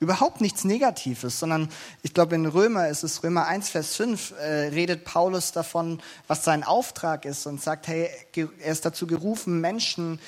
Überhaupt 0.00 0.40
nichts 0.40 0.64
Negatives, 0.64 1.38
sondern 1.38 1.68
ich 2.02 2.12
glaube, 2.12 2.34
in 2.34 2.46
Römer 2.46 2.88
ist 2.88 3.04
es 3.04 3.22
Römer 3.22 3.46
1, 3.46 3.70
Vers 3.70 3.96
5, 3.96 4.32
äh, 4.32 4.44
redet 4.68 5.04
Paulus 5.04 5.52
davon, 5.52 6.00
was 6.26 6.44
sein 6.44 6.64
Auftrag 6.64 7.24
ist 7.24 7.46
und 7.46 7.62
sagt, 7.62 7.86
hey, 7.86 8.10
er 8.34 8.72
ist 8.72 8.84
dazu 8.84 9.06
gerufen, 9.06 9.60
Menschen 9.60 10.18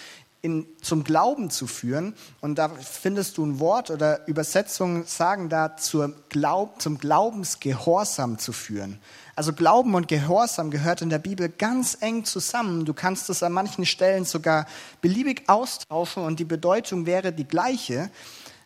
in, 0.42 0.66
zum 0.80 1.02
Glauben 1.04 1.50
zu 1.50 1.66
führen. 1.66 2.14
Und 2.40 2.56
da 2.56 2.68
findest 2.68 3.38
du 3.38 3.44
ein 3.44 3.58
Wort 3.58 3.90
oder 3.90 4.26
Übersetzungen 4.28 5.04
sagen 5.04 5.48
da, 5.48 5.76
zur 5.76 6.14
Glaub, 6.28 6.80
zum 6.80 6.98
Glaubensgehorsam 6.98 8.38
zu 8.38 8.52
führen. 8.52 9.00
Also 9.34 9.52
Glauben 9.52 9.94
und 9.94 10.08
Gehorsam 10.08 10.70
gehört 10.70 11.02
in 11.02 11.10
der 11.10 11.18
Bibel 11.18 11.48
ganz 11.48 11.98
eng 12.00 12.24
zusammen. 12.24 12.84
Du 12.84 12.94
kannst 12.94 13.28
es 13.28 13.42
an 13.42 13.52
manchen 13.52 13.84
Stellen 13.84 14.24
sogar 14.24 14.66
beliebig 15.02 15.48
austauschen 15.48 16.24
und 16.24 16.40
die 16.40 16.44
Bedeutung 16.44 17.06
wäre 17.06 17.32
die 17.32 17.44
gleiche. 17.44 18.10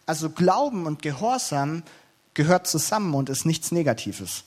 Also 0.07 0.31
Glauben 0.31 0.87
und 0.87 1.03
Gehorsam 1.03 1.83
gehört 2.35 2.67
zusammen 2.67 3.15
und 3.15 3.29
ist 3.31 3.47
nichts 3.47 3.73
Negatives. 3.73 4.45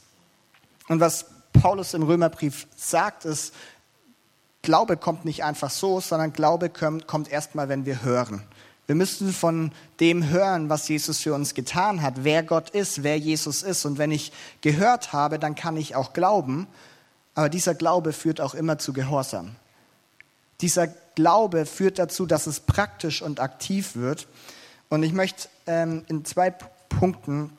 Und 0.87 0.99
was 0.99 1.25
Paulus 1.53 1.93
im 1.93 2.03
Römerbrief 2.03 2.67
sagt, 2.75 3.25
ist, 3.25 3.53
Glaube 4.63 4.95
kommt 4.95 5.25
nicht 5.25 5.43
einfach 5.43 5.69
so, 5.69 5.99
sondern 5.99 6.31
Glaube 6.31 6.69
kommt, 6.69 7.29
erstmal, 7.29 7.67
wenn 7.67 7.85
wir 7.85 8.01
hören. 8.01 8.41
Wir 8.87 8.95
müssen 8.95 9.33
von 9.33 9.73
dem 9.99 10.29
hören, 10.29 10.69
was 10.69 10.87
Jesus 10.87 11.19
für 11.19 11.33
uns 11.33 11.53
getan 11.53 12.01
hat, 12.01 12.23
wer 12.23 12.43
Gott 12.43 12.69
ist, 12.69 13.03
wer 13.03 13.17
Jesus 13.17 13.61
ist. 13.61 13.85
Und 13.85 13.97
wenn 13.97 14.11
ich 14.11 14.31
gehört 14.61 15.11
habe, 15.11 15.37
dann 15.37 15.55
kann 15.55 15.75
ich 15.75 15.95
auch 15.95 16.13
glauben. 16.13 16.67
Aber 17.35 17.49
dieser 17.49 17.75
Glaube 17.75 18.13
führt 18.13 18.39
auch 18.39 18.53
immer 18.53 18.77
zu 18.79 18.93
Gehorsam. 18.93 19.55
Dieser 20.61 20.87
Glaube 21.15 21.65
führt 21.65 21.99
dazu, 21.99 22.25
dass 22.25 22.47
es 22.47 22.61
praktisch 22.61 23.21
und 23.21 23.41
aktiv 23.41 23.97
wird. 23.97 24.27
Und 24.87 25.03
ich 25.03 25.11
möchte 25.11 25.49
ähm, 25.67 26.05
in 26.07 26.23
zwei 26.23 26.51
Punkten 26.87 27.57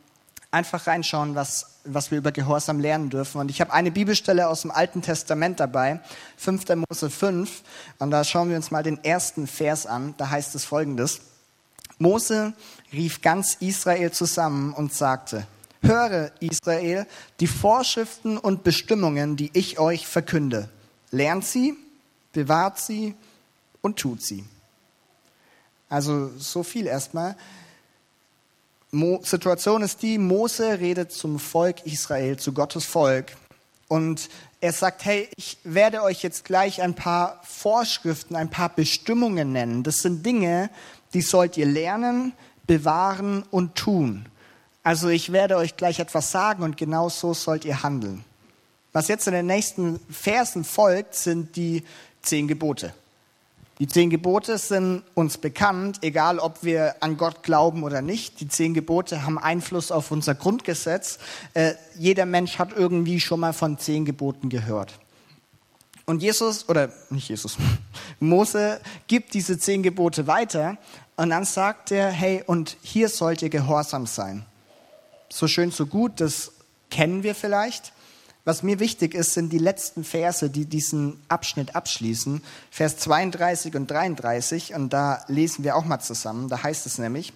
einfach 0.50 0.86
reinschauen, 0.86 1.34
was, 1.34 1.73
was 1.84 2.10
wir 2.10 2.18
über 2.18 2.32
Gehorsam 2.32 2.80
lernen 2.80 3.10
dürfen. 3.10 3.40
Und 3.40 3.50
ich 3.50 3.60
habe 3.60 3.72
eine 3.72 3.90
Bibelstelle 3.90 4.48
aus 4.48 4.62
dem 4.62 4.70
Alten 4.70 5.02
Testament 5.02 5.60
dabei, 5.60 6.00
5. 6.36 6.64
Mose 6.88 7.10
5. 7.10 7.62
Und 7.98 8.10
da 8.10 8.24
schauen 8.24 8.48
wir 8.48 8.56
uns 8.56 8.70
mal 8.70 8.82
den 8.82 9.02
ersten 9.04 9.46
Vers 9.46 9.86
an. 9.86 10.14
Da 10.16 10.30
heißt 10.30 10.54
es 10.54 10.64
folgendes. 10.64 11.20
Mose 11.98 12.54
rief 12.92 13.22
ganz 13.22 13.54
Israel 13.60 14.10
zusammen 14.10 14.72
und 14.72 14.92
sagte, 14.92 15.46
höre 15.82 16.32
Israel, 16.40 17.06
die 17.40 17.46
Vorschriften 17.46 18.38
und 18.38 18.64
Bestimmungen, 18.64 19.36
die 19.36 19.50
ich 19.52 19.78
euch 19.78 20.06
verkünde. 20.06 20.68
Lernt 21.10 21.44
sie, 21.44 21.76
bewahrt 22.32 22.78
sie 22.78 23.14
und 23.80 23.98
tut 23.98 24.22
sie. 24.22 24.44
Also 25.88 26.30
so 26.38 26.62
viel 26.62 26.86
erstmal. 26.86 27.36
Mo 28.94 29.20
Situation 29.22 29.82
ist 29.82 30.02
die, 30.02 30.18
Mose 30.18 30.78
redet 30.78 31.12
zum 31.12 31.38
Volk 31.40 31.84
Israel, 31.84 32.38
zu 32.38 32.52
Gottes 32.52 32.84
Volk. 32.84 33.36
Und 33.88 34.28
er 34.60 34.72
sagt, 34.72 35.04
hey, 35.04 35.28
ich 35.36 35.58
werde 35.64 36.02
euch 36.02 36.22
jetzt 36.22 36.44
gleich 36.44 36.80
ein 36.80 36.94
paar 36.94 37.40
Vorschriften, 37.42 38.36
ein 38.36 38.50
paar 38.50 38.68
Bestimmungen 38.68 39.52
nennen. 39.52 39.82
Das 39.82 39.98
sind 39.98 40.24
Dinge, 40.24 40.70
die 41.12 41.22
sollt 41.22 41.56
ihr 41.56 41.66
lernen, 41.66 42.32
bewahren 42.66 43.42
und 43.50 43.74
tun. 43.74 44.26
Also 44.84 45.08
ich 45.08 45.32
werde 45.32 45.56
euch 45.56 45.76
gleich 45.76 45.98
etwas 45.98 46.30
sagen 46.30 46.62
und 46.62 46.76
genau 46.76 47.08
so 47.08 47.34
sollt 47.34 47.64
ihr 47.64 47.82
handeln. 47.82 48.24
Was 48.92 49.08
jetzt 49.08 49.26
in 49.26 49.34
den 49.34 49.46
nächsten 49.46 49.98
Versen 50.08 50.62
folgt, 50.62 51.16
sind 51.16 51.56
die 51.56 51.82
zehn 52.22 52.46
Gebote. 52.46 52.94
Die 53.80 53.88
zehn 53.88 54.08
Gebote 54.08 54.56
sind 54.56 55.02
uns 55.14 55.36
bekannt, 55.36 55.98
egal 56.02 56.38
ob 56.38 56.62
wir 56.62 56.94
an 57.00 57.16
Gott 57.16 57.42
glauben 57.42 57.82
oder 57.82 58.02
nicht. 58.02 58.40
Die 58.40 58.46
zehn 58.46 58.72
Gebote 58.72 59.24
haben 59.24 59.36
Einfluss 59.36 59.90
auf 59.90 60.12
unser 60.12 60.36
Grundgesetz. 60.36 61.18
Äh, 61.54 61.74
jeder 61.98 62.24
Mensch 62.24 62.58
hat 62.58 62.72
irgendwie 62.76 63.18
schon 63.18 63.40
mal 63.40 63.52
von 63.52 63.78
zehn 63.78 64.04
Geboten 64.04 64.48
gehört. 64.48 64.92
Und 66.06 66.22
Jesus, 66.22 66.68
oder 66.68 66.92
nicht 67.10 67.28
Jesus, 67.28 67.56
Mose 68.20 68.80
gibt 69.08 69.34
diese 69.34 69.58
zehn 69.58 69.82
Gebote 69.82 70.28
weiter 70.28 70.76
und 71.16 71.30
dann 71.30 71.44
sagt 71.44 71.90
er, 71.90 72.10
hey, 72.10 72.44
und 72.46 72.76
hier 72.82 73.08
sollt 73.08 73.42
ihr 73.42 73.50
gehorsam 73.50 74.06
sein. 74.06 74.44
So 75.28 75.48
schön, 75.48 75.72
so 75.72 75.86
gut, 75.86 76.20
das 76.20 76.52
kennen 76.90 77.24
wir 77.24 77.34
vielleicht. 77.34 77.92
Was 78.46 78.62
mir 78.62 78.78
wichtig 78.78 79.14
ist, 79.14 79.32
sind 79.32 79.52
die 79.54 79.58
letzten 79.58 80.04
Verse, 80.04 80.50
die 80.50 80.66
diesen 80.66 81.18
Abschnitt 81.28 81.74
abschließen. 81.74 82.42
Vers 82.70 82.98
32 82.98 83.74
und 83.74 83.90
33. 83.90 84.74
Und 84.74 84.92
da 84.92 85.24
lesen 85.28 85.64
wir 85.64 85.76
auch 85.76 85.86
mal 85.86 86.00
zusammen. 86.00 86.50
Da 86.50 86.62
heißt 86.62 86.84
es 86.84 86.98
nämlich, 86.98 87.32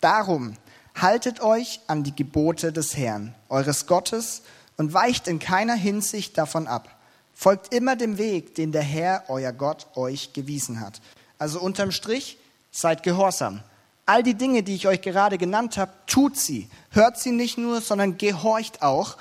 darum 0.00 0.54
haltet 0.94 1.40
euch 1.40 1.80
an 1.88 2.04
die 2.04 2.14
Gebote 2.14 2.72
des 2.72 2.96
Herrn, 2.96 3.34
eures 3.48 3.86
Gottes, 3.86 4.42
und 4.76 4.94
weicht 4.94 5.26
in 5.26 5.40
keiner 5.40 5.74
Hinsicht 5.74 6.38
davon 6.38 6.68
ab. 6.68 6.96
Folgt 7.34 7.74
immer 7.74 7.96
dem 7.96 8.16
Weg, 8.18 8.54
den 8.54 8.70
der 8.70 8.82
Herr, 8.82 9.24
euer 9.28 9.52
Gott, 9.52 9.88
euch 9.96 10.32
gewiesen 10.32 10.80
hat. 10.80 11.00
Also 11.38 11.60
unterm 11.60 11.90
Strich, 11.90 12.38
seid 12.70 13.02
gehorsam. 13.02 13.62
All 14.06 14.22
die 14.22 14.34
Dinge, 14.34 14.62
die 14.62 14.76
ich 14.76 14.86
euch 14.86 15.02
gerade 15.02 15.38
genannt 15.38 15.76
habe, 15.76 15.92
tut 16.06 16.36
sie. 16.36 16.68
Hört 16.90 17.18
sie 17.18 17.32
nicht 17.32 17.58
nur, 17.58 17.80
sondern 17.80 18.16
gehorcht 18.16 18.80
auch 18.82 19.16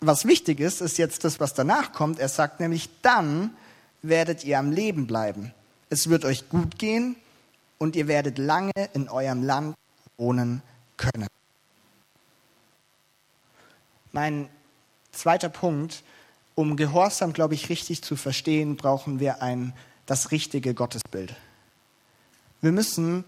was 0.00 0.24
wichtig 0.24 0.60
ist, 0.60 0.80
ist 0.80 0.98
jetzt 0.98 1.24
das, 1.24 1.40
was 1.40 1.54
danach 1.54 1.92
kommt. 1.92 2.18
Er 2.18 2.28
sagt 2.28 2.60
nämlich, 2.60 2.88
dann 3.02 3.50
werdet 4.02 4.44
ihr 4.44 4.58
am 4.58 4.72
Leben 4.72 5.06
bleiben. 5.06 5.52
Es 5.90 6.08
wird 6.08 6.24
euch 6.24 6.48
gut 6.48 6.78
gehen 6.78 7.16
und 7.78 7.96
ihr 7.96 8.08
werdet 8.08 8.38
lange 8.38 8.72
in 8.94 9.08
eurem 9.08 9.42
Land 9.42 9.76
wohnen 10.16 10.62
können. 10.96 11.26
Mein 14.12 14.48
zweiter 15.12 15.48
Punkt, 15.48 16.02
um 16.54 16.76
Gehorsam, 16.76 17.32
glaube 17.32 17.54
ich, 17.54 17.68
richtig 17.68 18.02
zu 18.02 18.16
verstehen, 18.16 18.76
brauchen 18.76 19.20
wir 19.20 19.42
ein, 19.42 19.72
das 20.06 20.30
richtige 20.30 20.74
Gottesbild. 20.74 21.34
Wir 22.60 22.72
müssen 22.72 23.24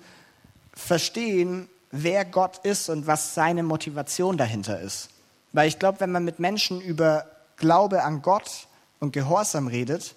verstehen, 0.74 1.68
wer 1.90 2.24
Gott 2.24 2.58
ist 2.64 2.88
und 2.88 3.06
was 3.06 3.34
seine 3.34 3.62
Motivation 3.62 4.36
dahinter 4.36 4.80
ist. 4.80 5.08
Weil 5.52 5.68
ich 5.68 5.78
glaube, 5.78 6.00
wenn 6.00 6.12
man 6.12 6.24
mit 6.24 6.38
Menschen 6.38 6.80
über 6.80 7.26
Glaube 7.56 8.02
an 8.02 8.22
Gott 8.22 8.66
und 9.00 9.12
Gehorsam 9.12 9.66
redet 9.66 10.14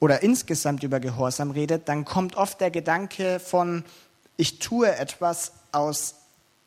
oder 0.00 0.22
insgesamt 0.22 0.82
über 0.82 1.00
Gehorsam 1.00 1.50
redet, 1.50 1.88
dann 1.88 2.04
kommt 2.04 2.36
oft 2.36 2.60
der 2.60 2.70
Gedanke 2.70 3.40
von, 3.40 3.84
ich 4.36 4.58
tue 4.58 4.94
etwas 4.94 5.52
aus 5.72 6.16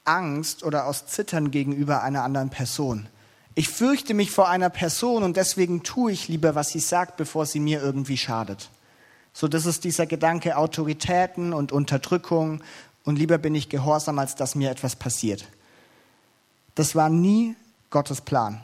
Angst 0.04 0.64
oder 0.64 0.88
aus 0.88 1.08
Zittern 1.08 1.52
gegenüber 1.52 2.04
einer 2.04 2.24
anderen 2.24 2.50
Person. 2.50 3.08
Ich 3.56 3.70
fürchte 3.70 4.14
mich 4.14 4.32
vor 4.32 4.50
einer 4.50 4.70
Person 4.70 5.24
und 5.24 5.36
deswegen 5.36 5.84
tue 5.84 6.12
ich 6.12 6.28
lieber, 6.28 6.56
was 6.56 6.70
sie 6.70 6.80
sagt, 6.80 7.18
bevor 7.18 7.46
sie 7.46 7.60
mir 7.60 7.82
irgendwie 7.82 8.18
schadet. 8.18 8.70
So, 9.34 9.48
das 9.48 9.66
ist 9.66 9.84
dieser 9.84 10.06
Gedanke 10.06 10.58
Autoritäten 10.58 11.54
und 11.54 11.72
Unterdrückung 11.72 12.64
und 13.04 13.18
lieber 13.18 13.38
bin 13.38 13.56
ich 13.56 13.70
gehorsam, 13.70 14.20
als 14.20 14.36
dass 14.36 14.56
mir 14.56 14.70
etwas 14.70 14.96
passiert. 14.96 15.46
Das 16.76 16.94
war 16.94 17.10
nie 17.10 17.56
Gottes 17.90 18.22
Plan 18.22 18.64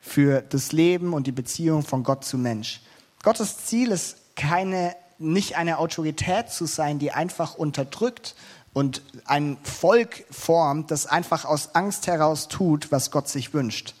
für 0.00 0.40
das 0.40 0.72
Leben 0.72 1.12
und 1.12 1.26
die 1.26 1.32
Beziehung 1.32 1.82
von 1.82 2.02
Gott 2.02 2.24
zu 2.24 2.38
Mensch. 2.38 2.80
Gottes 3.22 3.66
Ziel 3.66 3.90
ist 3.90 4.18
keine, 4.36 4.94
nicht 5.18 5.56
eine 5.56 5.78
Autorität 5.78 6.50
zu 6.50 6.66
sein, 6.66 6.98
die 6.98 7.10
einfach 7.10 7.54
unterdrückt 7.56 8.36
und 8.72 9.02
ein 9.24 9.56
Volk 9.62 10.24
formt, 10.30 10.90
das 10.90 11.06
einfach 11.06 11.44
aus 11.44 11.74
Angst 11.74 12.06
heraus 12.06 12.48
tut, 12.48 12.92
was 12.92 13.10
Gott 13.10 13.28
sich 13.28 13.54
wünscht. 13.54 13.94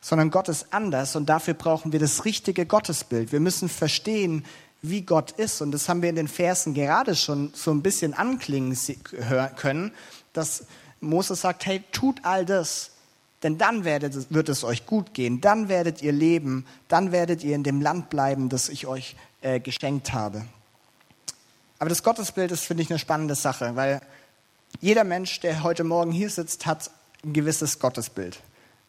Sondern 0.00 0.30
Gott 0.30 0.48
ist 0.48 0.72
anders 0.72 1.16
und 1.16 1.26
dafür 1.26 1.54
brauchen 1.54 1.92
wir 1.92 1.98
das 1.98 2.24
richtige 2.24 2.64
Gottesbild. 2.64 3.32
Wir 3.32 3.40
müssen 3.40 3.68
verstehen, 3.68 4.44
wie 4.82 5.02
Gott 5.02 5.32
ist. 5.32 5.60
Und 5.60 5.72
das 5.72 5.88
haben 5.88 6.02
wir 6.02 6.10
in 6.10 6.16
den 6.16 6.28
Versen 6.28 6.74
gerade 6.74 7.14
schon 7.14 7.52
so 7.54 7.70
ein 7.70 7.82
bisschen 7.82 8.14
anklingen 8.14 8.76
können, 9.56 9.92
dass 10.32 10.66
Moses 11.00 11.40
sagt, 11.40 11.66
hey, 11.66 11.82
tut 11.92 12.24
all 12.24 12.44
das, 12.44 12.90
denn 13.42 13.58
dann 13.58 13.84
werdet, 13.84 14.32
wird 14.32 14.48
es 14.48 14.64
euch 14.64 14.86
gut 14.86 15.14
gehen, 15.14 15.40
dann 15.40 15.68
werdet 15.68 16.02
ihr 16.02 16.12
leben, 16.12 16.66
dann 16.88 17.12
werdet 17.12 17.44
ihr 17.44 17.54
in 17.54 17.62
dem 17.62 17.80
Land 17.80 18.10
bleiben, 18.10 18.48
das 18.48 18.68
ich 18.68 18.86
euch 18.86 19.16
äh, 19.42 19.60
geschenkt 19.60 20.12
habe. 20.12 20.44
Aber 21.78 21.90
das 21.90 22.02
Gottesbild 22.02 22.50
ist, 22.52 22.64
finde 22.64 22.82
ich, 22.82 22.90
eine 22.90 22.98
spannende 22.98 23.34
Sache, 23.34 23.76
weil 23.76 24.00
jeder 24.80 25.04
Mensch, 25.04 25.40
der 25.40 25.62
heute 25.62 25.84
Morgen 25.84 26.12
hier 26.12 26.30
sitzt, 26.30 26.66
hat 26.66 26.90
ein 27.24 27.32
gewisses 27.32 27.78
Gottesbild. 27.78 28.40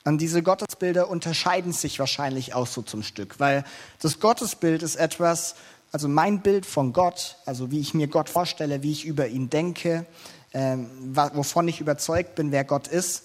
Und 0.06 0.20
diese 0.20 0.42
Gottesbilder 0.42 1.10
unterscheiden 1.10 1.74
sich 1.74 2.00
wahrscheinlich 2.00 2.54
auch 2.54 2.68
so 2.68 2.82
zum 2.82 3.04
Stück, 3.04 3.40
weil 3.40 3.66
das 4.02 4.22
Gottesbild 4.22 4.82
ist 4.82 4.96
etwas, 4.96 5.56
also 5.92 6.08
mein 6.08 6.40
Bild 6.40 6.66
von 6.66 6.94
Gott, 6.94 7.38
also 7.46 7.72
wie 7.72 7.80
ich 7.80 7.94
mir 7.94 8.08
Gott 8.08 8.30
vorstelle, 8.30 8.84
wie 8.84 8.92
ich 8.92 9.06
über 9.06 9.28
ihn 9.28 9.50
denke, 9.50 10.06
wovon 10.54 11.68
ich 11.68 11.82
überzeugt 11.82 12.36
bin, 12.36 12.52
wer 12.52 12.64
Gott 12.64 12.88
ist. 12.88 13.24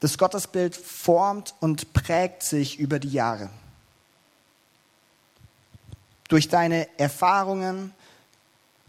Das 0.00 0.16
Gottesbild 0.16 0.76
formt 0.76 1.54
und 1.60 1.92
prägt 1.92 2.42
sich 2.42 2.78
über 2.78 2.98
die 2.98 3.10
Jahre. 3.10 3.50
Durch 6.28 6.48
deine 6.48 6.86
Erfahrungen, 6.98 7.92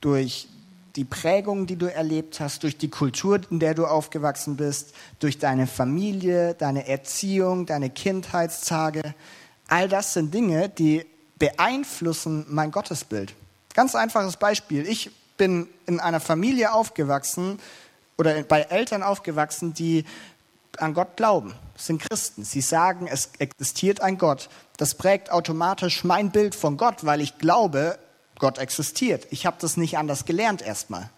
durch 0.02 0.48
die 0.96 1.06
Prägung, 1.06 1.66
die 1.66 1.78
du 1.78 1.92
erlebt 1.92 2.40
hast, 2.40 2.64
durch 2.64 2.78
die 2.78 2.90
Kultur, 2.90 3.40
in 3.50 3.60
der 3.60 3.74
du 3.74 3.86
aufgewachsen 3.86 4.58
bist, 4.58 4.94
durch 5.20 5.38
deine 5.38 5.66
Familie, 5.66 6.56
deine 6.56 6.88
Erziehung, 6.88 7.66
deine 7.66 7.90
Kindheitstage. 7.90 9.16
All 9.68 9.88
das 9.88 10.14
sind 10.14 10.34
Dinge, 10.34 10.70
die 10.70 11.06
beeinflussen 11.38 12.46
mein 12.50 12.72
Gottesbild. 12.72 13.34
Ganz 13.74 13.96
einfaches 13.96 14.38
Beispiel. 14.38 14.86
Ich 14.88 15.12
bin 15.40 15.68
in 15.88 16.00
einer 16.00 16.20
Familie 16.20 16.74
aufgewachsen 16.74 17.60
oder 18.20 18.44
bei 18.44 18.62
Eltern 18.62 19.02
aufgewachsen, 19.02 19.74
die 19.74 20.06
an 20.78 20.94
Gott 20.94 21.16
glauben. 21.16 21.56
Das 21.74 21.88
sind 21.88 22.02
Christen. 22.02 22.44
Sie 22.44 22.62
sagen, 22.62 23.08
es 23.08 23.32
existiert 23.40 24.02
ein 24.02 24.20
Gott. 24.20 24.50
Das 24.78 24.94
prägt 24.94 25.32
automatisch 25.32 26.04
mein 26.04 26.30
Bild 26.30 26.54
von 26.54 26.78
Gott, 26.78 27.06
weil 27.06 27.22
ich 27.22 27.40
glaube, 27.40 27.98
Gott 28.38 28.60
existiert. 28.60 29.28
Ich 29.32 29.46
habe 29.46 29.58
das 29.60 29.78
nicht 29.78 29.98
anders 29.98 30.26
gelernt 30.26 30.62
erstmal. 30.62 31.10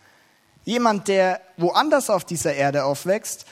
Jemand, 0.63 1.07
der 1.07 1.41
woanders 1.57 2.09
auf 2.09 2.23
dieser 2.23 2.53
Erde 2.53 2.85
aufwächst, 2.85 3.45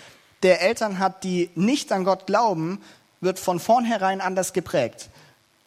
der 0.44 0.62
Eltern 0.62 1.00
hat, 1.00 1.24
die 1.24 1.50
nicht 1.56 1.92
an 1.92 2.06
Gott 2.06 2.28
glauben, 2.28 2.82
wird 3.20 3.40
von 3.40 3.60
vornherein 3.60 4.22
anders 4.22 4.54
geprägt. 4.54 5.10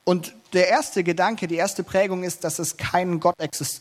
Und 0.05 0.35
der 0.53 0.69
erste 0.69 1.03
Gedanke, 1.03 1.49
die 1.49 1.57
erste 1.57 1.83
Prägung 1.83 2.25
ist, 2.25 2.45
dass 2.45 2.59
es 2.59 2.77
keinen 2.77 3.21
Gott 3.21 3.37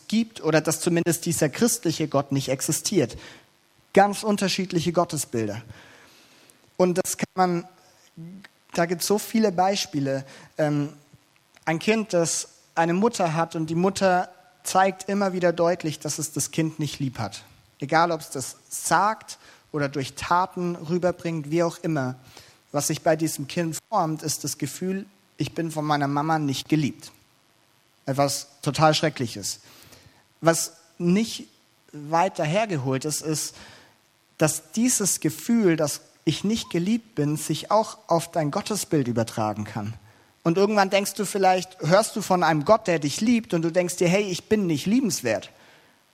gibt 0.08 0.42
oder 0.42 0.60
dass 0.60 0.80
zumindest 0.80 1.26
dieser 1.26 1.48
christliche 1.48 2.08
Gott 2.08 2.32
nicht 2.32 2.48
existiert. 2.48 3.16
Ganz 3.92 4.22
unterschiedliche 4.22 4.92
Gottesbilder. 4.92 5.62
Und 6.76 6.96
das 6.98 7.18
kann 7.18 7.26
man, 7.34 7.68
da 8.74 8.86
gibt 8.86 9.02
es 9.02 9.06
so 9.06 9.18
viele 9.18 9.52
Beispiele. 9.52 10.24
Ähm, 10.56 10.94
ein 11.64 11.78
Kind, 11.78 12.12
das 12.12 12.48
eine 12.74 12.94
Mutter 12.94 13.34
hat 13.34 13.54
und 13.54 13.66
die 13.66 13.74
Mutter 13.74 14.30
zeigt 14.64 15.08
immer 15.08 15.32
wieder 15.32 15.52
deutlich, 15.52 15.98
dass 15.98 16.18
es 16.18 16.32
das 16.32 16.50
Kind 16.50 16.78
nicht 16.78 16.98
lieb 16.98 17.18
hat. 17.18 17.44
Egal, 17.80 18.12
ob 18.12 18.20
es 18.20 18.30
das 18.30 18.56
sagt 18.68 19.38
oder 19.72 19.88
durch 19.88 20.14
Taten 20.14 20.76
rüberbringt, 20.76 21.50
wie 21.50 21.62
auch 21.62 21.78
immer. 21.78 22.16
Was 22.70 22.86
sich 22.86 23.02
bei 23.02 23.16
diesem 23.16 23.48
Kind 23.48 23.76
formt, 23.90 24.22
ist 24.22 24.44
das 24.44 24.56
Gefühl, 24.56 25.04
ich 25.42 25.54
bin 25.54 25.72
von 25.72 25.84
meiner 25.84 26.06
Mama 26.06 26.38
nicht 26.38 26.68
geliebt. 26.68 27.10
Etwas 28.06 28.46
total 28.62 28.94
Schreckliches. 28.94 29.58
Was 30.40 30.74
nicht 30.98 31.48
weiter 31.92 32.44
hergeholt 32.44 33.04
ist, 33.04 33.22
ist, 33.22 33.56
dass 34.38 34.70
dieses 34.70 35.18
Gefühl, 35.18 35.76
dass 35.76 36.00
ich 36.24 36.44
nicht 36.44 36.70
geliebt 36.70 37.16
bin, 37.16 37.36
sich 37.36 37.72
auch 37.72 37.98
auf 38.06 38.30
dein 38.30 38.52
Gottesbild 38.52 39.08
übertragen 39.08 39.64
kann. 39.64 39.94
Und 40.44 40.58
irgendwann 40.58 40.90
denkst 40.90 41.14
du 41.14 41.24
vielleicht, 41.24 41.76
hörst 41.80 42.14
du 42.14 42.22
von 42.22 42.44
einem 42.44 42.64
Gott, 42.64 42.86
der 42.86 43.00
dich 43.00 43.20
liebt, 43.20 43.52
und 43.52 43.62
du 43.62 43.72
denkst 43.72 43.96
dir, 43.96 44.08
hey, 44.08 44.22
ich 44.22 44.48
bin 44.48 44.68
nicht 44.68 44.86
liebenswert. 44.86 45.50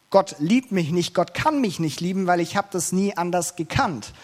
Gott 0.09 0.37
liebt 0.39 0.73
mich 0.73 0.91
nicht, 0.91 1.15
Gott 1.15 1.35
kann 1.35 1.61
mich 1.61 1.81
nicht 1.81 2.01
lieben, 2.01 2.27
weil 2.27 2.41
ich 2.41 2.57
habe 2.57 2.69
das 2.71 2.93
nie 2.93 3.15
anders 3.15 3.57
gekannt. 3.57 4.15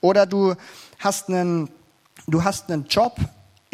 Oder 0.00 0.24
du 0.24 0.54
hast 0.98 1.28
einen, 1.28 1.68
du 2.26 2.44
hast 2.44 2.70
einen 2.70 2.86
Job, 2.86 3.18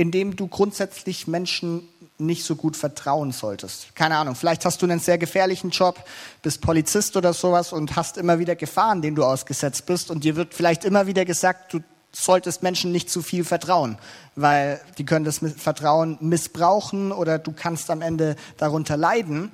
in 0.01 0.11
dem 0.11 0.35
du 0.35 0.49
grundsätzlich 0.49 1.27
Menschen 1.27 1.87
nicht 2.17 2.45
so 2.45 2.57
gut 2.57 2.75
vertrauen 2.75 3.33
solltest. 3.33 3.95
Keine 3.95 4.17
Ahnung, 4.17 4.35
vielleicht 4.35 4.65
hast 4.65 4.81
du 4.81 4.87
einen 4.87 4.99
sehr 4.99 5.19
gefährlichen 5.19 5.69
Job, 5.69 6.03
bist 6.41 6.63
Polizist 6.63 7.19
oder 7.19 7.35
sowas 7.35 7.71
und 7.75 7.97
hast 7.97 8.17
immer 8.17 8.39
wieder 8.39 8.57
Gefahren, 8.57 9.03
denen 9.03 9.15
du 9.15 9.25
ausgesetzt 9.27 9.85
bist 9.85 10.11
und 10.11 10.25
dir 10.25 10.37
wird 10.37 10.55
vielleicht 10.55 10.87
immer 10.87 11.07
wieder 11.07 11.27
gesagt, 11.27 11.75
du 11.75 11.81
solltest 12.13 12.63
Menschen 12.63 12.93
nicht 12.93 13.11
zu 13.11 13.21
viel 13.21 13.45
vertrauen, 13.45 13.99
weil 14.37 14.81
die 14.97 15.05
können 15.05 15.27
das 15.27 15.41
Vertrauen 15.59 16.17
missbrauchen 16.21 17.13
oder 17.13 17.39
du 17.39 17.53
kannst 17.53 17.91
am 17.91 18.01
Ende 18.01 18.37
darunter 18.57 18.97
leiden. 18.97 19.53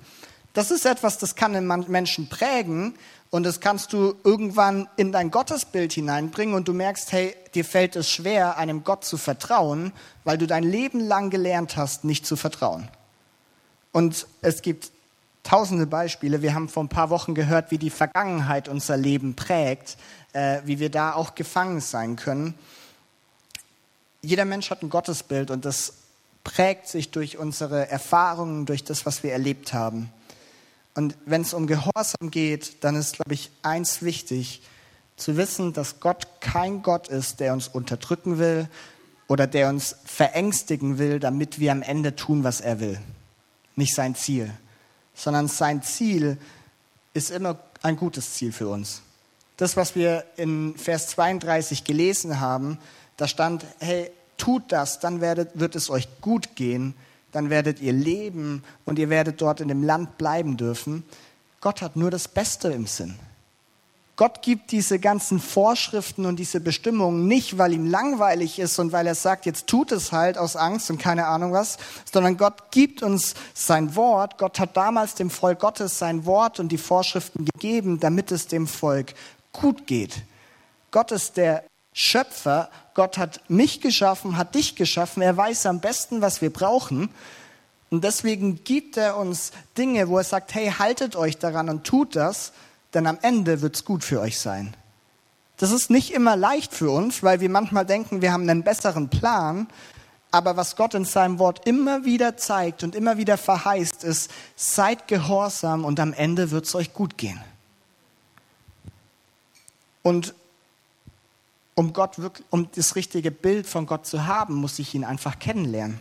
Das 0.57 0.71
ist 0.71 0.87
etwas, 0.87 1.19
das 1.19 1.35
kann 1.35 1.53
den 1.53 1.66
Menschen 1.66 2.31
prägen 2.31 2.95
und 3.29 3.42
das 3.42 3.61
kannst 3.61 3.92
du 3.92 4.14
irgendwann 4.25 4.88
in 4.97 5.12
dein 5.12 5.31
Gottesbild 5.31 5.92
hineinbringen 5.92 6.55
und 6.55 6.66
du 6.66 6.73
merkst, 6.73 7.12
hey, 7.12 7.37
dir 7.55 7.62
fällt 7.62 7.95
es 7.95 8.11
schwer, 8.11 8.57
einem 8.57 8.83
Gott 8.83 9.05
zu 9.05 9.19
vertrauen, 9.19 9.92
weil 10.25 10.38
du 10.38 10.47
dein 10.47 10.64
Leben 10.64 11.01
lang 11.01 11.29
gelernt 11.29 11.77
hast, 11.77 12.05
nicht 12.05 12.25
zu 12.25 12.37
vertrauen. 12.37 12.88
Und 13.92 14.27
es 14.40 14.62
gibt 14.62 14.92
tausende 15.42 15.87
Beispiele. 15.87 16.40
Wir 16.40 16.55
haben 16.55 16.71
vor 16.71 16.85
ein 16.85 16.88
paar 16.88 17.11
Wochen 17.11 17.35
gehört, 17.35 17.71
wie 17.71 17.77
die 17.77 17.90
Vergangenheit 17.90 18.66
unser 18.66 18.97
Leben 18.97 19.37
prägt, 19.37 19.99
äh, 20.33 20.62
wie 20.64 20.79
wir 20.79 20.90
da 20.90 21.12
auch 21.12 21.35
gefangen 21.35 21.83
sein 21.83 22.16
können. 22.16 22.55
Jeder 24.23 24.47
Mensch 24.47 24.71
hat 24.71 24.83
ein 24.83 24.88
Gottesbild 24.88 25.51
und 25.51 25.66
das 25.66 25.92
prägt 26.45 26.88
sich 26.88 27.11
durch 27.11 27.37
unsere 27.37 27.90
Erfahrungen, 27.90 28.64
durch 28.64 28.85
das, 28.85 29.05
was 29.05 29.23
wir 29.23 29.33
erlebt 29.33 29.75
haben. 29.75 30.11
Und 30.97 31.15
wenn 31.27 31.43
es 31.43 31.53
um 31.53 31.67
Gehorsam 31.67 32.31
geht, 32.31 32.83
dann 32.83 32.97
ist, 32.97 33.17
glaube 33.17 33.35
ich, 33.35 33.51
eins 33.63 34.03
wichtig, 34.03 34.63
zu 35.17 35.37
wissen, 35.37 35.73
dass 35.73 36.01
Gott 36.01 36.27
kein 36.41 36.83
Gott 36.83 37.09
ist, 37.09 37.41
der 37.41 37.53
uns 37.53 37.69
unterdrücken 37.69 38.39
will 38.39 38.69
oder 39.29 39.47
der 39.47 39.69
uns 39.69 39.97
verängstigen 40.05 40.99
will, 40.99 41.21
damit 41.21 41.59
wir 41.61 41.73
am 41.73 41.83
Ende 41.83 42.17
tun, 42.17 42.45
was 42.45 42.61
er 42.61 42.81
will. 42.81 42.99
Nicht 43.77 43.95
sein 43.95 44.15
Ziel, 44.15 44.51
sondern 45.15 45.49
sein 45.49 45.83
Ziel 45.83 46.39
ist 47.13 47.31
immer 47.31 47.59
ein 47.83 47.97
gutes 47.97 48.35
Ziel 48.35 48.53
für 48.53 48.69
uns. 48.69 49.03
Das, 49.59 49.77
was 49.77 49.97
wir 49.97 50.25
in 50.37 50.77
Vers 50.77 51.09
32 51.09 51.85
gelesen 51.85 52.41
haben, 52.41 52.79
da 53.17 53.29
stand, 53.29 53.67
hey, 53.81 54.11
tut 54.39 54.73
das, 54.73 54.99
dann 54.99 55.21
werdet, 55.21 55.59
wird 55.59 55.77
es 55.77 55.91
euch 55.91 56.09
gut 56.21 56.57
gehen 56.57 56.95
dann 57.33 57.51
werdet 57.51 57.81
ihr 57.81 57.93
leben 57.93 58.62
und 58.85 58.99
ihr 58.99 59.11
werdet 59.11 59.41
dort 59.41 59.61
in 59.61 59.69
dem 59.69 59.83
Land 59.83 60.19
bleiben 60.19 60.57
dürfen. 60.57 61.05
Gott 61.61 61.83
hat 61.83 61.97
nur 61.97 62.11
das 62.11 62.29
Beste 62.29 62.69
im 62.69 62.87
Sinn. 62.87 63.17
Gott 64.17 64.41
gibt 64.41 64.73
diese 64.73 64.99
ganzen 64.99 65.39
Vorschriften 65.39 66.25
und 66.25 66.37
diese 66.37 66.59
Bestimmungen 66.61 67.29
nicht, 67.29 67.59
weil 67.59 67.75
ihm 67.75 67.91
langweilig 67.91 68.59
ist 68.59 68.79
und 68.79 68.91
weil 68.91 69.07
er 69.07 69.15
sagt, 69.15 69.45
jetzt 69.45 69.67
tut 69.67 69.93
es 69.93 70.11
halt 70.11 70.39
aus 70.39 70.57
Angst 70.57 70.89
und 70.91 70.97
keine 70.97 71.27
Ahnung 71.27 71.53
was, 71.53 71.77
sondern 72.11 72.39
Gott 72.39 72.71
gibt 72.71 73.03
uns 73.03 73.35
sein 73.53 73.95
Wort. 73.95 74.39
Gott 74.39 74.59
hat 74.59 74.75
damals 74.75 75.15
dem 75.17 75.29
Volk 75.29 75.61
Gottes 75.61 75.99
sein 75.99 76.25
Wort 76.25 76.59
und 76.61 76.71
die 76.71 76.79
Vorschriften 76.79 77.45
gegeben, 77.45 78.01
damit 78.01 78.33
es 78.33 78.47
dem 78.47 78.67
Volk 78.67 79.12
gut 79.53 79.87
geht. 79.87 80.23
Gott 80.91 81.12
ist 81.12 81.37
der 81.37 81.65
Schöpfer. 81.99 82.69
Gott 82.93 83.17
hat 83.17 83.41
mich 83.49 83.81
geschaffen, 83.81 84.37
hat 84.37 84.55
dich 84.55 84.77
geschaffen. 84.77 85.23
Er 85.23 85.35
weiß 85.35 85.65
am 85.65 85.81
besten, 85.81 86.21
was 86.21 86.43
wir 86.43 86.53
brauchen. 86.53 87.09
Und 87.89 88.05
deswegen 88.05 88.63
gibt 88.65 88.99
er 88.99 89.17
uns 89.17 89.53
Dinge, 89.79 90.07
wo 90.09 90.19
er 90.19 90.25
sagt, 90.25 90.55
hey, 90.55 90.71
haltet 90.79 91.17
euch 91.17 91.39
daran 91.39 91.71
und 91.71 91.85
tut 91.85 92.15
das, 92.15 92.53
denn 92.93 93.07
am 93.07 93.17
Ende 93.23 93.63
wird 93.63 93.77
es 93.77 93.87
gut 93.87 94.05
für 94.05 94.21
euch 94.21 94.39
sein. 94.39 94.77
Das 95.57 95.71
ist 95.71 95.89
nicht 95.89 96.13
immer 96.13 96.37
leicht 96.37 96.75
für 96.75 96.91
uns, 96.91 97.23
weil 97.23 97.41
wir 97.41 97.49
manchmal 97.49 97.87
denken, 97.87 98.21
wir 98.21 98.31
haben 98.31 98.47
einen 98.47 98.63
besseren 98.63 99.09
Plan. 99.09 99.67
Aber 100.31 100.59
was 100.59 100.77
Gott 100.77 100.93
in 100.93 101.07
seinem 101.07 101.39
Wort 101.39 101.67
immer 101.67 102.05
wieder 102.05 102.37
zeigt 102.37 102.83
und 102.83 102.95
immer 102.95 103.17
wieder 103.17 103.39
verheißt, 103.39 104.05
ist, 104.05 104.31
seid 104.55 105.09
gehorsam 105.09 105.87
und 105.87 105.99
am 105.99 106.13
Ende 106.13 106.51
wird 106.51 106.67
es 106.67 106.75
euch 106.75 106.93
gut 106.93 107.17
gehen. 107.17 107.41
Und 110.03 110.35
um 111.77 111.93
Gott 111.93 112.19
wirklich, 112.19 112.45
um 112.51 112.69
das 112.75 112.97
richtige 112.97 113.31
Bild 113.31 113.67
von 113.67 113.87
Gott 113.87 114.07
zu 114.07 114.27
haben, 114.27 114.55
muss 114.55 114.79
ich 114.81 114.95
ihn 114.95 115.05
einfach 115.05 115.39
kennenlernen. 115.39 116.01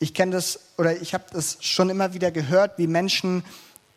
Ich 0.00 0.14
kenne 0.14 0.32
das 0.32 0.58
oder 0.76 1.00
ich 1.00 1.14
habe 1.14 1.24
das 1.32 1.58
schon 1.60 1.88
immer 1.88 2.12
wieder 2.12 2.32
gehört, 2.32 2.76
wie 2.76 2.88
Menschen 2.88 3.44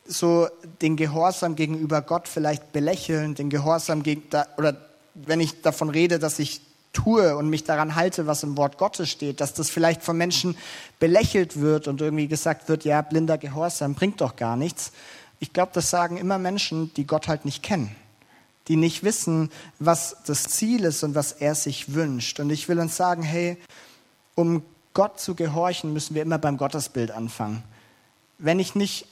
so 0.07 0.47
den 0.81 0.95
Gehorsam 0.95 1.55
gegenüber 1.55 2.03
Gott 2.03 2.27
vielleicht 2.27 2.71
belächeln, 2.71 3.33
den 3.33 3.49
Gehorsam 3.49 4.03
gegen 4.03 4.23
oder 4.57 4.77
wenn 5.15 5.39
ich 5.39 5.63
davon 5.63 5.89
rede, 5.89 6.19
dass 6.19 6.37
ich 6.37 6.61
tue 6.93 7.35
und 7.35 7.49
mich 7.49 7.63
daran 7.63 7.95
halte, 7.95 8.27
was 8.27 8.43
im 8.43 8.55
Wort 8.55 8.77
Gottes 8.77 9.09
steht, 9.09 9.41
dass 9.41 9.55
das 9.55 9.71
vielleicht 9.71 10.03
von 10.03 10.15
Menschen 10.15 10.55
belächelt 10.99 11.59
wird 11.59 11.87
und 11.87 12.01
irgendwie 12.01 12.27
gesagt 12.27 12.69
wird, 12.69 12.85
ja, 12.85 13.01
blinder 13.01 13.39
Gehorsam 13.39 13.95
bringt 13.95 14.21
doch 14.21 14.35
gar 14.35 14.55
nichts. 14.55 14.91
Ich 15.39 15.53
glaube, 15.53 15.71
das 15.73 15.89
sagen 15.89 16.17
immer 16.17 16.37
Menschen, 16.37 16.93
die 16.93 17.07
Gott 17.07 17.27
halt 17.27 17.45
nicht 17.45 17.63
kennen 17.63 17.95
die 18.67 18.75
nicht 18.75 19.03
wissen, 19.03 19.51
was 19.79 20.17
das 20.25 20.43
Ziel 20.43 20.85
ist 20.85 21.03
und 21.03 21.15
was 21.15 21.31
er 21.31 21.55
sich 21.55 21.93
wünscht. 21.93 22.39
Und 22.39 22.49
ich 22.49 22.67
will 22.67 22.79
uns 22.79 22.95
sagen, 22.95 23.21
hey, 23.21 23.57
um 24.33 24.63
Gott 24.93 25.19
zu 25.19 25.35
gehorchen, 25.35 25.93
müssen 25.93 26.15
wir 26.15 26.21
immer 26.21 26.37
beim 26.37 26.57
Gottesbild 26.57 27.11
anfangen. 27.11 27.63
Wenn 28.37 28.59
ich 28.59 28.75
nicht 28.75 29.07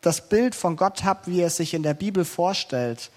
das 0.00 0.28
Bild 0.28 0.54
von 0.54 0.76
Gott 0.76 1.04
habe, 1.04 1.26
wie 1.26 1.40
er 1.40 1.50
sich 1.50 1.74
in 1.74 1.82
der 1.82 1.94
Bibel 1.94 2.24
vorstellt, 2.24 3.10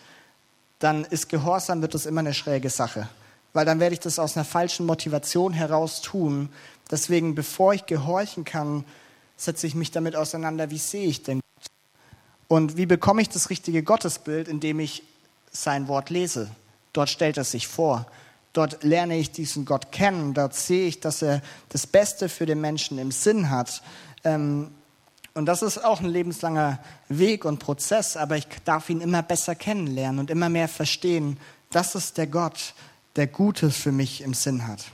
dann 0.79 1.05
ist 1.05 1.29
Gehorsam 1.29 1.81
wird 1.81 1.93
das 1.93 2.05
immer 2.05 2.19
eine 2.19 2.33
schräge 2.33 2.69
Sache, 2.69 3.07
weil 3.53 3.65
dann 3.65 3.79
werde 3.79 3.93
ich 3.93 4.01
das 4.01 4.19
aus 4.19 4.35
einer 4.35 4.43
falschen 4.43 4.85
Motivation 4.85 5.53
heraus 5.53 6.01
tun. 6.01 6.49
Deswegen, 6.91 7.35
bevor 7.35 7.73
ich 7.73 7.85
gehorchen 7.85 8.43
kann, 8.43 8.83
setze 9.37 9.65
ich 9.65 9.75
mich 9.75 9.91
damit 9.91 10.15
auseinander, 10.15 10.71
wie 10.71 10.77
sehe 10.77 11.07
ich 11.07 11.23
denn 11.23 11.39
Gott? 11.39 11.67
Und 12.49 12.75
wie 12.75 12.85
bekomme 12.85 13.21
ich 13.21 13.29
das 13.29 13.49
richtige 13.49 13.81
Gottesbild, 13.81 14.47
indem 14.47 14.79
ich 14.79 15.03
sein 15.53 15.87
Wort 15.87 16.09
lese. 16.09 16.49
Dort 16.91 17.09
stellt 17.09 17.37
er 17.37 17.43
sich 17.43 17.67
vor. 17.67 18.05
Dort 18.51 18.83
lerne 18.83 19.17
ich 19.17 19.31
diesen 19.31 19.65
Gott 19.65 19.91
kennen. 19.91 20.33
Dort 20.33 20.53
sehe 20.55 20.87
ich, 20.87 20.99
dass 20.99 21.21
er 21.21 21.41
das 21.69 21.87
Beste 21.87 22.29
für 22.29 22.45
den 22.45 22.61
Menschen 22.61 22.99
im 22.99 23.11
Sinn 23.11 23.49
hat. 23.49 23.81
Ähm, 24.23 24.71
und 25.33 25.47
das 25.47 25.63
ist 25.63 25.83
auch 25.83 25.99
ein 25.99 26.09
lebenslanger 26.09 26.79
Weg 27.09 27.45
und 27.45 27.57
Prozess, 27.57 28.17
aber 28.17 28.37
ich 28.37 28.45
darf 28.65 28.89
ihn 28.89 29.01
immer 29.01 29.23
besser 29.23 29.55
kennenlernen 29.55 30.19
und 30.19 30.29
immer 30.29 30.49
mehr 30.49 30.67
verstehen. 30.67 31.39
Das 31.71 31.95
ist 31.95 32.17
der 32.19 32.27
Gott, 32.27 32.75
der 33.15 33.25
Gutes 33.25 33.75
für 33.75 33.91
mich 33.91 34.21
im 34.21 34.35
Sinn 34.35 34.67
hat. 34.67 34.85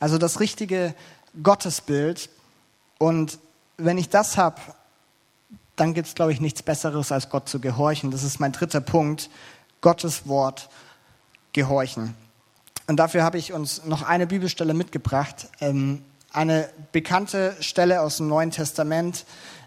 Also 0.00 0.18
das 0.18 0.40
richtige 0.40 0.94
Gottesbild. 1.42 2.28
Und 2.98 3.38
wenn 3.78 3.96
ich 3.96 4.10
das 4.10 4.36
habe, 4.36 4.60
dann 5.80 5.94
gibt 5.94 6.08
es, 6.08 6.14
glaube 6.14 6.32
ich, 6.32 6.42
nichts 6.42 6.62
Besseres, 6.62 7.10
als 7.10 7.30
Gott 7.30 7.48
zu 7.48 7.58
gehorchen. 7.58 8.10
Das 8.10 8.22
ist 8.22 8.38
mein 8.38 8.52
dritter 8.52 8.82
Punkt. 8.82 9.30
Gottes 9.80 10.28
Wort 10.28 10.68
gehorchen. 11.54 12.14
Und 12.86 12.98
dafür 12.98 13.22
habe 13.22 13.38
ich 13.38 13.54
uns 13.54 13.86
noch 13.86 14.02
eine 14.02 14.26
Bibelstelle 14.26 14.74
mitgebracht. 14.74 15.48
Ähm, 15.60 16.04
eine 16.32 16.68
bekannte 16.92 17.56
Stelle 17.60 18.02
aus 18.02 18.18
dem 18.18 18.28
Neuen 18.28 18.50
Testament. 18.50 19.24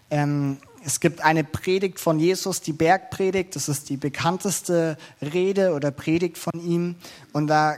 Ähm, 0.08 0.58
es 0.84 1.00
gibt 1.00 1.20
eine 1.24 1.42
Predigt 1.42 1.98
von 1.98 2.20
Jesus, 2.20 2.60
die 2.60 2.72
Bergpredigt. 2.72 3.56
Das 3.56 3.68
ist 3.68 3.88
die 3.88 3.96
bekannteste 3.96 4.96
Rede 5.20 5.72
oder 5.72 5.90
Predigt 5.90 6.38
von 6.38 6.60
ihm. 6.60 6.94
Und 7.32 7.48
da 7.48 7.76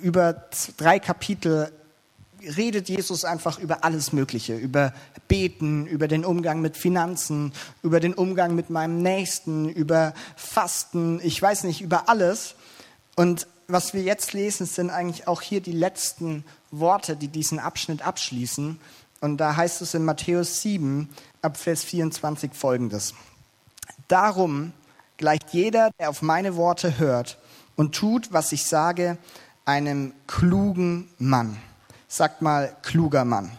über 0.00 0.46
drei 0.78 0.98
Kapitel 1.00 1.70
redet 2.56 2.88
Jesus 2.88 3.24
einfach 3.24 3.58
über 3.58 3.84
alles 3.84 4.12
Mögliche, 4.12 4.56
über 4.56 4.92
Beten, 5.28 5.86
über 5.86 6.08
den 6.08 6.24
Umgang 6.24 6.60
mit 6.60 6.76
Finanzen, 6.76 7.52
über 7.82 8.00
den 8.00 8.14
Umgang 8.14 8.54
mit 8.54 8.70
meinem 8.70 9.02
Nächsten, 9.02 9.68
über 9.68 10.14
Fasten, 10.36 11.20
ich 11.22 11.40
weiß 11.40 11.64
nicht, 11.64 11.80
über 11.80 12.08
alles. 12.08 12.54
Und 13.16 13.46
was 13.66 13.94
wir 13.94 14.02
jetzt 14.02 14.32
lesen, 14.32 14.66
sind 14.66 14.90
eigentlich 14.90 15.26
auch 15.28 15.40
hier 15.40 15.60
die 15.60 15.72
letzten 15.72 16.44
Worte, 16.70 17.16
die 17.16 17.28
diesen 17.28 17.58
Abschnitt 17.58 18.06
abschließen. 18.06 18.78
Und 19.20 19.38
da 19.38 19.56
heißt 19.56 19.80
es 19.82 19.94
in 19.94 20.04
Matthäus 20.04 20.60
7, 20.62 21.08
ab 21.42 21.56
Vers 21.56 21.84
24 21.84 22.52
folgendes. 22.52 23.14
Darum 24.08 24.72
gleicht 25.16 25.52
jeder, 25.52 25.90
der 25.98 26.10
auf 26.10 26.22
meine 26.22 26.56
Worte 26.56 26.98
hört 26.98 27.38
und 27.76 27.94
tut, 27.94 28.32
was 28.32 28.52
ich 28.52 28.66
sage, 28.66 29.18
einem 29.64 30.12
klugen 30.26 31.08
Mann 31.18 31.56
Sagt 32.14 32.42
mal, 32.42 32.76
kluger 32.82 33.24
Mann. 33.24 33.50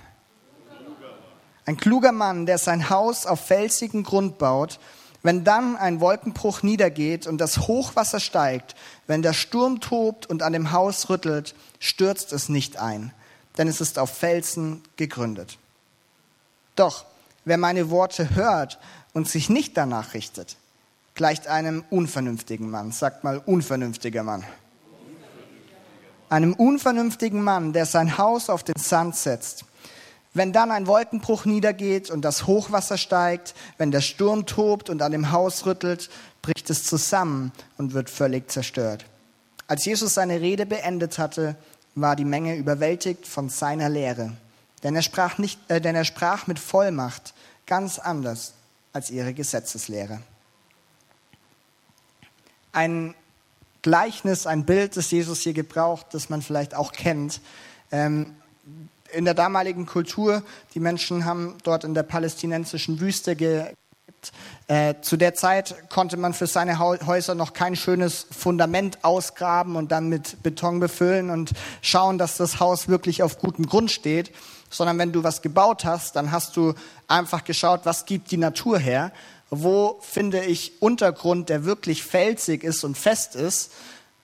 Ein 1.65 1.75
kluger 1.75 2.13
Mann, 2.13 2.45
der 2.45 2.57
sein 2.57 2.89
Haus 2.89 3.25
auf 3.25 3.41
felsigen 3.41 4.03
Grund 4.03 4.37
baut, 4.37 4.79
Wenn 5.23 5.43
dann 5.43 5.75
ein 5.75 5.99
Wolkenbruch 5.99 6.61
niedergeht 6.61 7.27
und 7.27 7.39
das 7.39 7.67
Hochwasser 7.67 8.21
steigt, 8.21 8.75
wenn 9.07 9.23
der 9.23 9.33
Sturm 9.33 9.81
tobt 9.81 10.25
und 10.25 10.41
an 10.41 10.53
dem 10.53 10.71
Haus 10.71 11.09
rüttelt, 11.09 11.53
stürzt 11.79 12.31
es 12.31 12.47
nicht 12.47 12.77
ein, 12.77 13.11
denn 13.57 13.67
es 13.67 13.81
ist 13.81 13.99
auf 13.99 14.11
Felsen 14.11 14.83
gegründet. 14.95 15.57
Doch 16.77 17.05
wer 17.43 17.57
meine 17.57 17.89
Worte 17.89 18.35
hört 18.35 18.79
und 19.13 19.27
sich 19.27 19.49
nicht 19.49 19.75
danach 19.75 20.13
richtet, 20.13 20.55
gleicht 21.15 21.47
einem 21.47 21.83
unvernünftigen 21.89 22.69
Mann. 22.69 22.93
Sagt 22.93 23.25
mal 23.25 23.39
unvernünftiger 23.39 24.23
Mann. 24.23 24.45
Einem 26.29 26.53
unvernünftigen 26.53 27.41
Mann, 27.41 27.73
der 27.73 27.85
sein 27.85 28.17
Haus 28.17 28.49
auf 28.49 28.63
den 28.63 28.77
Sand 28.77 29.15
setzt. 29.15 29.65
Wenn 30.33 30.51
dann 30.51 30.71
ein 30.71 30.87
Wolkenbruch 30.87 31.45
niedergeht 31.45 32.09
und 32.09 32.23
das 32.23 32.45
Hochwasser 32.45 32.97
steigt, 32.97 33.55
wenn 33.77 33.91
der 33.91 34.01
Sturm 34.01 34.45
tobt 34.45 34.89
und 34.89 35.01
an 35.01 35.13
dem 35.13 35.31
Haus 35.31 35.65
rüttelt, 35.65 36.09
bricht 36.41 36.69
es 36.69 36.83
zusammen 36.83 37.53
und 37.77 37.93
wird 37.93 38.09
völlig 38.09 38.51
zerstört. 38.51 39.05
Als 39.67 39.85
Jesus 39.85 40.13
seine 40.13 40.41
Rede 40.41 40.65
beendet 40.65 41.17
hatte, 41.17 41.55
war 41.95 42.15
die 42.15 42.25
Menge 42.25 42.55
überwältigt 42.55 43.25
von 43.25 43.49
seiner 43.49 43.87
Lehre. 43.87 44.33
Denn 44.83 44.95
er 44.95 45.01
sprach, 45.01 45.37
nicht, 45.37 45.59
äh, 45.69 45.79
denn 45.79 45.95
er 45.95 46.03
sprach 46.03 46.47
mit 46.47 46.59
Vollmacht 46.59 47.33
ganz 47.65 47.97
anders 47.97 48.53
als 48.93 49.09
ihre 49.09 49.33
Gesetzeslehre. 49.33 50.19
Ein 52.71 53.15
Gleichnis, 53.85 54.47
ein 54.47 54.65
Bild, 54.65 54.97
das 54.97 55.11
Jesus 55.11 55.41
hier 55.41 55.53
gebraucht, 55.53 56.07
das 56.13 56.27
man 56.29 56.41
vielleicht 56.41 56.73
auch 56.73 56.91
kennt. 56.91 57.39
Ähm, 57.91 58.33
in 59.13 59.25
der 59.25 59.35
damaligen 59.35 59.85
Kultur, 59.85 60.41
die 60.73 60.79
Menschen 60.79 61.23
haben 61.23 61.53
dort 61.61 61.83
in 61.83 61.93
der 61.93 62.01
palästinensischen 62.01 62.99
Wüste 62.99 63.35
gelebt. 63.35 63.75
Äh, 64.67 64.95
zu 65.01 65.17
der 65.17 65.35
Zeit 65.35 65.87
konnte 65.91 66.17
man 66.17 66.33
für 66.33 66.47
seine 66.47 66.79
Häuser 66.79 67.35
noch 67.35 67.53
kein 67.53 67.75
schönes 67.75 68.25
Fundament 68.31 69.03
ausgraben 69.03 69.75
und 69.75 69.91
dann 69.91 70.09
mit 70.09 70.41
Beton 70.41 70.79
befüllen 70.79 71.29
und 71.29 71.51
schauen, 71.83 72.17
dass 72.17 72.37
das 72.37 72.59
Haus 72.59 72.87
wirklich 72.87 73.21
auf 73.21 73.37
gutem 73.37 73.67
Grund 73.67 73.91
steht, 73.91 74.31
sondern 74.71 74.97
wenn 74.97 75.11
du 75.11 75.23
was 75.23 75.43
gebaut 75.43 75.85
hast, 75.85 76.15
dann 76.15 76.31
hast 76.31 76.57
du 76.57 76.73
einfach 77.07 77.43
geschaut, 77.43 77.81
was 77.83 78.07
gibt 78.07 78.31
die 78.31 78.37
Natur 78.37 78.79
her, 78.79 79.11
wo 79.49 79.99
finde 80.01 80.43
ich 80.43 80.81
Untergrund, 80.81 81.49
der 81.49 81.65
wirklich 81.65 82.03
felsig 82.03 82.63
ist 82.63 82.83
und 82.83 82.97
fest 82.97 83.35
ist, 83.35 83.71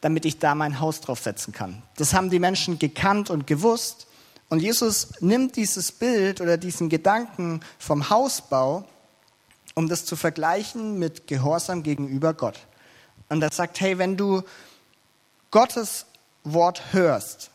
damit 0.01 0.25
ich 0.25 0.39
da 0.39 0.55
mein 0.55 0.79
Haus 0.79 1.01
draufsetzen 1.01 1.53
kann. 1.53 1.84
Das 1.97 2.13
haben 2.13 2.29
die 2.29 2.39
Menschen 2.39 2.79
gekannt 2.79 3.29
und 3.29 3.45
gewusst 3.45 4.07
und 4.51 4.62
Jesus 4.62 5.13
nimmt 5.21 5.55
dieses 5.55 5.93
Bild 5.93 6.41
oder 6.41 6.57
diesen 6.57 6.89
Gedanken 6.89 7.62
vom 7.79 8.10
Hausbau, 8.10 8.84
um 9.75 9.88
das 9.88 10.03
zu 10.03 10.17
vergleichen 10.17 10.99
mit 10.99 11.25
Gehorsam 11.25 11.84
gegenüber 11.84 12.34
Gott. 12.34 12.60
Und 13.29 13.41
er 13.41 13.53
sagt, 13.53 13.79
hey, 13.79 13.97
wenn 13.97 14.17
du 14.17 14.43
Gottes 15.51 16.05
Wort 16.43 16.91
hörst 16.91 17.49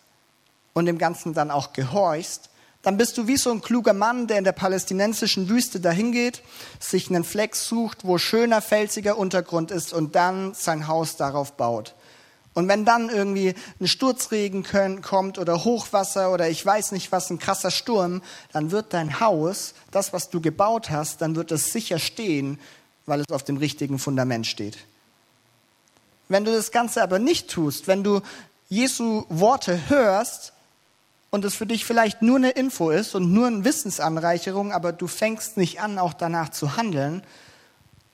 und 0.73 0.87
dem 0.87 0.97
Ganzen 0.97 1.35
dann 1.35 1.51
auch 1.51 1.75
gehorchst, 1.75 2.49
dann 2.87 2.99
bist 2.99 3.19
du 3.19 3.27
wie 3.27 3.37
so 3.37 3.51
ein 3.51 3.63
kluger 3.63 3.95
Mann, 3.95 4.29
der 4.29 4.39
in 4.39 4.45
der 4.45 4.53
palästinensischen 4.53 5.49
Wüste 5.49 5.81
dahin 5.81 6.13
geht, 6.13 6.41
sich 6.79 7.11
einen 7.11 7.25
Fleck 7.25 7.57
sucht, 7.57 8.05
wo 8.05 8.17
schöner 8.17 8.63
felsiger 8.63 9.19
Untergrund 9.19 9.73
ist 9.73 9.93
und 9.93 10.15
dann 10.15 10.55
sein 10.55 10.87
Haus 10.87 11.17
darauf 11.17 11.55
baut. 11.55 11.97
Und 12.55 12.69
wenn 12.69 12.85
dann 12.85 13.09
irgendwie 13.09 13.57
ein 13.81 13.89
Sturzregen 13.89 14.63
können, 14.63 15.03
kommt 15.03 15.37
oder 15.41 15.65
Hochwasser 15.65 16.33
oder 16.33 16.49
ich 16.49 16.65
weiß 16.65 16.93
nicht 16.93 17.11
was, 17.11 17.29
ein 17.29 17.41
krasser 17.41 17.73
Sturm, 17.73 18.23
dann 18.53 18.71
wird 18.71 18.95
dein 18.95 19.19
Haus, 19.19 19.75
das, 19.91 20.13
was 20.13 20.31
du 20.31 20.41
gebaut 20.41 20.89
hast, 20.89 21.21
dann 21.23 21.35
wird 21.35 21.51
es 21.51 21.73
sicher 21.73 21.99
stehen, 21.99 22.61
weil 23.05 23.19
es 23.19 23.35
auf 23.35 23.43
dem 23.43 23.57
richtigen 23.57 23.99
Fundament 23.99 24.47
steht. 24.47 24.79
Wenn 26.29 26.45
du 26.45 26.53
das 26.53 26.71
Ganze 26.71 27.03
aber 27.03 27.19
nicht 27.19 27.51
tust, 27.51 27.89
wenn 27.89 28.05
du 28.05 28.21
Jesu 28.69 29.25
Worte 29.29 29.89
hörst 29.89 30.53
und 31.37 31.45
es 31.45 31.55
für 31.55 31.67
dich 31.67 31.85
vielleicht 31.85 32.23
nur 32.23 32.37
eine 32.37 32.51
Info 32.51 32.89
ist 32.89 33.15
und 33.15 33.31
nur 33.31 33.47
eine 33.47 33.63
Wissensanreicherung, 33.63 34.73
aber 34.73 34.93
du 34.93 35.07
fängst 35.07 35.59
nicht 35.59 35.83
an, 35.83 35.99
auch 35.99 36.15
danach 36.15 36.49
zu 36.49 36.79
handeln, 36.79 37.23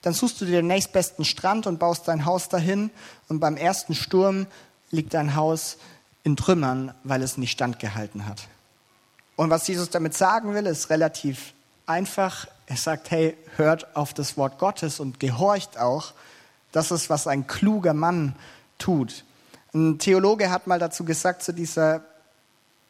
dann 0.01 0.13
suchst 0.13 0.41
du 0.41 0.45
dir 0.45 0.57
den 0.57 0.67
nächstbesten 0.67 1.23
Strand 1.23 1.65
und 1.65 1.79
baust 1.79 2.05
dein 2.09 2.25
Haus 2.25 2.49
dahin 2.49 2.91
und 3.29 3.39
beim 3.39 3.55
ersten 3.55 3.95
Sturm 3.95 4.45
liegt 4.91 5.13
dein 5.13 5.35
Haus 5.35 5.77
in 6.25 6.35
Trümmern, 6.35 6.93
weil 7.05 7.21
es 7.23 7.37
nicht 7.37 7.51
standgehalten 7.51 8.25
hat. 8.25 8.49
Und 9.37 9.49
was 9.49 9.65
Jesus 9.69 9.89
damit 9.89 10.13
sagen 10.13 10.53
will, 10.53 10.65
ist 10.65 10.89
relativ 10.89 11.53
einfach. 11.85 12.45
Er 12.67 12.75
sagt, 12.75 13.09
hey, 13.09 13.37
hört 13.55 13.95
auf 13.95 14.13
das 14.13 14.35
Wort 14.35 14.59
Gottes 14.59 14.99
und 14.99 15.21
gehorcht 15.21 15.79
auch. 15.79 16.13
Das 16.73 16.91
ist, 16.91 17.09
was 17.09 17.25
ein 17.27 17.47
kluger 17.47 17.93
Mann 17.93 18.35
tut. 18.79 19.23
Ein 19.73 19.97
Theologe 19.97 20.51
hat 20.51 20.67
mal 20.67 20.79
dazu 20.79 21.05
gesagt, 21.05 21.41
zu 21.41 21.53
dieser, 21.53 22.03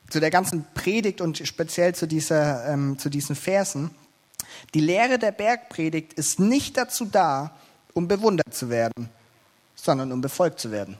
zu 0.09 0.19
der 0.19 0.29
ganzen 0.29 0.65
Predigt 0.73 1.21
und 1.21 1.37
speziell 1.47 1.95
zu 1.95 2.07
dieser, 2.07 2.67
ähm, 2.67 2.97
zu 2.99 3.09
diesen 3.09 3.35
Versen, 3.35 3.91
die 4.73 4.81
Lehre 4.81 5.19
der 5.19 5.31
Bergpredigt 5.31 6.13
ist 6.13 6.39
nicht 6.39 6.77
dazu 6.77 7.05
da, 7.05 7.55
um 7.93 8.07
bewundert 8.07 8.53
zu 8.53 8.69
werden, 8.69 9.09
sondern 9.75 10.11
um 10.11 10.21
befolgt 10.21 10.59
zu 10.59 10.71
werden. 10.71 10.97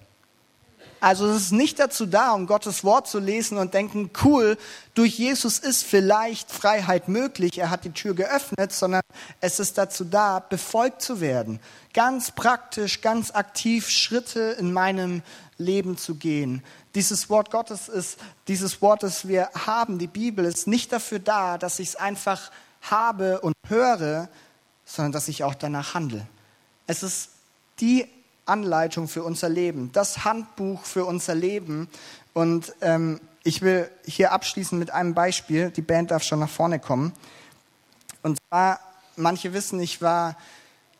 Also 1.03 1.27
es 1.27 1.41
ist 1.41 1.51
nicht 1.51 1.79
dazu 1.79 2.05
da, 2.05 2.31
um 2.31 2.47
Gottes 2.47 2.85
Wort 2.85 3.09
zu 3.09 3.19
lesen 3.19 3.57
und 3.57 3.73
denken, 3.73 4.09
cool, 4.23 4.57
durch 4.93 5.19
Jesus 5.19 5.59
ist 5.59 5.83
vielleicht 5.83 6.49
Freiheit 6.49 7.09
möglich, 7.09 7.57
er 7.57 7.69
hat 7.69 7.83
die 7.83 7.91
Tür 7.91 8.13
geöffnet, 8.13 8.71
sondern 8.71 9.01
es 9.41 9.59
ist 9.59 9.77
dazu 9.77 10.05
da, 10.05 10.39
befolgt 10.39 11.01
zu 11.01 11.19
werden, 11.19 11.59
ganz 11.93 12.31
praktisch, 12.31 13.01
ganz 13.01 13.31
aktiv 13.31 13.89
Schritte 13.89 14.55
in 14.57 14.71
meinem 14.71 15.23
Leben 15.57 15.97
zu 15.97 16.15
gehen. 16.15 16.63
Dieses 16.95 17.29
Wort 17.29 17.51
Gottes 17.51 17.89
ist, 17.89 18.17
dieses 18.47 18.81
Wort, 18.81 19.03
das 19.03 19.27
wir 19.27 19.49
haben, 19.65 19.99
die 19.99 20.07
Bibel, 20.07 20.45
ist 20.45 20.67
nicht 20.67 20.93
dafür 20.93 21.19
da, 21.19 21.57
dass 21.57 21.79
ich 21.79 21.89
es 21.89 21.95
einfach 21.97 22.49
habe 22.81 23.41
und 23.41 23.55
höre, 23.67 24.29
sondern 24.85 25.11
dass 25.11 25.27
ich 25.27 25.43
auch 25.43 25.55
danach 25.55 25.95
handle. 25.95 26.25
Es 26.87 27.03
ist 27.03 27.31
die 27.81 28.07
Anleitung 28.45 29.07
für 29.07 29.23
unser 29.23 29.49
Leben, 29.49 29.91
das 29.93 30.25
Handbuch 30.25 30.83
für 30.83 31.05
unser 31.05 31.35
Leben. 31.35 31.87
Und 32.33 32.73
ähm, 32.81 33.19
ich 33.43 33.61
will 33.61 33.89
hier 34.05 34.31
abschließen 34.31 34.77
mit 34.77 34.91
einem 34.91 35.13
Beispiel. 35.13 35.69
Die 35.71 35.81
Band 35.81 36.11
darf 36.11 36.23
schon 36.23 36.39
nach 36.39 36.49
vorne 36.49 36.79
kommen. 36.79 37.13
Und 38.21 38.37
zwar, 38.47 38.79
manche 39.15 39.53
wissen, 39.53 39.79
ich 39.79 40.01
war 40.01 40.37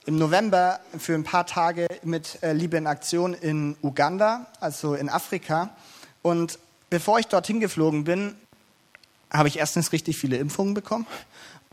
im 0.06 0.18
November 0.18 0.80
für 0.98 1.16
ein 1.16 1.24
paar 1.24 1.46
Tage 1.46 1.88
mit 2.04 2.44
äh, 2.44 2.52
Liebe 2.54 2.78
in 2.78 2.88
Aktion 2.88 3.34
in 3.34 3.78
Uganda, 3.82 4.48
also 4.60 4.96
in 4.96 5.10
Afrika. 5.10 5.70
Und 6.22 6.60
bevor 6.90 7.20
ich 7.20 7.28
dorthin 7.28 7.60
geflogen 7.60 8.04
bin, 8.04 8.36
habe 9.32 9.48
ich 9.48 9.58
erstens 9.58 9.92
richtig 9.92 10.18
viele 10.18 10.38
Impfungen 10.38 10.74
bekommen 10.74 11.08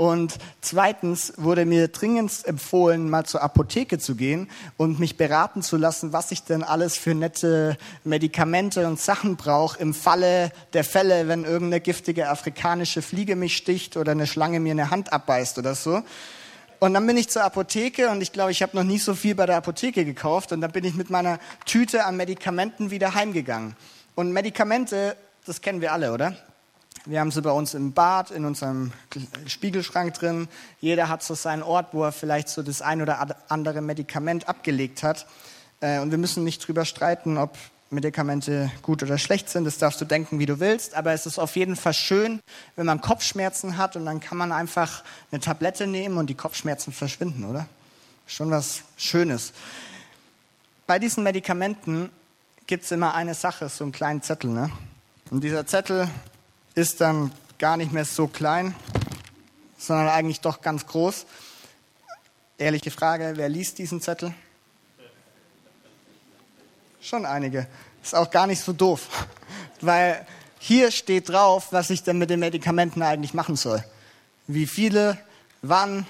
und 0.01 0.39
zweitens 0.63 1.35
wurde 1.37 1.67
mir 1.67 1.89
dringend 1.89 2.47
empfohlen, 2.47 3.11
mal 3.11 3.27
zur 3.27 3.43
Apotheke 3.43 3.99
zu 3.99 4.15
gehen 4.15 4.49
und 4.79 4.99
mich 4.99 5.19
beraten 5.19 5.61
zu 5.61 5.77
lassen, 5.77 6.15
was 6.15 6.33
ich 6.33 6.43
denn 6.43 6.63
alles 6.63 6.97
für 6.97 7.15
nette 7.15 7.77
Medikamente 8.03 8.87
und 8.87 8.99
Sachen 8.99 9.37
brauche 9.37 9.79
im 9.79 9.93
Falle 9.93 10.53
der 10.73 10.85
Fälle, 10.85 11.29
wenn 11.29 11.45
irgendeine 11.45 11.83
giftige 11.83 12.31
afrikanische 12.31 13.03
Fliege 13.03 13.37
mich 13.37 13.55
sticht 13.55 13.99
oder 13.99 14.13
eine 14.13 14.27
Schlange 14.27 14.59
mir 14.59 14.71
eine 14.71 14.91
Hand 14.91 15.13
abbeißt 15.13 15.59
oder 15.59 15.75
so. 15.75 16.03
Und 16.79 16.95
dann 16.95 17.07
bin 17.07 17.19
ich 17.19 17.29
zur 17.29 17.45
Apotheke 17.45 18.09
und 18.09 18.23
ich 18.23 18.33
glaube, 18.33 18.53
ich 18.53 18.63
habe 18.63 18.75
noch 18.75 18.85
nie 18.85 18.97
so 18.97 19.15
viel 19.15 19.35
bei 19.35 19.45
der 19.45 19.59
Apotheke 19.59 20.07
gekauft 20.07 20.51
und 20.53 20.63
dann 20.63 20.73
bin 20.73 20.85
ich 20.85 20.95
mit 20.95 21.11
meiner 21.11 21.39
Tüte 21.67 22.07
an 22.07 22.17
Medikamenten 22.17 22.91
wieder 22.91 23.13
heimgegangen. 23.13 23.77
Und 24.15 24.33
Medikamente, 24.33 25.15
das 25.45 25.61
kennen 25.61 25.83
wir 25.83 25.93
alle, 25.93 26.15
oder? 26.15 26.37
Wir 27.07 27.21
haben 27.21 27.31
sie 27.31 27.41
bei 27.41 27.51
uns 27.51 27.73
im 27.73 27.93
Bad, 27.93 28.31
in 28.31 28.45
unserem 28.45 28.93
Spiegelschrank 29.47 30.15
drin. 30.15 30.49
Jeder 30.81 31.09
hat 31.09 31.23
so 31.23 31.35
seinen 31.35 31.63
Ort, 31.63 31.89
wo 31.93 32.05
er 32.05 32.13
vielleicht 32.13 32.51
so 32.51 32.63
das 32.63 32.83
ein 32.83 33.01
oder 33.01 33.37
andere 33.49 33.81
Medikament 33.81 34.49
abgelegt 34.49 35.03
hat. 35.03 35.27
Äh, 35.81 36.01
und 36.01 36.11
wir 36.11 36.19
müssen 36.19 36.45
nicht 36.45 36.67
drüber 36.67 36.85
streiten, 36.85 37.39
ob 37.39 37.57
Medikamente 37.89 38.71
gut 38.83 39.03
oder 39.03 39.17
schlecht 39.17 39.49
sind. 39.49 39.65
Das 39.65 39.79
darfst 39.79 40.01
du 40.01 40.05
denken, 40.05 40.39
wie 40.39 40.47
du 40.47 40.61
willst. 40.61 40.95
Aber 40.95 41.13
es 41.13 41.25
ist 41.25 41.39
auf 41.39 41.57
jeden 41.57 41.75
Fall 41.75 41.95
schön, 41.95 42.41
wenn 42.77 42.85
man 42.85 43.01
Kopfschmerzen 43.01 43.79
hat 43.79 43.97
und 43.97 44.05
dann 44.05 44.21
kann 44.21 44.37
man 44.37 44.53
einfach 44.53 45.03
eine 45.33 45.41
Tablette 45.41 45.87
nehmen 45.87 46.19
und 46.19 46.29
die 46.29 46.35
Kopfschmerzen 46.35 46.93
verschwinden, 46.93 47.45
oder? 47.45 47.67
Schon 48.27 48.51
was 48.51 48.83
Schönes. 48.97 49.53
Bei 50.87 50.99
diesen 50.99 51.25
Medikamenten 51.25 52.11
gibt 52.67 52.85
es 52.85 52.93
immer 52.93 53.15
eine 53.15 53.35
Sache, 53.35 53.69
so 53.71 53.85
einen 53.85 53.93
kleinen 53.93 54.23
Zettel. 54.23 54.51
Ne? 54.51 54.71
Und 55.31 55.43
dieser 55.43 55.67
Zettel 55.67 56.09
ist 56.81 57.01
dann 57.01 57.31
gar 57.59 57.77
nicht 57.77 57.93
mehr 57.93 58.07
so 58.07 58.27
klein, 58.27 58.75
sondern 59.79 60.09
eigentlich 60.09 60.41
doch 60.41 60.63
ganz 60.63 60.87
groß. 60.87 61.27
Ehrliche 62.57 62.91
Frage, 62.91 63.33
wer 63.37 63.51
liest 63.51 63.77
diesen 63.79 64.01
Zettel? 64.01 64.33
Schon 67.03 67.27
einige. 67.27 67.67
Ist 68.03 68.15
auch 68.15 68.31
gar 68.31 68.47
nicht 68.47 68.63
so 68.63 68.73
doof, 68.73 69.27
weil 69.83 70.27
hier 70.59 70.91
steht 70.91 71.29
drauf, 71.29 71.69
was 71.71 71.91
ich 71.91 72.03
denn 72.03 72.17
mit 72.17 72.31
den 72.31 72.41
Medikamenten 72.41 73.03
eigentlich 73.03 73.35
machen 73.35 73.57
soll. 73.57 73.85
Wie 74.47 74.67
viele, 74.67 75.19
wann, 75.61 76.07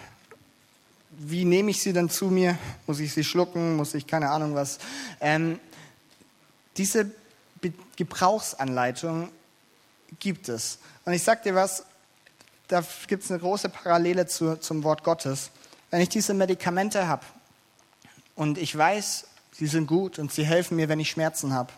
wie 1.10 1.44
nehme 1.44 1.72
ich 1.72 1.82
sie 1.82 1.92
dann 1.92 2.10
zu 2.10 2.26
mir? 2.26 2.56
Muss 2.86 3.00
ich 3.00 3.12
sie 3.12 3.24
schlucken? 3.24 3.74
Muss 3.74 3.94
ich 3.94 4.06
keine 4.06 4.30
Ahnung 4.30 4.54
was? 4.54 4.78
Ähm, 5.20 5.58
diese 6.76 7.10
Gebrauchsanleitung 7.96 9.30
gibt 10.18 10.48
es. 10.48 10.78
Und 11.04 11.12
ich 11.12 11.22
sage 11.22 11.42
dir 11.44 11.54
was, 11.54 11.84
da 12.68 12.84
gibt 13.06 13.24
es 13.24 13.30
eine 13.30 13.40
große 13.40 13.68
Parallele 13.68 14.26
zu, 14.26 14.56
zum 14.56 14.84
Wort 14.84 15.04
Gottes. 15.04 15.50
Wenn 15.90 16.00
ich 16.00 16.08
diese 16.08 16.34
Medikamente 16.34 17.08
habe 17.08 17.24
und 18.34 18.58
ich 18.58 18.76
weiß, 18.76 19.26
sie 19.52 19.66
sind 19.66 19.86
gut 19.86 20.18
und 20.18 20.32
sie 20.32 20.44
helfen 20.44 20.76
mir, 20.76 20.88
wenn 20.88 21.00
ich 21.00 21.10
Schmerzen 21.10 21.52
habe, 21.52 21.72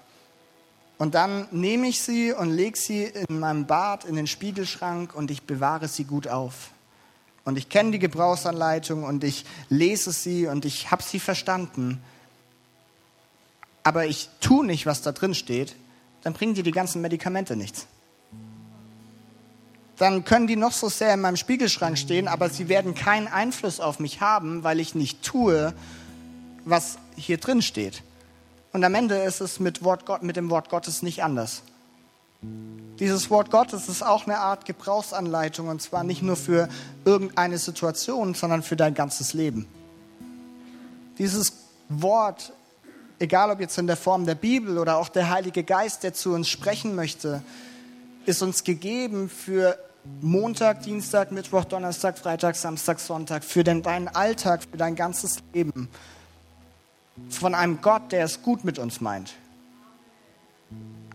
und 0.99 1.16
dann 1.16 1.49
nehme 1.51 1.89
ich 1.89 2.01
sie 2.01 2.33
und 2.33 2.51
lege 2.51 2.78
sie 2.78 3.05
in 3.05 3.41
meinem 3.41 3.66
Bad 3.66 4.05
in 4.05 4.14
den 4.14 4.28
Spiegelschrank 4.28 5.16
und 5.16 5.33
ich 5.33 5.43
bewahre 5.43 5.89
sie 5.89 6.05
gut 6.05 6.28
auf. 6.28 6.70
Und 7.45 7.59
ich 7.59 7.68
kenne 7.68 7.91
die 7.91 7.99
Gebrauchsanleitung 7.99 9.03
und 9.03 9.24
ich 9.24 9.45
lese 9.68 10.12
sie 10.12 10.47
und 10.47 10.64
ich 10.64 10.93
habe 10.93 11.03
sie 11.03 11.18
verstanden. 11.18 12.01
Aber 13.83 14.07
ich 14.07 14.28
tue 14.41 14.64
nicht, 14.64 14.87
was 14.87 15.03
da 15.03 15.11
drin 15.11 15.35
steht, 15.35 15.74
dann 16.22 16.35
bringen 16.35 16.55
dir 16.55 16.62
die 16.62 16.70
ganzen 16.70 17.03
Medikamente 17.03 17.57
nichts. 17.57 17.89
Dann 19.99 20.24
können 20.24 20.47
die 20.47 20.57
noch 20.57 20.72
so 20.72 20.88
sehr 20.88 21.14
in 21.14 21.20
meinem 21.20 21.36
Spiegelschrank 21.36 21.99
stehen, 21.99 22.28
aber 22.28 22.49
sie 22.49 22.68
werden 22.68 22.95
keinen 22.95 23.28
Einfluss 23.28 23.78
auf 23.78 23.99
mich 23.99 24.20
haben, 24.20 24.64
weil 24.64 24.80
ich 24.80 24.95
nicht 24.95 25.22
tue, 25.22 25.74
was 26.64 26.99
hier 27.16 27.38
drin 27.38 27.62
steht. 27.62 28.03
Und 28.72 28.84
am 28.84 28.95
Ende 28.95 29.16
ist 29.16 29.40
es 29.40 29.61
mit, 29.61 29.84
Wort 29.84 30.07
Gott, 30.07 30.22
mit 30.22 30.36
dem 30.36 30.49
Wort 30.49 30.70
Gottes 30.70 31.03
nicht 31.03 31.22
anders. 31.22 31.62
Dieses 32.99 33.30
Wort 33.30 33.51
Gottes 33.51 33.88
ist 33.88 34.03
auch 34.03 34.26
eine 34.26 34.38
Art 34.38 34.64
Gebrauchsanleitung 34.64 35.68
und 35.68 35.82
zwar 35.82 36.05
nicht 36.05 36.22
nur 36.22 36.36
für 36.36 36.68
irgendeine 37.05 37.59
Situation, 37.59 38.34
sondern 38.34 38.62
für 38.62 38.76
dein 38.76 38.95
ganzes 38.95 39.34
Leben. 39.34 39.66
Dieses 41.18 41.53
Wort, 41.88 42.53
egal 43.18 43.51
ob 43.51 43.61
jetzt 43.61 43.78
in 43.78 43.86
der 43.86 43.97
Form 43.97 44.24
der 44.24 44.34
Bibel 44.34 44.78
oder 44.78 44.97
auch 44.97 45.09
der 45.09 45.30
Heilige 45.30 45.62
Geist, 45.62 46.03
der 46.03 46.14
zu 46.14 46.32
uns 46.32 46.49
sprechen 46.49 46.95
möchte, 46.95 47.43
ist 48.27 48.43
uns 48.43 48.64
gegeben 48.64 49.29
für 49.29 49.79
Montag, 50.20 50.83
Dienstag, 50.83 51.33
Mittwoch, 51.33 51.64
Donnerstag, 51.64 52.18
Freitag, 52.18 52.57
Samstag, 52.57 52.99
Sonntag, 52.99 53.45
für 53.45 53.62
deinen 53.62 54.09
Alltag, 54.09 54.62
für 54.68 54.77
dein 54.77 54.97
ganzes 54.97 55.39
Leben 55.53 55.89
von 57.29 57.55
einem 57.55 57.81
Gott, 57.81 58.11
der 58.12 58.25
es 58.25 58.43
gut 58.43 58.64
mit 58.64 58.79
uns 58.79 59.01
meint. 59.01 59.35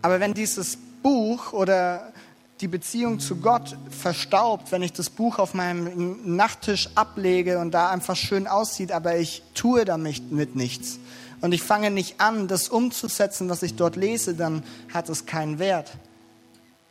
Aber 0.00 0.20
wenn 0.20 0.32
dieses 0.32 0.78
Buch 1.02 1.52
oder 1.52 2.12
die 2.60 2.68
Beziehung 2.68 3.20
zu 3.20 3.36
Gott 3.36 3.76
verstaubt, 3.90 4.72
wenn 4.72 4.82
ich 4.82 4.92
das 4.92 5.10
Buch 5.10 5.38
auf 5.38 5.54
meinem 5.54 6.36
Nachttisch 6.36 6.88
ablege 6.94 7.58
und 7.58 7.72
da 7.72 7.90
einfach 7.90 8.16
schön 8.16 8.46
aussieht, 8.46 8.90
aber 8.90 9.16
ich 9.16 9.42
tue 9.54 9.84
damit 9.84 10.32
mit 10.32 10.56
nichts 10.56 10.98
und 11.40 11.52
ich 11.52 11.62
fange 11.62 11.90
nicht 11.90 12.20
an, 12.20 12.48
das 12.48 12.68
umzusetzen, 12.68 13.48
was 13.48 13.62
ich 13.62 13.76
dort 13.76 13.96
lese, 13.96 14.34
dann 14.34 14.62
hat 14.92 15.08
es 15.08 15.26
keinen 15.26 15.58
Wert. 15.58 15.90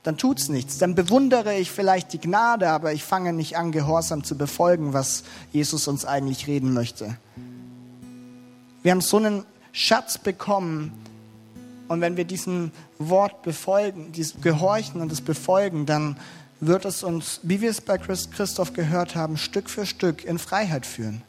Dann 0.08 0.16
tut 0.16 0.39
es 0.39 0.47
nichts. 0.47 0.78
Dann 0.78 0.95
bewundere 0.95 1.58
ich 1.58 1.70
vielleicht 1.70 2.14
die 2.14 2.18
Gnade, 2.22 2.70
aber 2.70 2.93
ich 2.93 3.03
fange 3.03 3.34
nicht 3.34 3.58
an, 3.58 3.74
gehorsam 3.74 4.24
zu 4.24 4.38
befolgen, 4.38 4.93
was 4.93 5.26
Jesus 5.51 5.89
uns 5.89 6.05
eigentlich 6.05 6.47
reden 6.47 6.74
möchte. 6.74 7.18
Wir 8.84 8.93
haben 8.93 9.01
so 9.01 9.18
einen 9.18 9.43
Schatz 9.74 10.18
bekommen. 10.18 10.93
Und 11.89 11.99
wenn 11.99 12.16
wir 12.16 12.24
diesem 12.24 12.72
Wort 12.99 13.41
befolgen, 13.41 14.14
dies 14.14 14.36
gehorchen 14.41 15.01
und 15.01 15.12
es 15.12 15.20
befolgen, 15.20 15.86
dann 15.86 16.16
wird 16.62 16.86
es 16.86 17.03
uns, 17.03 17.41
wie 17.43 17.60
wir 17.60 17.70
es 17.70 17.82
bei 17.82 17.97
Christoph 17.97 18.72
gehört 18.72 19.14
haben, 19.14 19.36
Stück 19.36 19.70
für 19.70 19.86
Stück 19.86 20.24
in 20.24 20.39
Freiheit 20.39 20.86
führen. 20.86 21.22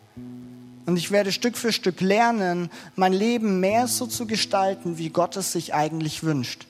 Und 0.86 0.96
ich 0.98 1.10
werde 1.10 1.32
Stück 1.32 1.56
für 1.56 1.72
Stück 1.72 2.00
lernen, 2.00 2.70
mein 2.94 3.12
Leben 3.12 3.58
mehr 3.58 3.88
so 3.88 4.06
zu 4.06 4.24
gestalten, 4.24 4.98
wie 4.98 5.08
Gott 5.08 5.36
es 5.36 5.50
sich 5.50 5.74
eigentlich 5.74 6.22
wünscht. 6.22 6.68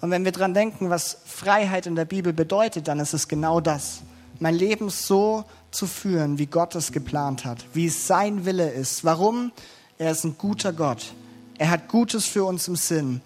Und 0.00 0.10
wenn 0.10 0.24
wir 0.24 0.32
daran 0.32 0.54
denken, 0.54 0.90
was 0.90 1.18
Freiheit 1.24 1.86
in 1.86 1.94
der 1.94 2.04
Bibel 2.04 2.32
bedeutet, 2.32 2.88
dann 2.88 3.00
ist 3.00 3.12
es 3.12 3.28
genau 3.28 3.60
das. 3.60 4.00
Mein 4.38 4.54
Leben 4.54 4.88
so 4.88 5.44
zu 5.70 5.86
führen, 5.86 6.38
wie 6.38 6.46
Gott 6.46 6.74
es 6.74 6.92
geplant 6.92 7.44
hat, 7.44 7.64
wie 7.74 7.86
es 7.86 8.06
sein 8.06 8.44
Wille 8.44 8.70
ist. 8.70 9.04
Warum? 9.04 9.52
Er 9.98 10.12
ist 10.12 10.24
ein 10.24 10.36
guter 10.38 10.72
Gott. 10.72 11.12
Er 11.58 11.70
hat 11.70 11.88
Gutes 11.88 12.24
für 12.24 12.44
uns 12.44 12.66
im 12.68 12.76
Sinn. 12.76 13.20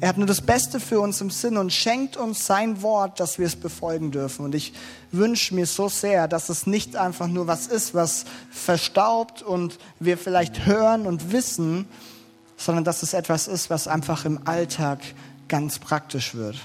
Er 0.00 0.08
hat 0.08 0.18
nur 0.18 0.26
das 0.26 0.42
Beste 0.42 0.80
für 0.80 1.00
uns 1.00 1.20
im 1.20 1.30
Sinn 1.30 1.56
und 1.56 1.72
schenkt 1.72 2.16
uns 2.16 2.46
sein 2.46 2.82
Wort, 2.82 3.18
dass 3.20 3.38
wir 3.38 3.46
es 3.46 3.56
befolgen 3.56 4.10
dürfen. 4.10 4.44
Und 4.44 4.54
ich 4.54 4.74
wünsche 5.10 5.54
mir 5.54 5.66
so 5.66 5.88
sehr, 5.88 6.28
dass 6.28 6.50
es 6.50 6.66
nicht 6.66 6.94
einfach 6.94 7.26
nur 7.26 7.46
was 7.46 7.66
ist, 7.66 7.94
was 7.94 8.26
verstaubt 8.50 9.42
und 9.42 9.78
wir 9.98 10.18
vielleicht 10.18 10.66
hören 10.66 11.06
und 11.06 11.32
wissen, 11.32 11.86
sondern 12.56 12.84
dass 12.84 13.02
es 13.02 13.14
etwas 13.14 13.48
ist, 13.48 13.70
was 13.70 13.88
einfach 13.88 14.24
im 14.24 14.46
Alltag 14.46 15.00
ganz 15.52 15.78
praktisch 15.78 16.34
wird. 16.34 16.56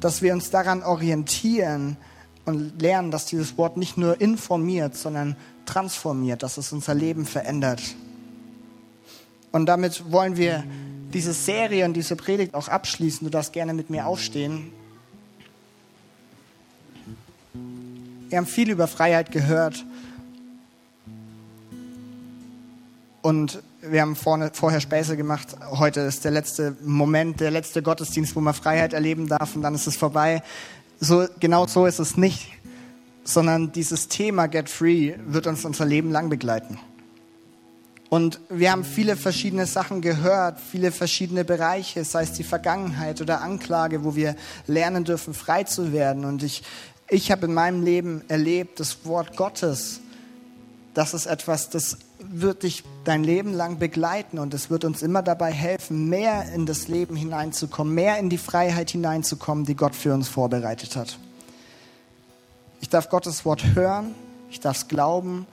Dass 0.00 0.20
wir 0.20 0.34
uns 0.34 0.50
daran 0.50 0.82
orientieren 0.82 1.96
und 2.44 2.82
lernen, 2.82 3.10
dass 3.10 3.24
dieses 3.24 3.56
Wort 3.56 3.78
nicht 3.78 3.96
nur 3.96 4.20
informiert, 4.20 4.94
sondern 4.94 5.34
transformiert, 5.64 6.42
dass 6.42 6.58
es 6.58 6.72
unser 6.72 6.94
Leben 6.94 7.24
verändert. 7.24 7.80
Und 9.50 9.64
damit 9.64 10.12
wollen 10.12 10.36
wir 10.36 10.62
diese 11.14 11.32
Serie 11.32 11.86
und 11.86 11.94
diese 11.94 12.16
Predigt 12.16 12.52
auch 12.52 12.68
abschließen. 12.68 13.24
Du 13.24 13.30
darfst 13.30 13.54
gerne 13.54 13.72
mit 13.72 13.88
mir 13.88 14.06
aufstehen. 14.06 14.70
Wir 18.28 18.36
haben 18.36 18.46
viel 18.46 18.68
über 18.68 18.88
Freiheit 18.88 19.32
gehört. 19.32 19.86
Und 23.22 23.62
wir 23.90 24.00
haben 24.00 24.16
vorne, 24.16 24.50
vorher 24.52 24.80
Späße 24.80 25.16
gemacht. 25.16 25.56
Heute 25.70 26.00
ist 26.00 26.24
der 26.24 26.30
letzte 26.30 26.76
Moment, 26.82 27.40
der 27.40 27.50
letzte 27.50 27.82
Gottesdienst, 27.82 28.36
wo 28.36 28.40
man 28.40 28.54
Freiheit 28.54 28.92
erleben 28.92 29.28
darf 29.28 29.54
und 29.54 29.62
dann 29.62 29.74
ist 29.74 29.86
es 29.86 29.96
vorbei. 29.96 30.42
So, 31.00 31.26
genau 31.40 31.66
so 31.66 31.86
ist 31.86 31.98
es 31.98 32.16
nicht, 32.16 32.48
sondern 33.24 33.72
dieses 33.72 34.08
Thema 34.08 34.46
Get 34.46 34.68
Free 34.68 35.14
wird 35.26 35.46
uns 35.46 35.64
unser 35.64 35.84
Leben 35.84 36.10
lang 36.10 36.28
begleiten. 36.28 36.78
Und 38.08 38.40
wir 38.48 38.70
haben 38.70 38.84
viele 38.84 39.16
verschiedene 39.16 39.66
Sachen 39.66 40.00
gehört, 40.00 40.60
viele 40.60 40.92
verschiedene 40.92 41.44
Bereiche, 41.44 42.04
sei 42.04 42.22
es 42.22 42.32
die 42.32 42.44
Vergangenheit 42.44 43.20
oder 43.20 43.42
Anklage, 43.42 44.04
wo 44.04 44.14
wir 44.14 44.36
lernen 44.66 45.04
dürfen, 45.04 45.34
frei 45.34 45.64
zu 45.64 45.92
werden. 45.92 46.24
Und 46.24 46.44
ich, 46.44 46.62
ich 47.08 47.32
habe 47.32 47.46
in 47.46 47.54
meinem 47.54 47.82
Leben 47.82 48.22
erlebt, 48.28 48.78
das 48.78 49.04
Wort 49.04 49.36
Gottes, 49.36 50.00
das 50.94 51.14
ist 51.14 51.26
etwas, 51.26 51.68
das 51.68 51.98
wird 52.30 52.62
dich 52.62 52.84
dein 53.04 53.24
Leben 53.24 53.52
lang 53.52 53.78
begleiten 53.78 54.38
und 54.38 54.54
es 54.54 54.70
wird 54.70 54.84
uns 54.84 55.02
immer 55.02 55.22
dabei 55.22 55.52
helfen, 55.52 56.08
mehr 56.08 56.52
in 56.52 56.66
das 56.66 56.88
Leben 56.88 57.16
hineinzukommen, 57.16 57.94
mehr 57.94 58.18
in 58.18 58.30
die 58.30 58.38
Freiheit 58.38 58.90
hineinzukommen, 58.90 59.64
die 59.64 59.76
Gott 59.76 59.94
für 59.94 60.14
uns 60.14 60.28
vorbereitet 60.28 60.96
hat. 60.96 61.18
Ich 62.80 62.88
darf 62.88 63.08
Gottes 63.08 63.44
Wort 63.44 63.74
hören, 63.74 64.14
ich 64.50 64.60
darf 64.60 64.76
es 64.76 64.88
glauben 64.88 65.46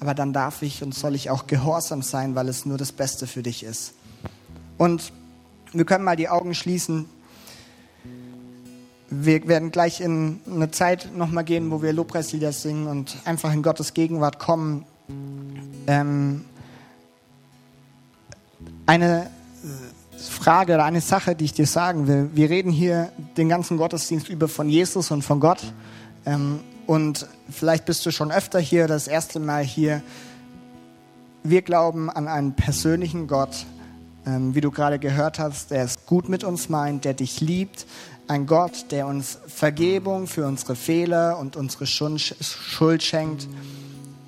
aber 0.00 0.14
dann 0.14 0.32
darf 0.32 0.62
ich 0.62 0.82
und 0.82 0.94
soll 0.94 1.14
ich 1.14 1.28
auch 1.28 1.46
gehorsam 1.46 2.00
sein, 2.00 2.34
weil 2.34 2.48
es 2.48 2.64
nur 2.64 2.78
das 2.78 2.90
Beste 2.90 3.26
für 3.26 3.42
dich 3.42 3.62
ist. 3.62 3.92
Und 4.78 5.12
wir 5.72 5.84
können 5.84 6.04
mal 6.04 6.16
die 6.16 6.30
Augen 6.30 6.54
schließen. 6.54 7.04
Wir 9.10 9.46
werden 9.46 9.70
gleich 9.70 10.00
in 10.00 10.40
eine 10.50 10.70
Zeit 10.70 11.10
nochmal 11.14 11.44
gehen, 11.44 11.70
wo 11.70 11.82
wir 11.82 11.92
Lobpreislieder 11.92 12.52
singen 12.52 12.86
und 12.86 13.18
einfach 13.26 13.52
in 13.52 13.62
Gottes 13.62 13.92
Gegenwart 13.92 14.38
kommen. 14.38 14.86
Ähm, 15.90 16.44
eine 18.86 19.28
Frage 20.16 20.74
oder 20.74 20.84
eine 20.84 21.00
Sache, 21.00 21.34
die 21.34 21.46
ich 21.46 21.52
dir 21.52 21.66
sagen 21.66 22.06
will. 22.06 22.30
Wir 22.32 22.48
reden 22.48 22.70
hier 22.70 23.10
den 23.36 23.48
ganzen 23.48 23.76
Gottesdienst 23.76 24.28
über 24.28 24.46
von 24.46 24.68
Jesus 24.68 25.10
und 25.10 25.22
von 25.22 25.40
Gott. 25.40 25.58
Ähm, 26.26 26.60
und 26.86 27.26
vielleicht 27.50 27.86
bist 27.86 28.06
du 28.06 28.12
schon 28.12 28.30
öfter 28.30 28.60
hier, 28.60 28.86
das 28.86 29.08
erste 29.08 29.40
Mal 29.40 29.64
hier. 29.64 30.00
Wir 31.42 31.62
glauben 31.62 32.08
an 32.08 32.28
einen 32.28 32.52
persönlichen 32.52 33.26
Gott, 33.26 33.66
ähm, 34.26 34.54
wie 34.54 34.60
du 34.60 34.70
gerade 34.70 35.00
gehört 35.00 35.40
hast, 35.40 35.72
der 35.72 35.82
es 35.82 36.06
gut 36.06 36.28
mit 36.28 36.44
uns 36.44 36.68
meint, 36.68 37.04
der 37.04 37.14
dich 37.14 37.40
liebt. 37.40 37.84
Ein 38.28 38.46
Gott, 38.46 38.92
der 38.92 39.08
uns 39.08 39.38
Vergebung 39.48 40.28
für 40.28 40.46
unsere 40.46 40.76
Fehler 40.76 41.36
und 41.40 41.56
unsere 41.56 41.88
Schuld 41.88 43.02
schenkt. 43.02 43.48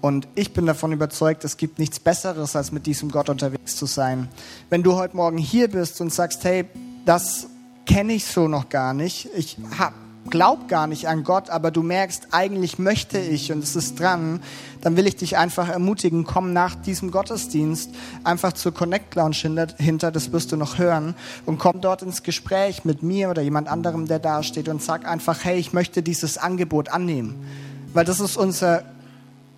Und 0.02 0.26
ich 0.34 0.52
bin 0.52 0.66
davon 0.66 0.92
überzeugt, 0.92 1.44
es 1.44 1.56
gibt 1.56 1.78
nichts 1.78 2.00
Besseres, 2.00 2.56
als 2.56 2.72
mit 2.72 2.86
diesem 2.86 3.10
Gott 3.10 3.30
unterwegs 3.30 3.76
zu 3.76 3.86
sein. 3.86 4.28
Wenn 4.68 4.82
du 4.82 4.96
heute 4.96 5.16
Morgen 5.16 5.38
hier 5.38 5.68
bist 5.68 6.00
und 6.00 6.12
sagst, 6.12 6.42
hey, 6.44 6.64
das 7.06 7.46
kenne 7.86 8.12
ich 8.12 8.26
so 8.26 8.48
noch 8.48 8.68
gar 8.68 8.94
nicht. 8.94 9.28
Ich 9.36 9.58
habe 9.78 9.94
glaub 10.28 10.66
gar 10.66 10.88
nicht 10.88 11.06
an 11.06 11.22
Gott, 11.22 11.50
aber 11.50 11.70
du 11.70 11.84
merkst, 11.84 12.28
eigentlich 12.32 12.80
möchte 12.80 13.18
ich 13.18 13.52
und 13.52 13.62
es 13.62 13.76
ist 13.76 14.00
dran, 14.00 14.40
dann 14.80 14.96
will 14.96 15.06
ich 15.06 15.16
dich 15.16 15.36
einfach 15.36 15.68
ermutigen, 15.68 16.24
komm 16.24 16.52
nach 16.52 16.74
diesem 16.74 17.12
Gottesdienst 17.12 17.90
einfach 18.24 18.52
zur 18.54 18.74
Connect 18.74 19.14
Lounge 19.14 19.68
hinter, 19.78 20.10
das 20.10 20.32
wirst 20.32 20.50
du 20.50 20.56
noch 20.56 20.78
hören, 20.78 21.14
und 21.46 21.58
komm 21.58 21.80
dort 21.80 22.02
ins 22.02 22.22
Gespräch 22.24 22.84
mit 22.84 23.02
mir 23.02 23.30
oder 23.30 23.42
jemand 23.42 23.68
anderem, 23.68 24.06
der 24.06 24.18
da 24.18 24.42
steht 24.42 24.68
und 24.68 24.82
sag 24.82 25.06
einfach, 25.06 25.44
hey, 25.44 25.58
ich 25.58 25.72
möchte 25.72 26.02
dieses 26.02 26.38
Angebot 26.38 26.88
annehmen. 26.88 27.46
Weil 27.92 28.04
das 28.04 28.20
ist 28.20 28.36
unser 28.36 28.84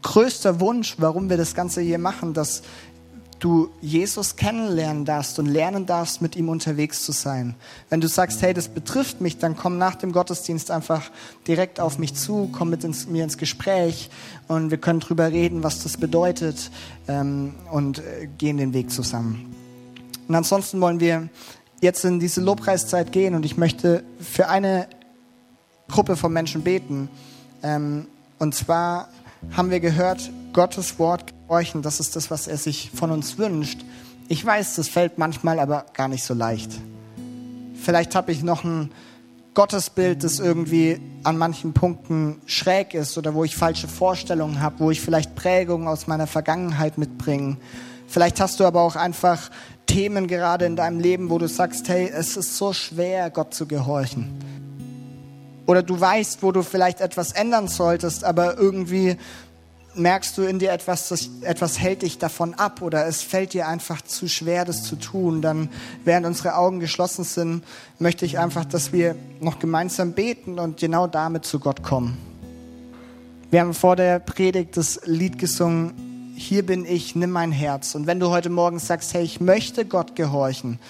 größter 0.05 0.61
Wunsch, 0.61 0.95
warum 0.99 1.29
wir 1.29 1.37
das 1.37 1.55
Ganze 1.55 1.81
hier 1.81 1.99
machen, 1.99 2.35
dass 2.35 2.63
du 3.41 3.71
Jesus 3.81 4.37
kennenlernen 4.37 5.05
darfst 5.05 5.39
und 5.39 5.47
lernen 5.47 5.87
darfst, 5.87 6.23
mit 6.23 6.37
ihm 6.37 6.49
unterwegs 6.49 7.05
zu 7.05 7.13
sein. 7.13 7.55
Wenn 7.91 8.01
du 8.01 8.07
sagst, 8.07 8.41
hey, 8.43 8.55
das 8.55 8.69
betrifft 8.69 9.21
mich, 9.21 9.39
dann 9.39 9.57
komm 9.57 9.77
nach 9.77 9.97
dem 9.97 10.13
Gottesdienst 10.13 10.71
einfach 10.71 11.11
direkt 11.49 11.81
auf 11.81 11.99
mich 11.99 12.15
zu, 12.15 12.49
komm 12.53 12.71
mit 12.71 12.85
ins, 12.85 13.07
mir 13.07 13.25
ins 13.25 13.37
Gespräch 13.37 14.09
und 14.47 14.71
wir 14.71 14.79
können 14.79 15.01
drüber 15.01 15.33
reden, 15.33 15.63
was 15.63 15.83
das 15.83 15.97
bedeutet 15.97 16.71
ähm, 17.09 17.55
und 17.73 17.99
äh, 17.99 18.29
gehen 18.39 18.57
den 18.57 18.73
Weg 18.73 18.91
zusammen. 18.91 19.55
Und 20.29 20.35
ansonsten 20.35 20.81
wollen 20.81 21.01
wir 21.01 21.29
jetzt 21.81 22.05
in 22.05 22.21
diese 22.21 22.41
Lobpreiszeit 22.41 23.11
gehen 23.11 23.35
und 23.35 23.45
ich 23.45 23.57
möchte 23.57 24.05
für 24.21 24.49
eine 24.49 24.87
Gruppe 25.89 26.17
von 26.17 26.33
Menschen 26.33 26.63
beten. 26.63 27.09
Ähm, 27.63 28.07
und 28.39 28.55
zwar 28.55 29.09
haben 29.53 29.71
wir 29.71 29.81
gehört, 29.81 30.31
Gottes 30.53 30.99
Wort 30.99 31.33
gehorchen, 31.47 31.83
das 31.83 32.01
ist 32.01 32.17
das, 32.17 32.31
was 32.31 32.47
er 32.47 32.57
sich 32.57 32.91
von 32.95 33.11
uns 33.11 33.39
wünscht. 33.39 33.85
Ich 34.29 34.45
weiß, 34.45 34.77
das 34.77 34.89
fällt 34.89 35.19
manchmal 35.19 35.59
aber 35.59 35.87
gar 35.95 36.09
nicht 36.09 36.25
so 36.25 36.35
leicht. 36.35 36.71
Vielleicht 37.75 38.15
habe 38.15 38.33
ich 38.33 38.43
noch 38.43 38.65
ein 38.65 38.91
Gottesbild, 39.55 40.25
das 40.25 40.41
irgendwie 40.41 41.01
an 41.23 41.39
manchen 41.39 41.75
Punkten 41.75 42.41
schräg 42.47 42.95
ist 42.95 43.17
oder 43.19 43.35
wo 43.35 43.45
ich 43.45 43.55
falsche 43.55 43.87
Vorstellungen 43.87 44.61
habe, 44.61 44.81
wo 44.81 44.91
ich 44.91 45.01
vielleicht 45.01 45.35
Prägungen 45.37 45.87
aus 45.87 46.07
meiner 46.07 46.27
Vergangenheit 46.27 46.99
mitbringe. 46.99 47.57
Vielleicht 48.07 48.41
hast 48.41 48.59
du 48.59 48.65
aber 48.65 48.81
auch 48.81 48.97
einfach 48.97 49.51
Themen 49.87 50.27
gerade 50.27 50.65
in 50.65 50.77
deinem 50.77 50.99
Leben, 50.99 51.31
wo 51.31 51.39
du 51.39 51.47
sagst, 51.47 51.89
hey, 51.89 52.11
es 52.13 52.37
ist 52.37 52.57
so 52.57 52.73
schwer, 52.73 53.31
Gott 53.31 53.55
zu 53.55 53.67
gehorchen. 53.67 54.64
Oder 55.67 55.83
du 55.83 55.99
weißt, 55.99 56.43
wo 56.43 56.53
du 56.53 56.63
vielleicht 56.63 57.01
etwas 57.01 57.33
ändern 57.33 57.69
solltest, 57.69 58.25
aber 58.25 58.59
irgendwie 58.59 59.17
merkst 59.97 60.37
du 60.37 60.43
in 60.43 60.59
dir 60.59 60.73
etwas, 60.73 61.09
das, 61.09 61.31
etwas 61.43 61.79
hält 61.79 62.03
dich 62.03 62.19
davon 62.19 62.55
ab 62.55 62.83
oder 62.83 63.07
es 63.07 63.23
fällt 63.23 63.55
dir 63.55 63.69
einfach 63.69 64.03
zu 64.03 64.29
schwer, 64.29 64.65
das 64.65 64.83
zu 64.83 64.97
tun, 64.97 65.41
dann 65.41 65.69
während 66.05 66.27
unsere 66.27 66.57
Augen 66.57 66.81
geschlossen 66.81 67.25
sind, 67.25 67.65
möchte 67.99 68.27
ich 68.27 68.39
einfach, 68.39 68.65
dass 68.65 68.93
wir 68.93 69.15
noch 69.41 69.59
gemeinsam 69.59 70.13
beten 70.13 70.59
und 70.59 70.79
genau 70.79 71.07
damit 71.07 71.45
zu 71.45 71.61
Gott 71.61 71.83
kommen. 71.83 72.19
Wir 73.51 73.61
haben 73.61 73.75
vor 73.75 73.95
der 73.95 74.19
Predigt 74.19 74.77
das 74.77 75.01
Lied 75.05 75.39
gesungen, 75.39 76.35
hier 76.37 76.67
bin 76.67 76.85
ich, 76.85 77.15
nimm 77.15 77.31
mein 77.31 77.53
Herz. 77.53 77.95
Und 77.95 78.09
wenn 78.09 78.19
du 78.19 78.31
heute 78.31 78.51
Morgen 78.51 78.81
sagst, 78.81 79.15
hey, 79.15 79.23
ich 79.23 79.41
möchte 79.41 79.85
Gott 79.85 80.17
gehorchen, 80.17 80.81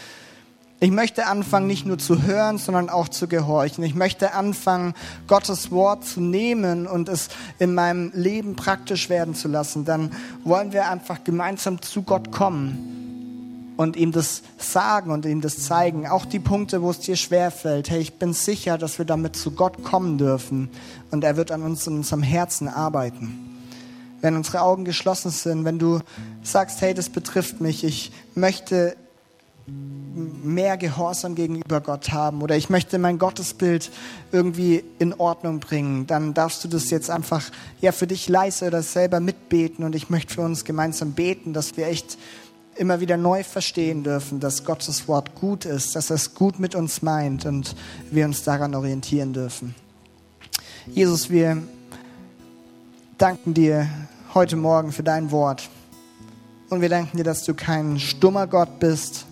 ich 0.80 0.90
möchte 0.90 1.26
anfangen, 1.26 1.66
nicht 1.66 1.86
nur 1.86 1.98
zu 1.98 2.22
hören, 2.22 2.58
sondern 2.58 2.90
auch 2.90 3.08
zu 3.08 3.28
gehorchen. 3.28 3.84
Ich 3.84 3.94
möchte 3.94 4.34
anfangen, 4.34 4.94
Gottes 5.26 5.70
Wort 5.70 6.04
zu 6.04 6.20
nehmen 6.20 6.86
und 6.86 7.08
es 7.08 7.28
in 7.58 7.74
meinem 7.74 8.10
Leben 8.12 8.56
praktisch 8.56 9.08
werden 9.08 9.34
zu 9.34 9.48
lassen. 9.48 9.84
Dann 9.84 10.10
wollen 10.42 10.72
wir 10.72 10.90
einfach 10.90 11.24
gemeinsam 11.24 11.80
zu 11.80 12.02
Gott 12.02 12.32
kommen 12.32 13.72
und 13.76 13.96
ihm 13.96 14.12
das 14.12 14.42
sagen 14.58 15.10
und 15.10 15.24
ihm 15.26 15.40
das 15.40 15.58
zeigen. 15.60 16.06
Auch 16.06 16.26
die 16.26 16.38
Punkte, 16.38 16.82
wo 16.82 16.90
es 16.90 17.00
dir 17.00 17.16
schwerfällt. 17.16 17.90
Hey, 17.90 18.00
ich 18.00 18.18
bin 18.18 18.32
sicher, 18.32 18.76
dass 18.76 18.98
wir 18.98 19.04
damit 19.04 19.36
zu 19.36 19.52
Gott 19.52 19.84
kommen 19.84 20.18
dürfen 20.18 20.70
und 21.10 21.24
er 21.24 21.36
wird 21.36 21.50
an 21.50 21.62
uns 21.62 21.86
in 21.86 21.96
unserem 21.96 22.22
Herzen 22.22 22.68
arbeiten. 22.68 23.50
Wenn 24.20 24.36
unsere 24.36 24.62
Augen 24.62 24.84
geschlossen 24.84 25.30
sind, 25.30 25.64
wenn 25.64 25.78
du 25.78 26.00
sagst, 26.42 26.80
hey, 26.80 26.94
das 26.94 27.10
betrifft 27.10 27.60
mich, 27.60 27.84
ich 27.84 28.12
möchte 28.34 28.96
mehr 29.66 30.76
Gehorsam 30.76 31.34
gegenüber 31.34 31.80
Gott 31.80 32.12
haben 32.12 32.42
oder 32.42 32.56
ich 32.56 32.68
möchte 32.68 32.98
mein 32.98 33.18
Gottesbild 33.18 33.90
irgendwie 34.30 34.84
in 34.98 35.14
Ordnung 35.14 35.60
bringen, 35.60 36.06
dann 36.06 36.34
darfst 36.34 36.62
du 36.64 36.68
das 36.68 36.90
jetzt 36.90 37.10
einfach 37.10 37.42
ja 37.80 37.92
für 37.92 38.06
dich 38.06 38.28
leise 38.28 38.66
oder 38.66 38.82
selber 38.82 39.20
mitbeten 39.20 39.84
und 39.84 39.94
ich 39.94 40.10
möchte 40.10 40.34
für 40.34 40.42
uns 40.42 40.64
gemeinsam 40.64 41.12
beten, 41.12 41.54
dass 41.54 41.76
wir 41.76 41.86
echt 41.86 42.18
immer 42.76 43.00
wieder 43.00 43.16
neu 43.16 43.42
verstehen 43.42 44.02
dürfen, 44.02 44.40
dass 44.40 44.64
Gottes 44.64 45.08
Wort 45.08 45.34
gut 45.34 45.64
ist, 45.64 45.96
dass 45.96 46.10
er 46.10 46.16
es 46.16 46.34
gut 46.34 46.58
mit 46.58 46.74
uns 46.74 47.02
meint 47.02 47.46
und 47.46 47.74
wir 48.10 48.26
uns 48.26 48.42
daran 48.42 48.74
orientieren 48.74 49.32
dürfen. 49.32 49.74
Jesus, 50.86 51.30
wir 51.30 51.62
danken 53.16 53.54
dir 53.54 53.88
heute 54.34 54.56
Morgen 54.56 54.92
für 54.92 55.02
dein 55.02 55.30
Wort 55.30 55.70
und 56.68 56.80
wir 56.80 56.88
danken 56.88 57.16
dir, 57.16 57.24
dass 57.24 57.44
du 57.44 57.54
kein 57.54 57.98
stummer 57.98 58.46
Gott 58.46 58.80
bist, 58.80 59.26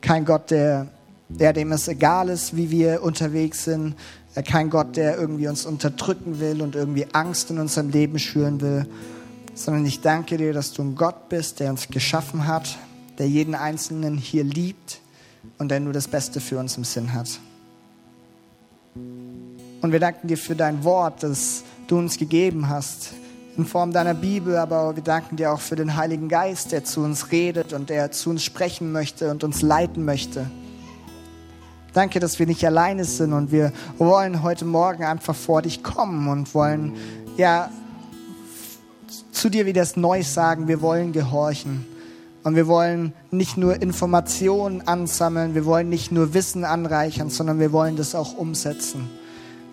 kein 0.00 0.24
Gott, 0.24 0.50
der, 0.50 0.88
der 1.28 1.52
dem 1.52 1.72
es 1.72 1.88
egal 1.88 2.28
ist, 2.28 2.56
wie 2.56 2.70
wir 2.70 3.02
unterwegs 3.02 3.64
sind. 3.64 3.94
Äh, 4.34 4.42
kein 4.42 4.70
Gott, 4.70 4.96
der 4.96 5.18
irgendwie 5.18 5.48
uns 5.48 5.66
unterdrücken 5.66 6.40
will 6.40 6.62
und 6.62 6.74
irgendwie 6.74 7.06
Angst 7.12 7.50
in 7.50 7.58
unserem 7.58 7.90
Leben 7.90 8.18
schüren 8.18 8.60
will. 8.60 8.86
Sondern 9.54 9.84
ich 9.86 10.00
danke 10.00 10.36
dir, 10.36 10.52
dass 10.52 10.72
du 10.72 10.82
ein 10.82 10.94
Gott 10.94 11.28
bist, 11.28 11.60
der 11.60 11.70
uns 11.70 11.88
geschaffen 11.88 12.46
hat, 12.46 12.78
der 13.18 13.28
jeden 13.28 13.54
Einzelnen 13.54 14.16
hier 14.16 14.44
liebt 14.44 15.00
und 15.58 15.70
der 15.70 15.80
nur 15.80 15.92
das 15.92 16.06
Beste 16.06 16.40
für 16.40 16.58
uns 16.58 16.76
im 16.76 16.84
Sinn 16.84 17.12
hat. 17.12 17.40
Und 19.80 19.92
wir 19.92 20.00
danken 20.00 20.28
dir 20.28 20.38
für 20.38 20.56
dein 20.56 20.84
Wort, 20.84 21.22
das 21.22 21.64
du 21.86 21.98
uns 21.98 22.18
gegeben 22.18 22.68
hast, 22.68 23.14
in 23.58 23.66
Form 23.66 23.92
deiner 23.92 24.14
Bibel, 24.14 24.56
aber 24.56 24.94
wir 24.94 25.02
danken 25.02 25.36
dir 25.36 25.52
auch 25.52 25.60
für 25.60 25.74
den 25.74 25.96
Heiligen 25.96 26.28
Geist, 26.28 26.70
der 26.70 26.84
zu 26.84 27.00
uns 27.00 27.32
redet 27.32 27.72
und 27.72 27.90
der 27.90 28.12
zu 28.12 28.30
uns 28.30 28.44
sprechen 28.44 28.92
möchte 28.92 29.32
und 29.32 29.42
uns 29.42 29.62
leiten 29.62 30.04
möchte. 30.04 30.48
Danke, 31.92 32.20
dass 32.20 32.38
wir 32.38 32.46
nicht 32.46 32.64
alleine 32.64 33.04
sind 33.04 33.32
und 33.32 33.50
wir 33.50 33.72
wollen 33.98 34.44
heute 34.44 34.64
Morgen 34.64 35.02
einfach 35.02 35.34
vor 35.34 35.62
dich 35.62 35.82
kommen 35.82 36.28
und 36.28 36.54
wollen 36.54 36.94
ja 37.36 37.68
zu 39.32 39.48
dir 39.48 39.66
wieder 39.66 39.82
das 39.82 39.96
Neues 39.96 40.32
sagen. 40.32 40.68
Wir 40.68 40.80
wollen 40.80 41.12
gehorchen. 41.12 41.84
Und 42.44 42.54
wir 42.54 42.68
wollen 42.68 43.12
nicht 43.32 43.56
nur 43.56 43.82
Informationen 43.82 44.86
ansammeln, 44.86 45.56
wir 45.56 45.64
wollen 45.64 45.88
nicht 45.88 46.12
nur 46.12 46.32
Wissen 46.32 46.64
anreichern, 46.64 47.28
sondern 47.28 47.58
wir 47.58 47.72
wollen 47.72 47.96
das 47.96 48.14
auch 48.14 48.38
umsetzen. 48.38 49.10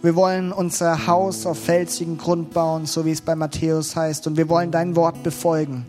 Wir 0.06 0.16
wollen 0.16 0.52
unser 0.52 1.08
Haus 1.08 1.48
auf 1.48 1.58
felsigen 1.58 2.20
Grund 2.20 2.54
bauen, 2.54 2.86
so 2.86 3.06
wie 3.06 3.12
es 3.12 3.22
bei 3.22 3.34
Matthäus 3.34 3.96
heißt. 3.96 4.28
Und 4.28 4.38
wir 4.38 4.50
wollen 4.50 4.70
dein 4.70 4.96
Wort 4.96 5.24
befolgen 5.24 5.84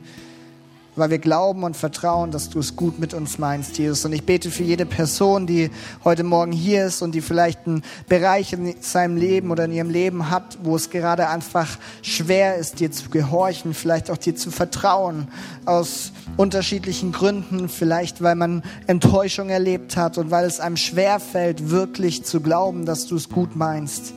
weil 0.97 1.11
wir 1.11 1.19
glauben 1.19 1.63
und 1.63 1.77
vertrauen, 1.77 2.31
dass 2.31 2.49
du 2.49 2.59
es 2.59 2.75
gut 2.75 2.99
mit 2.99 3.15
uns 3.15 3.39
meinst, 3.39 3.79
Jesus. 3.79 4.05
Und 4.05 4.13
ich 4.13 4.25
bete 4.25 4.51
für 4.51 4.63
jede 4.63 4.87
Person, 4.87 5.47
die 5.47 5.71
heute 6.05 6.25
Morgen 6.25 6.53
hier 6.53 6.87
ist 6.87 7.03
und 7.03 7.15
die 7.15 7.21
vielleicht 7.21 7.67
einen 7.67 7.83
Bereich 8.09 8.53
in 8.53 8.75
seinem 8.81 9.17
Leben 9.17 9.51
oder 9.51 9.67
in 9.67 9.73
ihrem 9.73 9.91
Leben 9.91 10.31
hat, 10.31 10.59
wo 10.63 10.75
es 10.75 10.91
gerade 10.91 11.29
einfach 11.29 11.79
schwer 12.03 12.57
ist, 12.57 12.81
dir 12.81 12.91
zu 12.91 13.11
gehorchen, 13.11 13.75
vielleicht 13.75 14.11
auch 14.11 14.17
dir 14.17 14.35
zu 14.35 14.51
vertrauen, 14.51 15.29
aus 15.67 16.13
unterschiedlichen 16.37 17.13
Gründen, 17.13 17.69
vielleicht 17.69 18.23
weil 18.23 18.35
man 18.35 18.63
Enttäuschung 18.87 19.51
erlebt 19.51 19.97
hat 19.97 20.19
und 20.19 20.31
weil 20.31 20.47
es 20.47 20.61
einem 20.61 20.77
schwer 20.77 21.21
fällt, 21.21 21.71
wirklich 21.71 22.25
zu 22.25 22.41
glauben, 22.41 22.87
dass 22.87 23.07
du 23.07 23.17
es 23.17 23.29
gut 23.29 23.55
meinst. 23.55 24.15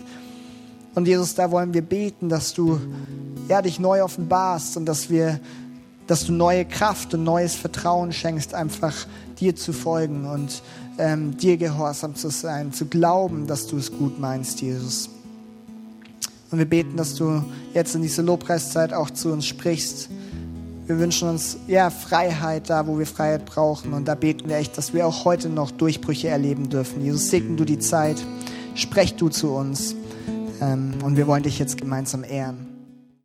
Und 0.96 1.08
Jesus, 1.08 1.36
da 1.36 1.52
wollen 1.52 1.74
wir 1.74 1.82
beten, 1.82 2.30
dass 2.30 2.54
du 2.54 2.80
ja, 3.48 3.62
dich 3.62 3.80
neu 3.80 4.04
offenbarst 4.04 4.78
und 4.78 4.86
dass 4.86 5.10
wir 5.10 5.40
dass 6.10 6.26
du 6.26 6.34
neue 6.34 6.66
Kraft 6.66 7.14
und 7.14 7.24
neues 7.24 7.54
Vertrauen 7.54 8.12
schenkst, 8.12 8.56
einfach 8.56 8.96
dir 9.40 9.56
zu 9.56 9.74
folgen 9.74 10.26
und 10.26 10.64
ähm, 10.98 11.38
dir 11.38 11.56
gehorsam 11.56 12.16
zu 12.16 12.32
sein, 12.32 12.74
zu 12.74 12.88
glauben, 12.88 13.46
dass 13.46 13.68
du 13.68 13.78
es 13.78 13.92
gut 13.92 14.20
meinst, 14.20 14.60
Jesus. 14.60 15.10
Und 16.50 16.58
wir 16.58 16.66
beten, 16.66 16.98
dass 16.98 17.14
du 17.14 17.44
jetzt 17.76 17.94
in 17.94 18.02
dieser 18.02 18.24
Lobpreiszeit 18.24 18.92
auch 18.92 19.12
zu 19.12 19.32
uns 19.32 19.46
sprichst. 19.46 20.10
Wir 20.88 20.98
wünschen 20.98 21.30
uns 21.30 21.58
ja 21.68 21.92
Freiheit 21.92 22.72
da, 22.72 22.88
wo 22.88 22.98
wir 22.98 23.06
Freiheit 23.06 23.46
brauchen. 23.46 23.94
Und 23.94 24.08
da 24.08 24.16
beten 24.16 24.50
wir 24.50 24.56
echt, 24.56 24.80
dass 24.80 24.96
wir 24.96 25.06
auch 25.06 25.26
heute 25.26 25.48
noch 25.48 25.70
Durchbrüche 25.70 26.28
erleben 26.28 26.70
dürfen. 26.70 27.04
Jesus, 27.04 27.30
segne 27.30 27.56
du 27.56 27.66
die 27.66 27.78
Zeit, 27.78 28.18
sprech 28.74 29.14
du 29.14 29.30
zu 29.30 29.52
uns. 29.52 29.94
Ähm, 30.60 30.96
und 31.04 31.18
wir 31.18 31.28
wollen 31.28 31.44
dich 31.44 31.60
jetzt 31.60 31.78
gemeinsam 31.78 32.24
ehren. 32.24 32.69